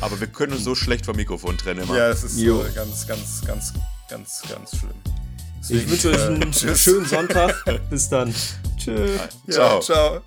[0.00, 1.96] Aber wir können uns so schlecht vom Mikrofon trennen immer.
[1.96, 3.72] Ja, das ist äh, ganz, ganz, ganz,
[4.08, 4.90] ganz, ganz schlimm.
[5.60, 7.64] Deswegen, ich wünsche euch einen äh, schönen Sonntag.
[7.90, 8.34] Bis dann.
[8.76, 9.10] Tschüss.
[9.46, 9.80] Ja, ciao.
[9.80, 10.22] ciao.